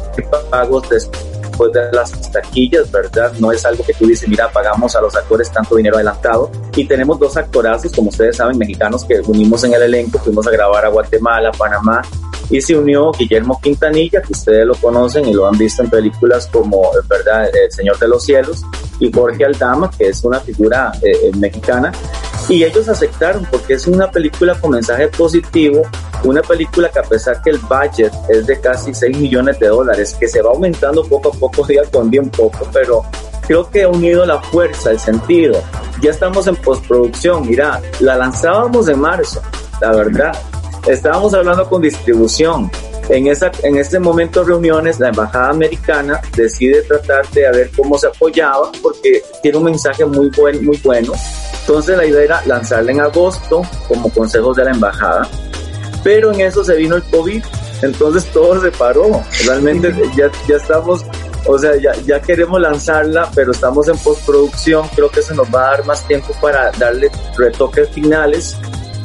pagos 0.50 0.90
después 0.90 1.33
después 1.54 1.72
de 1.72 1.92
las 1.92 2.32
taquillas, 2.32 2.90
¿verdad? 2.90 3.32
No 3.38 3.52
es 3.52 3.64
algo 3.64 3.84
que 3.84 3.94
tú 3.94 4.06
dices, 4.06 4.28
mira, 4.28 4.50
pagamos 4.50 4.94
a 4.96 5.00
los 5.00 5.14
actores 5.14 5.50
tanto 5.50 5.76
dinero 5.76 5.96
adelantado. 5.96 6.50
Y 6.74 6.84
tenemos 6.86 7.18
dos 7.18 7.36
actorazos, 7.36 7.92
como 7.92 8.08
ustedes 8.08 8.36
saben, 8.36 8.58
mexicanos 8.58 9.04
que 9.04 9.20
unimos 9.20 9.62
en 9.64 9.74
el 9.74 9.82
elenco, 9.82 10.18
fuimos 10.18 10.46
a 10.48 10.50
grabar 10.50 10.84
a 10.84 10.88
Guatemala, 10.88 11.52
Panamá, 11.52 12.02
y 12.50 12.60
se 12.60 12.76
unió 12.76 13.12
Guillermo 13.12 13.60
Quintanilla, 13.62 14.20
que 14.20 14.32
ustedes 14.32 14.66
lo 14.66 14.74
conocen 14.74 15.26
y 15.28 15.32
lo 15.32 15.46
han 15.46 15.56
visto 15.56 15.82
en 15.82 15.90
películas 15.90 16.48
como, 16.52 16.90
¿verdad?, 17.08 17.48
El 17.54 17.70
Señor 17.70 17.98
de 17.98 18.08
los 18.08 18.24
Cielos, 18.24 18.62
y 18.98 19.12
Jorge 19.12 19.44
Aldama, 19.44 19.90
que 19.96 20.08
es 20.08 20.24
una 20.24 20.40
figura 20.40 20.92
eh, 21.02 21.12
eh, 21.24 21.32
mexicana, 21.36 21.92
y 22.48 22.64
ellos 22.64 22.88
aceptaron 22.88 23.46
porque 23.50 23.74
es 23.74 23.86
una 23.86 24.10
película 24.10 24.54
con 24.60 24.72
mensaje 24.72 25.08
positivo, 25.08 25.82
una 26.24 26.42
película 26.42 26.90
que 26.90 26.98
a 26.98 27.02
pesar 27.02 27.40
que 27.42 27.50
el 27.50 27.58
budget 27.58 28.12
es 28.28 28.46
de 28.46 28.60
casi 28.60 28.94
6 28.94 29.18
millones 29.18 29.58
de 29.58 29.68
dólares, 29.68 30.14
que 30.18 30.28
se 30.28 30.42
va 30.42 30.50
aumentando 30.50 31.04
poco 31.04 31.30
a 31.30 31.32
poco, 31.32 31.66
día 31.66 31.82
con 31.90 32.10
día 32.10 32.20
un 32.20 32.30
poco, 32.30 32.68
pero 32.72 33.02
creo 33.46 33.68
que 33.70 33.84
ha 33.84 33.88
unido 33.88 34.26
la 34.26 34.40
fuerza, 34.42 34.90
el 34.90 34.98
sentido. 34.98 35.62
Ya 36.00 36.10
estamos 36.10 36.46
en 36.46 36.56
postproducción, 36.56 37.46
mira, 37.48 37.80
la 38.00 38.16
lanzábamos 38.16 38.88
en 38.88 39.00
marzo, 39.00 39.42
la 39.80 39.92
verdad. 39.92 40.32
Estábamos 40.86 41.32
hablando 41.32 41.68
con 41.68 41.80
distribución. 41.80 42.70
En, 43.08 43.26
esa, 43.26 43.50
en 43.62 43.76
este 43.76 43.98
momento 43.98 44.44
reuniones, 44.44 44.98
la 44.98 45.08
embajada 45.08 45.50
americana 45.50 46.20
decide 46.34 46.82
tratar 46.82 47.28
de 47.30 47.50
ver 47.50 47.70
cómo 47.76 47.98
se 47.98 48.06
apoyaba 48.06 48.72
porque 48.82 49.22
tiene 49.42 49.58
un 49.58 49.64
mensaje 49.64 50.06
muy, 50.06 50.30
buen, 50.30 50.64
muy 50.64 50.78
bueno. 50.78 51.12
Entonces 51.66 51.96
la 51.96 52.04
idea 52.04 52.22
era 52.22 52.42
lanzarla 52.44 52.92
en 52.92 53.00
agosto 53.00 53.62
como 53.88 54.10
consejos 54.10 54.54
de 54.56 54.64
la 54.64 54.72
embajada. 54.72 55.26
Pero 56.02 56.30
en 56.30 56.42
eso 56.42 56.62
se 56.62 56.76
vino 56.76 56.96
el 56.96 57.02
COVID, 57.04 57.42
entonces 57.80 58.26
todo 58.32 58.60
se 58.60 58.70
paró. 58.70 59.22
Realmente 59.46 59.94
ya, 60.14 60.30
ya 60.46 60.56
estamos, 60.56 61.06
o 61.46 61.58
sea, 61.58 61.74
ya, 61.76 61.94
ya 62.04 62.20
queremos 62.20 62.60
lanzarla, 62.60 63.30
pero 63.34 63.52
estamos 63.52 63.88
en 63.88 63.96
postproducción. 63.96 64.86
Creo 64.94 65.08
que 65.08 65.22
se 65.22 65.34
nos 65.34 65.46
va 65.46 65.68
a 65.68 65.70
dar 65.70 65.86
más 65.86 66.06
tiempo 66.06 66.34
para 66.38 66.70
darle 66.72 67.10
retoques 67.38 67.88
finales. 67.88 68.58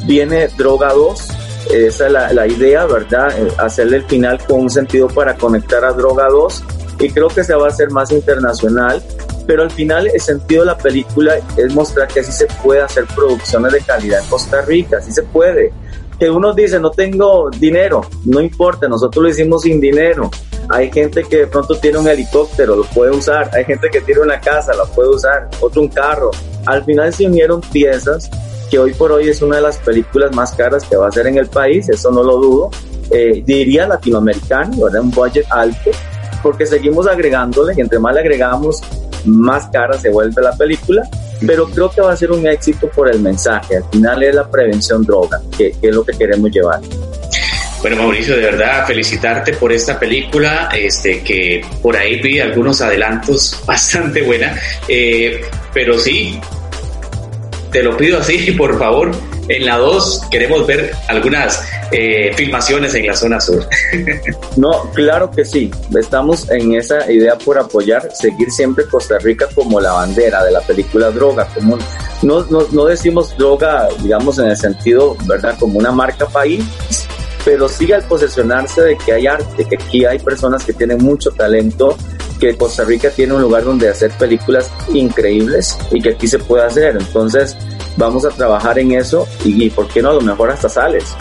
Viene 0.04 0.48
Droga 0.48 0.92
2, 0.92 1.28
esa 1.70 2.06
es 2.06 2.12
la, 2.12 2.30
la 2.34 2.46
idea, 2.46 2.84
¿verdad? 2.84 3.38
Eh, 3.38 3.50
hacerle 3.56 3.98
el 3.98 4.04
final 4.04 4.38
con 4.46 4.60
un 4.60 4.70
sentido 4.70 5.08
para 5.08 5.34
conectar 5.34 5.82
a 5.82 5.92
Droga 5.92 6.28
2 6.28 6.62
y 7.00 7.08
creo 7.08 7.28
que 7.28 7.42
se 7.42 7.54
va 7.54 7.66
a 7.66 7.68
hacer 7.70 7.90
más 7.90 8.12
internacional, 8.12 9.02
pero 9.46 9.62
al 9.62 9.70
final 9.70 10.08
el 10.12 10.20
sentido 10.20 10.62
de 10.62 10.66
la 10.66 10.78
película 10.78 11.36
es 11.56 11.74
mostrar 11.74 12.08
que 12.08 12.22
sí 12.22 12.32
se 12.32 12.46
puede 12.62 12.80
hacer 12.80 13.04
producciones 13.14 13.72
de 13.72 13.80
calidad 13.80 14.22
en 14.22 14.28
Costa 14.28 14.62
Rica, 14.62 15.00
sí 15.00 15.12
se 15.12 15.22
puede. 15.22 15.72
Que 16.18 16.30
uno 16.30 16.52
dice, 16.52 16.78
no 16.78 16.90
tengo 16.90 17.48
dinero, 17.50 18.02
no 18.26 18.40
importa, 18.40 18.88
nosotros 18.88 19.22
lo 19.22 19.30
hicimos 19.30 19.62
sin 19.62 19.80
dinero. 19.80 20.30
Hay 20.68 20.90
gente 20.92 21.24
que 21.24 21.38
de 21.38 21.46
pronto 21.46 21.78
tiene 21.78 21.98
un 21.98 22.06
helicóptero, 22.06 22.76
lo 22.76 22.84
puede 22.84 23.10
usar. 23.10 23.50
Hay 23.54 23.64
gente 23.64 23.88
que 23.90 24.02
tiene 24.02 24.20
una 24.20 24.40
casa, 24.40 24.72
lo 24.74 24.86
puede 24.92 25.08
usar. 25.08 25.48
Otro 25.60 25.82
un 25.82 25.88
carro. 25.88 26.30
Al 26.66 26.84
final 26.84 27.12
se 27.12 27.26
unieron 27.26 27.60
piezas 27.60 28.30
que 28.70 28.78
hoy 28.78 28.94
por 28.94 29.10
hoy 29.10 29.28
es 29.28 29.42
una 29.42 29.56
de 29.56 29.62
las 29.62 29.78
películas 29.78 30.34
más 30.34 30.52
caras 30.52 30.84
que 30.84 30.96
va 30.96 31.08
a 31.08 31.12
ser 31.12 31.26
en 31.26 31.38
el 31.38 31.48
país, 31.48 31.88
eso 31.88 32.10
no 32.12 32.22
lo 32.22 32.36
dudo. 32.36 32.70
Eh, 33.10 33.42
diría 33.44 33.88
latinoamericano, 33.88 34.84
¿verdad? 34.84 35.00
Un 35.00 35.10
budget 35.10 35.44
alto, 35.50 35.90
porque 36.42 36.64
seguimos 36.64 37.08
agregándole 37.08 37.74
y 37.76 37.80
entre 37.80 37.98
más 37.98 38.14
le 38.14 38.20
agregamos, 38.20 38.80
más 39.24 39.68
cara 39.72 39.98
se 39.98 40.10
vuelve 40.10 40.42
la 40.42 40.52
película, 40.56 41.02
pero 41.46 41.66
creo 41.66 41.90
que 41.90 42.00
va 42.00 42.12
a 42.12 42.16
ser 42.16 42.30
un 42.30 42.46
éxito 42.46 42.88
por 42.88 43.08
el 43.08 43.20
mensaje. 43.20 43.76
Al 43.76 43.84
final 43.90 44.22
es 44.22 44.34
la 44.34 44.48
prevención 44.48 45.04
droga, 45.04 45.40
que, 45.56 45.74
es 45.80 45.94
lo 45.94 46.04
que 46.04 46.12
queremos 46.16 46.50
llevar. 46.50 46.80
Bueno, 47.80 47.96
Mauricio, 47.96 48.36
de 48.36 48.42
verdad 48.42 48.86
felicitarte 48.86 49.54
por 49.54 49.72
esta 49.72 49.98
película, 49.98 50.68
este, 50.74 51.22
que 51.22 51.64
por 51.80 51.96
ahí 51.96 52.20
vi 52.20 52.38
algunos 52.38 52.82
adelantos 52.82 53.62
bastante 53.66 54.22
buena, 54.22 54.54
eh, 54.86 55.40
pero 55.72 55.98
sí, 55.98 56.38
te 57.72 57.82
lo 57.82 57.96
pido 57.96 58.18
así, 58.18 58.52
por 58.52 58.78
favor, 58.78 59.12
en 59.50 59.66
la 59.66 59.78
2 59.78 60.22
queremos 60.30 60.64
ver 60.64 60.94
algunas 61.08 61.62
eh, 61.90 62.32
filmaciones 62.36 62.94
en 62.94 63.06
la 63.06 63.14
zona 63.14 63.40
sur. 63.40 63.66
no, 64.56 64.90
claro 64.94 65.30
que 65.30 65.44
sí. 65.44 65.70
Estamos 65.98 66.48
en 66.50 66.74
esa 66.74 67.10
idea 67.10 67.36
por 67.36 67.58
apoyar, 67.58 68.08
seguir 68.14 68.50
siempre 68.50 68.84
Costa 68.86 69.18
Rica 69.18 69.48
como 69.54 69.80
la 69.80 69.92
bandera 69.92 70.44
de 70.44 70.52
la 70.52 70.60
película 70.60 71.10
Droga. 71.10 71.48
Como 71.52 71.78
no, 72.22 72.44
no, 72.44 72.66
no 72.70 72.84
decimos 72.84 73.36
droga, 73.36 73.88
digamos, 74.02 74.38
en 74.38 74.46
el 74.46 74.56
sentido, 74.56 75.16
¿verdad? 75.26 75.56
Como 75.58 75.78
una 75.78 75.90
marca 75.90 76.26
país, 76.26 76.62
pero 77.44 77.68
sí 77.68 77.92
al 77.92 78.04
posesionarse 78.04 78.82
de 78.82 78.98
que 78.98 79.12
hay 79.12 79.26
arte, 79.26 79.64
que 79.64 79.76
aquí 79.76 80.04
hay 80.04 80.20
personas 80.20 80.64
que 80.64 80.74
tienen 80.74 80.98
mucho 80.98 81.30
talento, 81.32 81.96
que 82.38 82.56
Costa 82.56 82.84
Rica 82.84 83.10
tiene 83.10 83.34
un 83.34 83.42
lugar 83.42 83.64
donde 83.64 83.88
hacer 83.88 84.12
películas 84.12 84.70
increíbles 84.92 85.76
y 85.90 86.00
que 86.00 86.10
aquí 86.10 86.28
se 86.28 86.38
puede 86.38 86.64
hacer. 86.64 86.96
Entonces 86.96 87.56
vamos 87.96 88.24
a 88.24 88.30
trabajar 88.30 88.78
en 88.78 88.92
eso 88.92 89.26
y, 89.44 89.64
y 89.64 89.70
¿por 89.70 89.88
qué 89.88 90.02
no? 90.02 90.10
A 90.10 90.14
lo 90.14 90.20
mejor 90.20 90.50
hasta 90.50 90.68
sales 90.68 91.14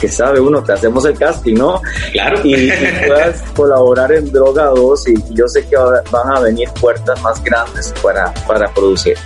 que 0.00 0.08
sabe 0.08 0.40
uno, 0.40 0.62
te 0.62 0.72
hacemos 0.72 1.04
el 1.04 1.18
casting, 1.18 1.54
¿no? 1.54 1.80
Claro. 2.12 2.40
Y, 2.44 2.70
puedas 3.06 3.42
colaborar 3.56 4.12
en 4.12 4.30
Droga 4.30 4.66
2 4.66 5.08
y 5.08 5.14
yo 5.30 5.48
sé 5.48 5.66
que 5.66 5.76
van 5.76 6.36
a 6.36 6.40
venir 6.40 6.68
puertas 6.80 7.20
más 7.22 7.42
grandes 7.42 7.92
para, 8.02 8.32
para 8.46 8.72
producir. 8.72 9.16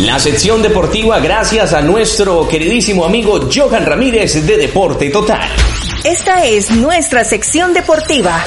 La 0.00 0.18
sección 0.18 0.62
deportiva 0.62 1.20
gracias 1.20 1.72
a 1.72 1.82
nuestro 1.82 2.48
queridísimo 2.48 3.04
amigo 3.04 3.40
Johan 3.54 3.86
Ramírez 3.86 4.46
de 4.46 4.56
Deporte 4.56 5.10
Total. 5.10 5.48
Esta 6.04 6.44
es 6.44 6.70
nuestra 6.70 7.24
sección 7.24 7.72
deportiva. 7.72 8.42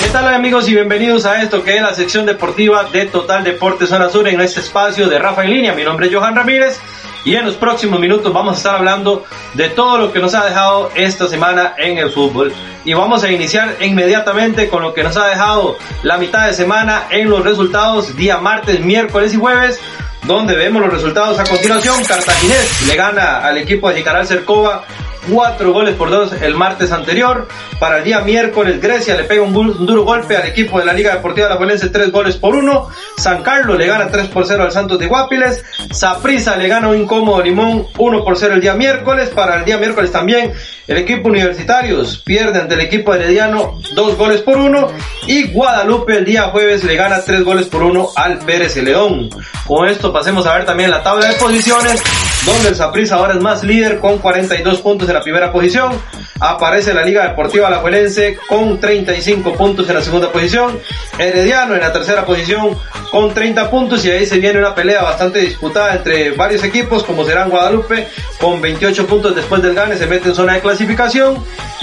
¿Qué 0.00 0.08
tal 0.10 0.32
amigos 0.32 0.68
y 0.68 0.74
bienvenidos 0.74 1.24
a 1.26 1.42
esto 1.42 1.62
que 1.62 1.76
es 1.76 1.82
la 1.82 1.94
sección 1.94 2.26
deportiva 2.26 2.84
de 2.84 3.06
Total 3.06 3.44
Deporte 3.44 3.86
Zona 3.86 4.10
Sur 4.10 4.26
en 4.28 4.40
este 4.40 4.60
espacio 4.60 5.08
de 5.08 5.18
Rafa 5.18 5.44
en 5.44 5.50
línea? 5.50 5.74
Mi 5.74 5.84
nombre 5.84 6.06
es 6.06 6.14
Johan 6.14 6.34
Ramírez 6.34 6.80
y 7.24 7.36
en 7.36 7.44
los 7.44 7.54
próximos 7.54 8.00
minutos 8.00 8.32
vamos 8.32 8.54
a 8.54 8.56
estar 8.58 8.74
hablando 8.76 9.24
de 9.54 9.68
todo 9.68 9.98
lo 9.98 10.12
que 10.12 10.18
nos 10.18 10.34
ha 10.34 10.44
dejado 10.44 10.90
esta 10.94 11.28
semana 11.28 11.74
en 11.78 11.98
el 11.98 12.10
fútbol. 12.10 12.52
Y 12.84 12.94
vamos 12.94 13.24
a 13.24 13.30
iniciar 13.30 13.76
inmediatamente 13.80 14.68
con 14.68 14.82
lo 14.82 14.92
que 14.92 15.02
nos 15.02 15.16
ha 15.16 15.28
dejado 15.28 15.76
la 16.02 16.18
mitad 16.18 16.46
de 16.46 16.54
semana 16.54 17.04
en 17.10 17.30
los 17.30 17.44
resultados 17.44 18.16
día 18.16 18.38
martes, 18.38 18.80
miércoles 18.80 19.32
y 19.34 19.36
jueves 19.36 19.80
donde 20.24 20.54
vemos 20.54 20.82
los 20.82 20.92
resultados 20.92 21.38
a 21.38 21.44
continuación. 21.44 22.02
Cartaginés 22.04 22.86
le 22.86 22.96
gana 22.96 23.38
al 23.38 23.58
equipo 23.58 23.88
de 23.88 23.96
Jicaral 23.96 24.26
Cercova 24.26 24.84
cuatro 25.28 25.72
goles 25.72 25.94
por 25.94 26.10
dos 26.10 26.32
el 26.40 26.54
martes 26.54 26.92
anterior. 26.92 27.48
Para 27.78 27.98
el 27.98 28.04
día 28.04 28.20
miércoles, 28.20 28.80
Grecia 28.80 29.14
le 29.14 29.24
pega 29.24 29.42
un, 29.42 29.52
duro 29.52 30.04
golpe 30.04 30.36
al 30.36 30.46
equipo 30.46 30.78
de 30.78 30.84
la 30.84 30.92
Liga 30.92 31.14
Deportiva 31.14 31.48
La 31.48 31.56
Juelense, 31.56 31.88
tres 31.88 32.10
goles 32.10 32.36
por 32.36 32.54
uno. 32.54 32.88
San 33.16 33.42
Carlos 33.42 33.78
le 33.78 33.86
gana 33.86 34.08
3 34.08 34.28
por 34.28 34.46
0 34.46 34.64
al 34.64 34.72
Santos 34.72 34.98
de 34.98 35.06
Guapiles. 35.06 35.64
Saprisa 35.90 36.56
le 36.56 36.68
gana 36.68 36.88
un 36.88 36.96
incómodo 36.96 37.42
Limón 37.42 37.86
1 37.96 38.24
por 38.24 38.36
0 38.36 38.54
el 38.54 38.60
día 38.60 38.74
miércoles. 38.74 39.30
Para 39.30 39.56
el 39.56 39.64
día 39.64 39.78
miércoles 39.78 40.10
también 40.10 40.52
el 40.86 40.98
equipo 40.98 41.28
Universitarios 41.28 42.18
pierde 42.18 42.60
ante 42.60 42.74
el 42.74 42.80
equipo 42.80 43.14
Herediano 43.14 43.78
dos 43.94 44.16
goles 44.16 44.42
por 44.42 44.58
uno. 44.58 44.88
Y 45.26 45.48
Guadalupe 45.48 46.18
el 46.18 46.24
día 46.24 46.44
jueves 46.44 46.84
le 46.84 46.96
gana 46.96 47.22
tres 47.24 47.42
goles 47.42 47.66
por 47.66 47.82
uno 47.82 48.10
al 48.14 48.38
Pérez 48.38 48.76
León. 48.76 49.30
Con 49.66 49.88
esto 49.88 50.12
pasemos 50.12 50.46
a 50.46 50.54
ver 50.54 50.66
también 50.66 50.90
la 50.90 51.02
tabla 51.02 51.28
de 51.28 51.34
posiciones, 51.36 52.02
donde 52.44 52.68
el 52.68 52.74
Saprissa 52.74 53.16
ahora 53.16 53.34
es 53.34 53.40
más 53.40 53.64
líder 53.64 53.98
con 53.98 54.18
42 54.18 54.80
puntos 54.80 55.08
en 55.08 55.14
la 55.14 55.22
primera 55.22 55.50
posición. 55.50 55.92
Aparece 56.38 56.92
la 56.92 57.04
Liga 57.04 57.26
Deportiva 57.28 57.68
Alajuelense 57.68 58.36
con 58.46 58.78
35 58.78 59.54
puntos 59.54 59.88
en 59.88 59.94
la 59.94 60.02
segunda 60.02 60.30
posición. 60.30 60.78
Herediano 61.18 61.74
en 61.74 61.80
la 61.80 61.92
tercera 61.92 62.26
posición 62.26 62.76
con 63.10 63.32
30 63.32 63.70
puntos 63.70 64.04
y 64.04 64.10
ahí 64.10 64.26
se 64.26 64.38
viene 64.38 64.58
una 64.58 64.74
pelea 64.74 65.00
bastante 65.02 65.38
disputada 65.38 65.94
entre 65.94 66.32
varios 66.32 66.64
equipos 66.64 67.04
como 67.04 67.24
serán 67.24 67.48
Guadalupe 67.48 68.08
con 68.40 68.60
28 68.60 69.06
puntos 69.06 69.36
después 69.36 69.62
del 69.62 69.72
gane 69.72 69.96
se 69.96 70.08
mete 70.08 70.30
en 70.30 70.34
zona 70.34 70.54
de 70.54 70.60
clasificación. 70.74 71.38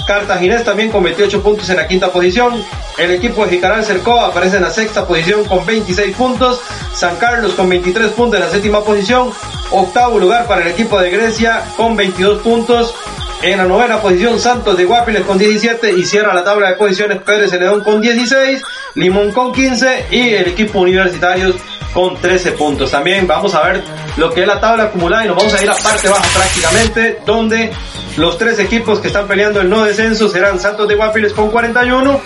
Cartaginés 0.06 0.64
también 0.64 0.90
con 0.90 1.02
28 1.02 1.42
puntos 1.42 1.68
en 1.70 1.76
la 1.76 1.86
quinta 1.86 2.12
posición. 2.12 2.62
El 2.98 3.12
equipo 3.12 3.44
de 3.44 3.52
Jicaral 3.52 3.84
Cercova 3.84 4.26
aparece 4.26 4.56
en 4.56 4.62
la 4.62 4.70
sexta 4.70 5.06
posición 5.06 5.44
con 5.44 5.64
26 5.64 6.14
puntos. 6.14 6.60
San 6.94 7.16
Carlos 7.16 7.54
con 7.54 7.68
23 7.68 8.10
puntos 8.12 8.38
en 8.38 8.44
la 8.44 8.50
séptima 8.50 8.84
posición. 8.84 9.30
Octavo 9.70 10.18
lugar 10.18 10.46
para 10.46 10.62
el 10.62 10.68
equipo 10.68 11.00
de 11.00 11.10
Grecia 11.10 11.62
con 11.76 11.96
22 11.96 12.42
puntos. 12.42 12.94
En 13.42 13.58
la 13.58 13.64
novena 13.64 14.00
posición 14.00 14.38
Santos 14.38 14.76
de 14.76 14.84
Guapiles 14.84 15.22
con 15.22 15.38
17 15.38 15.92
y 15.92 16.04
cierra 16.04 16.34
la 16.34 16.44
tabla 16.44 16.68
de 16.68 16.76
posiciones 16.76 17.22
Pérez 17.22 17.52
León 17.52 17.82
con 17.82 18.00
16, 18.00 18.62
Limón 18.94 19.32
con 19.32 19.52
15 19.52 20.06
y 20.12 20.28
el 20.34 20.48
equipo 20.48 20.80
universitarios 20.80 21.56
con 21.92 22.16
13 22.16 22.52
puntos. 22.52 22.90
También 22.90 23.26
vamos 23.26 23.54
a 23.54 23.62
ver 23.62 23.82
lo 24.16 24.32
que 24.32 24.42
es 24.42 24.46
la 24.46 24.60
tabla 24.60 24.84
acumulada 24.84 25.24
y 25.24 25.28
nos 25.28 25.36
vamos 25.36 25.54
a 25.54 25.62
ir 25.62 25.70
a 25.70 25.74
parte 25.74 26.08
baja 26.08 26.28
prácticamente, 26.34 27.18
donde 27.24 27.72
los 28.16 28.38
tres 28.38 28.58
equipos 28.58 29.00
que 29.00 29.08
están 29.08 29.26
peleando 29.26 29.60
el 29.60 29.68
no 29.68 29.84
descenso 29.84 30.28
serán 30.28 30.60
Santos 30.60 30.88
de 30.88 30.94
Guapiles 30.94 31.32
con 31.32 31.50
41, 31.50 32.20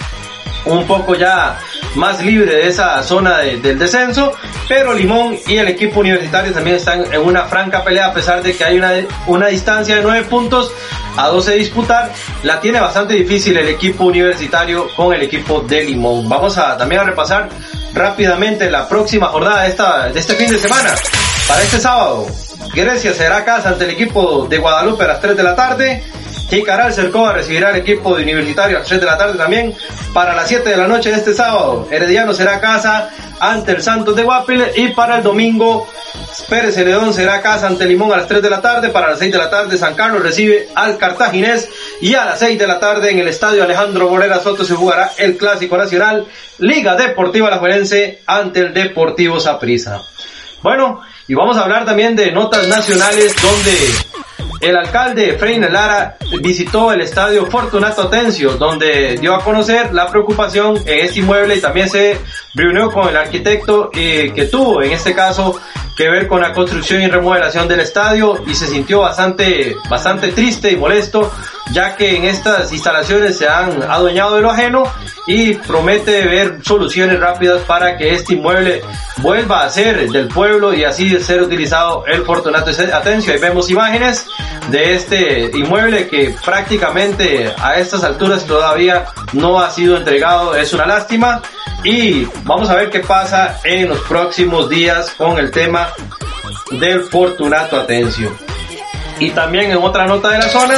un 0.66 0.86
poco 0.86 1.14
ya 1.14 1.58
más 1.94 2.22
libre 2.22 2.54
de 2.56 2.68
esa 2.68 3.02
zona 3.02 3.38
del 3.38 3.78
descenso, 3.78 4.32
pero 4.68 4.92
Limón 4.92 5.36
y 5.46 5.56
el 5.56 5.68
equipo 5.68 6.00
universitario 6.00 6.52
también 6.52 6.76
están 6.76 7.12
en 7.12 7.20
una 7.20 7.44
franca 7.44 7.82
pelea 7.82 8.06
a 8.06 8.12
pesar 8.12 8.42
de 8.42 8.54
que 8.54 8.64
hay 8.64 8.76
una, 8.76 8.92
una 9.26 9.46
distancia 9.46 9.96
de 9.96 10.02
9 10.02 10.26
puntos 10.28 10.72
a 11.16 11.28
12 11.28 11.54
disputar, 11.54 12.12
la 12.42 12.60
tiene 12.60 12.80
bastante 12.80 13.14
difícil 13.14 13.56
el 13.56 13.68
equipo 13.68 14.04
universitario 14.04 14.88
con 14.94 15.14
el 15.14 15.22
equipo 15.22 15.60
de 15.60 15.84
Limón. 15.84 16.28
Vamos 16.28 16.58
a 16.58 16.76
también 16.76 17.00
a 17.00 17.04
repasar 17.04 17.48
rápidamente 17.96 18.70
la 18.70 18.88
próxima 18.88 19.28
jornada 19.28 19.62
de, 19.62 19.68
esta, 19.68 20.08
de 20.10 20.20
este 20.20 20.34
fin 20.34 20.50
de 20.50 20.58
semana. 20.58 20.94
Para 21.48 21.62
este 21.62 21.80
sábado, 21.80 22.26
Grecia 22.74 23.14
será 23.14 23.44
casa 23.44 23.70
ante 23.70 23.84
el 23.84 23.90
equipo 23.90 24.46
de 24.46 24.58
Guadalupe 24.58 25.04
a 25.04 25.08
las 25.08 25.20
3 25.20 25.36
de 25.36 25.42
la 25.42 25.56
tarde. 25.56 26.04
Jicaral 26.50 26.92
Cercova 26.92 27.32
recibirá 27.32 27.70
al 27.70 27.76
equipo 27.76 28.14
de 28.14 28.22
Universitario 28.22 28.76
a 28.76 28.80
las 28.80 28.88
3 28.88 29.00
de 29.00 29.06
la 29.06 29.16
tarde 29.16 29.38
también. 29.38 29.74
Para 30.12 30.34
las 30.34 30.46
7 30.46 30.68
de 30.68 30.76
la 30.76 30.86
noche 30.86 31.10
de 31.10 31.16
este 31.16 31.34
sábado, 31.34 31.88
Herediano 31.90 32.34
será 32.34 32.60
casa 32.60 33.10
ante 33.40 33.72
el 33.72 33.82
Santos 33.82 34.14
de 34.14 34.22
Guapil. 34.22 34.62
Y 34.76 34.88
para 34.88 35.16
el 35.16 35.22
domingo, 35.22 35.88
Pérez 36.48 36.74
Celedón 36.74 37.14
será 37.14 37.40
casa 37.40 37.66
ante 37.66 37.86
Limón 37.86 38.12
a 38.12 38.18
las 38.18 38.28
3 38.28 38.42
de 38.42 38.50
la 38.50 38.60
tarde. 38.60 38.90
Para 38.90 39.10
las 39.10 39.18
6 39.18 39.32
de 39.32 39.38
la 39.38 39.50
tarde, 39.50 39.76
San 39.78 39.94
Carlos 39.94 40.22
recibe 40.22 40.68
al 40.74 40.98
Cartaginés. 40.98 41.68
Y 42.00 42.14
a 42.14 42.24
las 42.24 42.38
6 42.38 42.58
de 42.58 42.66
la 42.66 42.78
tarde, 42.78 43.10
en 43.10 43.18
el 43.18 43.28
estadio 43.28 43.64
Alejandro 43.64 44.10
Morera 44.10 44.40
Soto, 44.40 44.64
se 44.64 44.74
jugará 44.74 45.12
el 45.18 45.36
Clásico 45.36 45.76
Nacional 45.76 46.26
Liga 46.58 46.94
Deportiva 46.94 47.50
La 47.50 47.58
Juelense 47.58 48.22
ante 48.26 48.60
el 48.60 48.74
Deportivo 48.74 49.40
Saprissa. 49.40 50.02
Bueno, 50.62 51.00
y 51.26 51.34
vamos 51.34 51.56
a 51.56 51.62
hablar 51.62 51.84
también 51.84 52.14
de 52.14 52.32
notas 52.32 52.68
nacionales 52.68 53.34
donde 53.40 54.16
el 54.60 54.76
alcalde 54.76 55.30
Efraín 55.30 55.60
Lara 55.70 56.16
visitó 56.40 56.92
el 56.92 57.00
estadio 57.00 57.46
Fortunato 57.46 58.02
Atencio, 58.02 58.52
donde 58.52 59.16
dio 59.18 59.34
a 59.34 59.42
conocer 59.42 59.92
la 59.92 60.08
preocupación 60.08 60.76
en 60.86 61.04
este 61.04 61.20
inmueble 61.20 61.56
y 61.56 61.60
también 61.60 61.88
se 61.88 62.18
reunió 62.54 62.90
con 62.90 63.08
el 63.08 63.16
arquitecto 63.16 63.90
eh, 63.92 64.32
que 64.34 64.46
tuvo, 64.46 64.82
en 64.82 64.92
este 64.92 65.14
caso, 65.14 65.60
que 65.96 66.08
ver 66.08 66.26
con 66.26 66.40
la 66.40 66.52
construcción 66.52 67.02
y 67.02 67.08
remodelación 67.08 67.68
del 67.68 67.80
estadio 67.80 68.42
y 68.46 68.54
se 68.54 68.66
sintió 68.66 69.00
bastante, 69.00 69.76
bastante 69.88 70.32
triste 70.32 70.70
y 70.70 70.76
molesto, 70.76 71.32
ya 71.72 71.96
que 71.96 72.16
en 72.16 72.24
estas 72.24 72.72
instalaciones 72.72 73.38
se 73.38 73.48
han 73.48 73.82
adueñado 73.82 74.36
de 74.36 74.42
lo 74.42 74.50
ajeno 74.50 74.84
y 75.26 75.54
promete 75.54 76.24
ver 76.24 76.60
soluciones 76.62 77.18
rápidas 77.18 77.62
para 77.62 77.96
que 77.96 78.14
este 78.14 78.34
inmueble 78.34 78.82
vuelva 79.18 79.64
a 79.64 79.70
ser 79.70 80.08
del 80.10 80.28
pueblo 80.28 80.72
y 80.72 80.84
así 80.84 81.18
ser 81.20 81.42
utilizado 81.42 82.04
el 82.06 82.24
Fortunato 82.24 82.70
Atencio. 82.70 83.32
Ahí 83.32 83.40
vemos 83.40 83.68
imágenes 83.70 84.26
de 84.70 84.94
este 84.94 85.50
inmueble 85.54 86.08
que 86.08 86.34
prácticamente 86.44 87.52
a 87.60 87.78
estas 87.78 88.04
alturas 88.04 88.44
todavía 88.44 89.06
no 89.32 89.60
ha 89.60 89.70
sido 89.70 89.96
entregado. 89.96 90.54
Es 90.54 90.72
una 90.72 90.86
lástima 90.86 91.42
y 91.82 92.26
vamos 92.44 92.70
a 92.70 92.74
ver 92.74 92.90
qué 92.90 93.00
pasa 93.00 93.58
en 93.64 93.88
los 93.88 94.00
próximos 94.00 94.68
días 94.68 95.10
con 95.16 95.38
el 95.38 95.50
tema 95.50 95.88
del 96.70 97.02
Fortunato 97.02 97.80
Atencio. 97.80 98.32
Y 99.18 99.30
también 99.30 99.70
en 99.70 99.78
otra 99.78 100.06
nota 100.06 100.30
de 100.30 100.38
la 100.38 100.48
zona, 100.48 100.74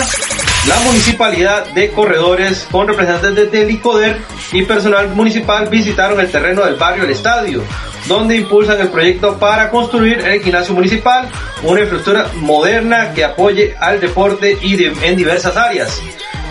la 0.67 0.81
municipalidad 0.81 1.67
de 1.73 1.91
Corredores 1.91 2.67
con 2.71 2.89
representantes 2.89 3.51
del 3.51 3.71
ICODER 3.71 4.19
y 4.53 4.63
personal 4.63 5.09
municipal 5.11 5.69
visitaron 5.69 6.21
el 6.21 6.31
terreno 6.31 6.65
del 6.65 6.77
barrio 6.77 7.05
El 7.05 7.11
Estadio, 7.11 7.63
donde 8.07 8.37
impulsan 8.37 8.81
el 8.81 8.89
proyecto 8.89 9.39
para 9.39 9.71
construir 9.71 10.21
el 10.21 10.43
gimnasio 10.43 10.75
municipal, 10.75 11.29
una 11.63 11.81
infraestructura 11.81 12.31
moderna 12.37 13.13
que 13.13 13.25
apoye 13.25 13.77
al 13.79 14.01
deporte 14.01 14.59
y 14.61 14.85
en 14.85 15.17
diversas 15.17 15.57
áreas 15.57 16.01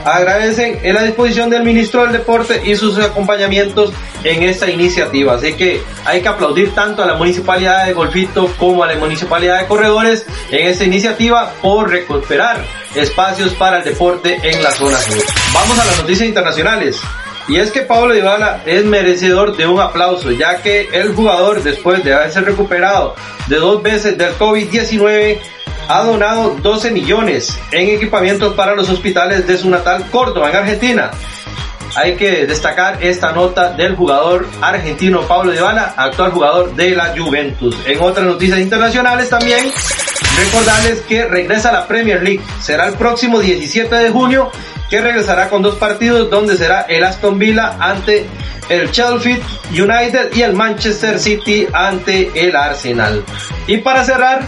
agradecen 0.05 0.79
en 0.83 0.95
la 0.95 1.03
disposición 1.03 1.49
del 1.49 1.63
ministro 1.63 2.03
del 2.03 2.13
Deporte 2.13 2.61
y 2.65 2.75
sus 2.75 2.97
acompañamientos 2.99 3.91
en 4.23 4.43
esta 4.43 4.69
iniciativa. 4.69 5.35
Así 5.35 5.53
que 5.53 5.81
hay 6.05 6.21
que 6.21 6.27
aplaudir 6.27 6.73
tanto 6.73 7.03
a 7.03 7.05
la 7.05 7.15
municipalidad 7.15 7.85
de 7.85 7.93
Golfito 7.93 8.51
como 8.57 8.83
a 8.83 8.87
la 8.87 8.95
municipalidad 8.95 9.59
de 9.59 9.67
Corredores 9.67 10.25
en 10.51 10.67
esta 10.67 10.83
iniciativa 10.83 11.53
por 11.61 11.89
recuperar 11.89 12.63
espacios 12.95 13.53
para 13.53 13.79
el 13.79 13.83
deporte 13.83 14.39
en 14.43 14.63
la 14.63 14.71
zona 14.71 14.97
sur. 14.97 15.23
Vamos 15.53 15.79
a 15.79 15.85
las 15.85 15.97
noticias 15.99 16.27
internacionales. 16.27 16.99
Y 17.49 17.55
es 17.55 17.71
que 17.71 17.81
Pablo 17.81 18.13
Dybala 18.13 18.61
es 18.65 18.83
merecedor 18.83 19.55
de 19.55 19.65
un 19.65 19.79
aplauso, 19.79 20.31
ya 20.31 20.61
que 20.61 20.89
el 20.91 21.15
jugador, 21.15 21.63
después 21.63 22.03
de 22.03 22.13
haberse 22.13 22.41
recuperado 22.41 23.15
de 23.47 23.55
dos 23.55 23.81
veces 23.81 24.17
del 24.17 24.33
COVID-19, 24.37 25.39
ha 25.88 26.03
donado 26.03 26.55
12 26.61 26.91
millones 26.91 27.57
en 27.71 27.89
equipamientos 27.89 28.53
para 28.53 28.75
los 28.75 28.89
hospitales 28.89 29.47
de 29.47 29.57
su 29.57 29.69
natal 29.69 30.05
Córdoba, 30.11 30.49
en 30.49 30.55
Argentina. 30.57 31.11
Hay 31.95 32.15
que 32.15 32.45
destacar 32.45 33.03
esta 33.03 33.31
nota 33.31 33.71
del 33.71 33.95
jugador 33.95 34.47
argentino 34.61 35.21
Pablo 35.21 35.51
Dybala, 35.51 35.93
actual 35.97 36.31
jugador 36.31 36.75
de 36.75 36.91
la 36.91 37.15
Juventus. 37.17 37.75
En 37.85 38.01
otras 38.01 38.25
noticias 38.25 38.59
internacionales 38.59 39.29
también, 39.29 39.71
recordarles 40.38 41.01
que 41.01 41.25
regresa 41.25 41.71
la 41.71 41.88
Premier 41.88 42.21
League. 42.21 42.41
Será 42.61 42.88
el 42.88 42.93
próximo 42.93 43.39
17 43.39 43.95
de 43.95 44.09
junio 44.09 44.51
que 44.89 45.01
regresará 45.01 45.49
con 45.49 45.61
dos 45.61 45.75
partidos 45.75 46.29
donde 46.29 46.55
será 46.55 46.81
el 46.81 47.03
Aston 47.03 47.39
Villa 47.39 47.77
ante 47.79 48.27
el 48.70 48.91
Chelsea 48.91 49.39
United 49.72 50.34
y 50.34 50.41
el 50.41 50.53
Manchester 50.53 51.20
City 51.20 51.68
ante 51.74 52.32
el 52.36 52.55
Arsenal. 52.55 53.24
Y 53.68 53.78
para 53.78 54.03
cerrar, 54.03 54.41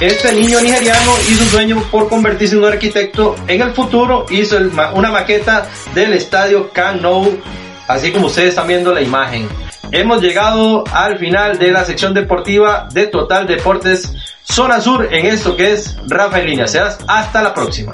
este 0.00 0.32
niño 0.32 0.60
nigeriano 0.60 1.12
hizo 1.30 1.42
un 1.42 1.50
sueño 1.50 1.82
por 1.90 2.08
convertirse 2.08 2.54
en 2.54 2.62
un 2.62 2.68
arquitecto 2.68 3.36
en 3.46 3.62
el 3.62 3.72
futuro, 3.72 4.26
hizo 4.30 4.58
una 4.94 5.10
maqueta 5.10 5.66
del 5.94 6.12
estadio 6.12 6.70
Nou, 7.00 7.40
así 7.88 8.12
como 8.12 8.26
ustedes 8.26 8.50
están 8.50 8.68
viendo 8.68 8.92
la 8.92 9.00
imagen. 9.00 9.48
Hemos 9.92 10.20
llegado 10.20 10.84
al 10.92 11.18
final 11.18 11.58
de 11.58 11.70
la 11.70 11.84
sección 11.84 12.12
deportiva 12.12 12.88
de 12.92 13.06
Total 13.06 13.46
Deportes 13.46 14.12
Zona 14.48 14.80
Sur 14.80 15.12
en 15.12 15.26
esto 15.26 15.56
que 15.56 15.72
es 15.72 15.96
Rafa 16.06 16.40
en 16.40 16.46
línea. 16.46 16.68
Seas 16.68 16.98
hasta 17.08 17.42
la 17.42 17.52
próxima. 17.52 17.90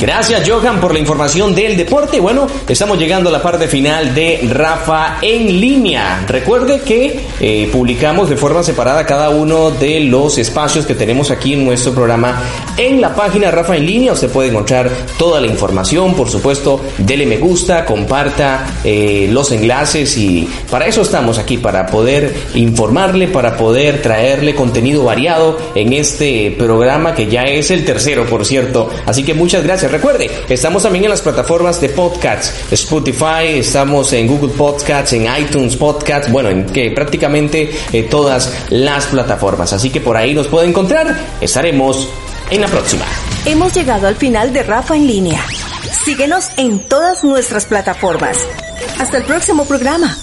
Gracias 0.00 0.48
Johan 0.48 0.80
por 0.80 0.92
la 0.92 0.98
información 0.98 1.54
del 1.54 1.76
deporte. 1.76 2.20
Bueno, 2.20 2.46
estamos 2.68 2.98
llegando 2.98 3.30
a 3.30 3.32
la 3.32 3.42
parte 3.42 3.66
final 3.68 4.14
de 4.14 4.48
Rafa 4.52 5.16
en 5.22 5.60
línea. 5.60 6.24
Recuerde 6.28 6.82
que 6.82 7.20
eh, 7.40 7.68
publicamos 7.72 8.28
de 8.28 8.36
forma 8.36 8.62
separada 8.62 9.06
cada 9.06 9.30
uno 9.30 9.70
de 9.70 10.00
los 10.00 10.36
espacios 10.36 10.84
que 10.84 10.94
tenemos 10.94 11.30
aquí 11.30 11.54
en 11.54 11.64
nuestro 11.64 11.94
programa 11.94 12.42
en 12.76 13.00
la 13.00 13.14
página 13.14 13.50
Rafa 13.50 13.76
en 13.76 13.86
línea. 13.86 14.12
Usted 14.12 14.30
puede 14.30 14.50
encontrar 14.50 14.90
toda 15.18 15.40
la 15.40 15.46
información, 15.46 16.14
por 16.14 16.28
supuesto, 16.28 16.82
dele 16.98 17.24
me 17.24 17.38
gusta, 17.38 17.86
comparta 17.86 18.66
eh, 18.84 19.28
los 19.32 19.50
enlaces 19.52 20.16
y 20.18 20.48
para 20.70 20.86
eso 20.86 21.00
estamos 21.00 21.38
aquí, 21.38 21.56
para 21.56 21.86
poder 21.86 22.34
informarle, 22.54 23.26
para 23.26 23.56
poder 23.56 24.02
traerle 24.02 24.54
contenido 24.54 25.02
variado 25.02 25.58
en 25.80 25.92
este 25.92 26.54
programa 26.58 27.14
que 27.14 27.26
ya 27.26 27.44
es 27.44 27.70
el 27.70 27.84
tercero, 27.84 28.26
por 28.26 28.44
cierto. 28.44 28.90
Así 29.06 29.24
que 29.24 29.34
muchas 29.34 29.62
gracias. 29.62 29.90
Recuerde, 29.90 30.30
estamos 30.48 30.82
también 30.82 31.04
en 31.04 31.10
las 31.10 31.22
plataformas 31.22 31.80
de 31.80 31.88
podcasts, 31.88 32.52
Spotify, 32.72 33.58
estamos 33.58 34.12
en 34.12 34.26
Google 34.26 34.52
Podcasts, 34.54 35.12
en 35.12 35.26
iTunes 35.40 35.76
Podcasts, 35.76 36.30
bueno, 36.30 36.48
en 36.50 36.66
que 36.66 36.90
prácticamente 36.90 37.70
eh, 37.92 38.02
todas 38.04 38.52
las 38.70 39.06
plataformas. 39.06 39.72
Así 39.72 39.90
que 39.90 40.00
por 40.00 40.16
ahí 40.16 40.34
nos 40.34 40.48
puede 40.48 40.68
encontrar. 40.68 41.16
Estaremos 41.40 42.08
en 42.50 42.60
la 42.60 42.68
próxima. 42.68 43.04
Hemos 43.46 43.74
llegado 43.74 44.06
al 44.06 44.16
final 44.16 44.52
de 44.52 44.62
Rafa 44.62 44.96
en 44.96 45.06
línea. 45.06 45.44
Síguenos 46.04 46.50
en 46.56 46.80
todas 46.80 47.24
nuestras 47.24 47.66
plataformas. 47.66 48.38
Hasta 48.98 49.18
el 49.18 49.24
próximo 49.24 49.64
programa. 49.64 50.16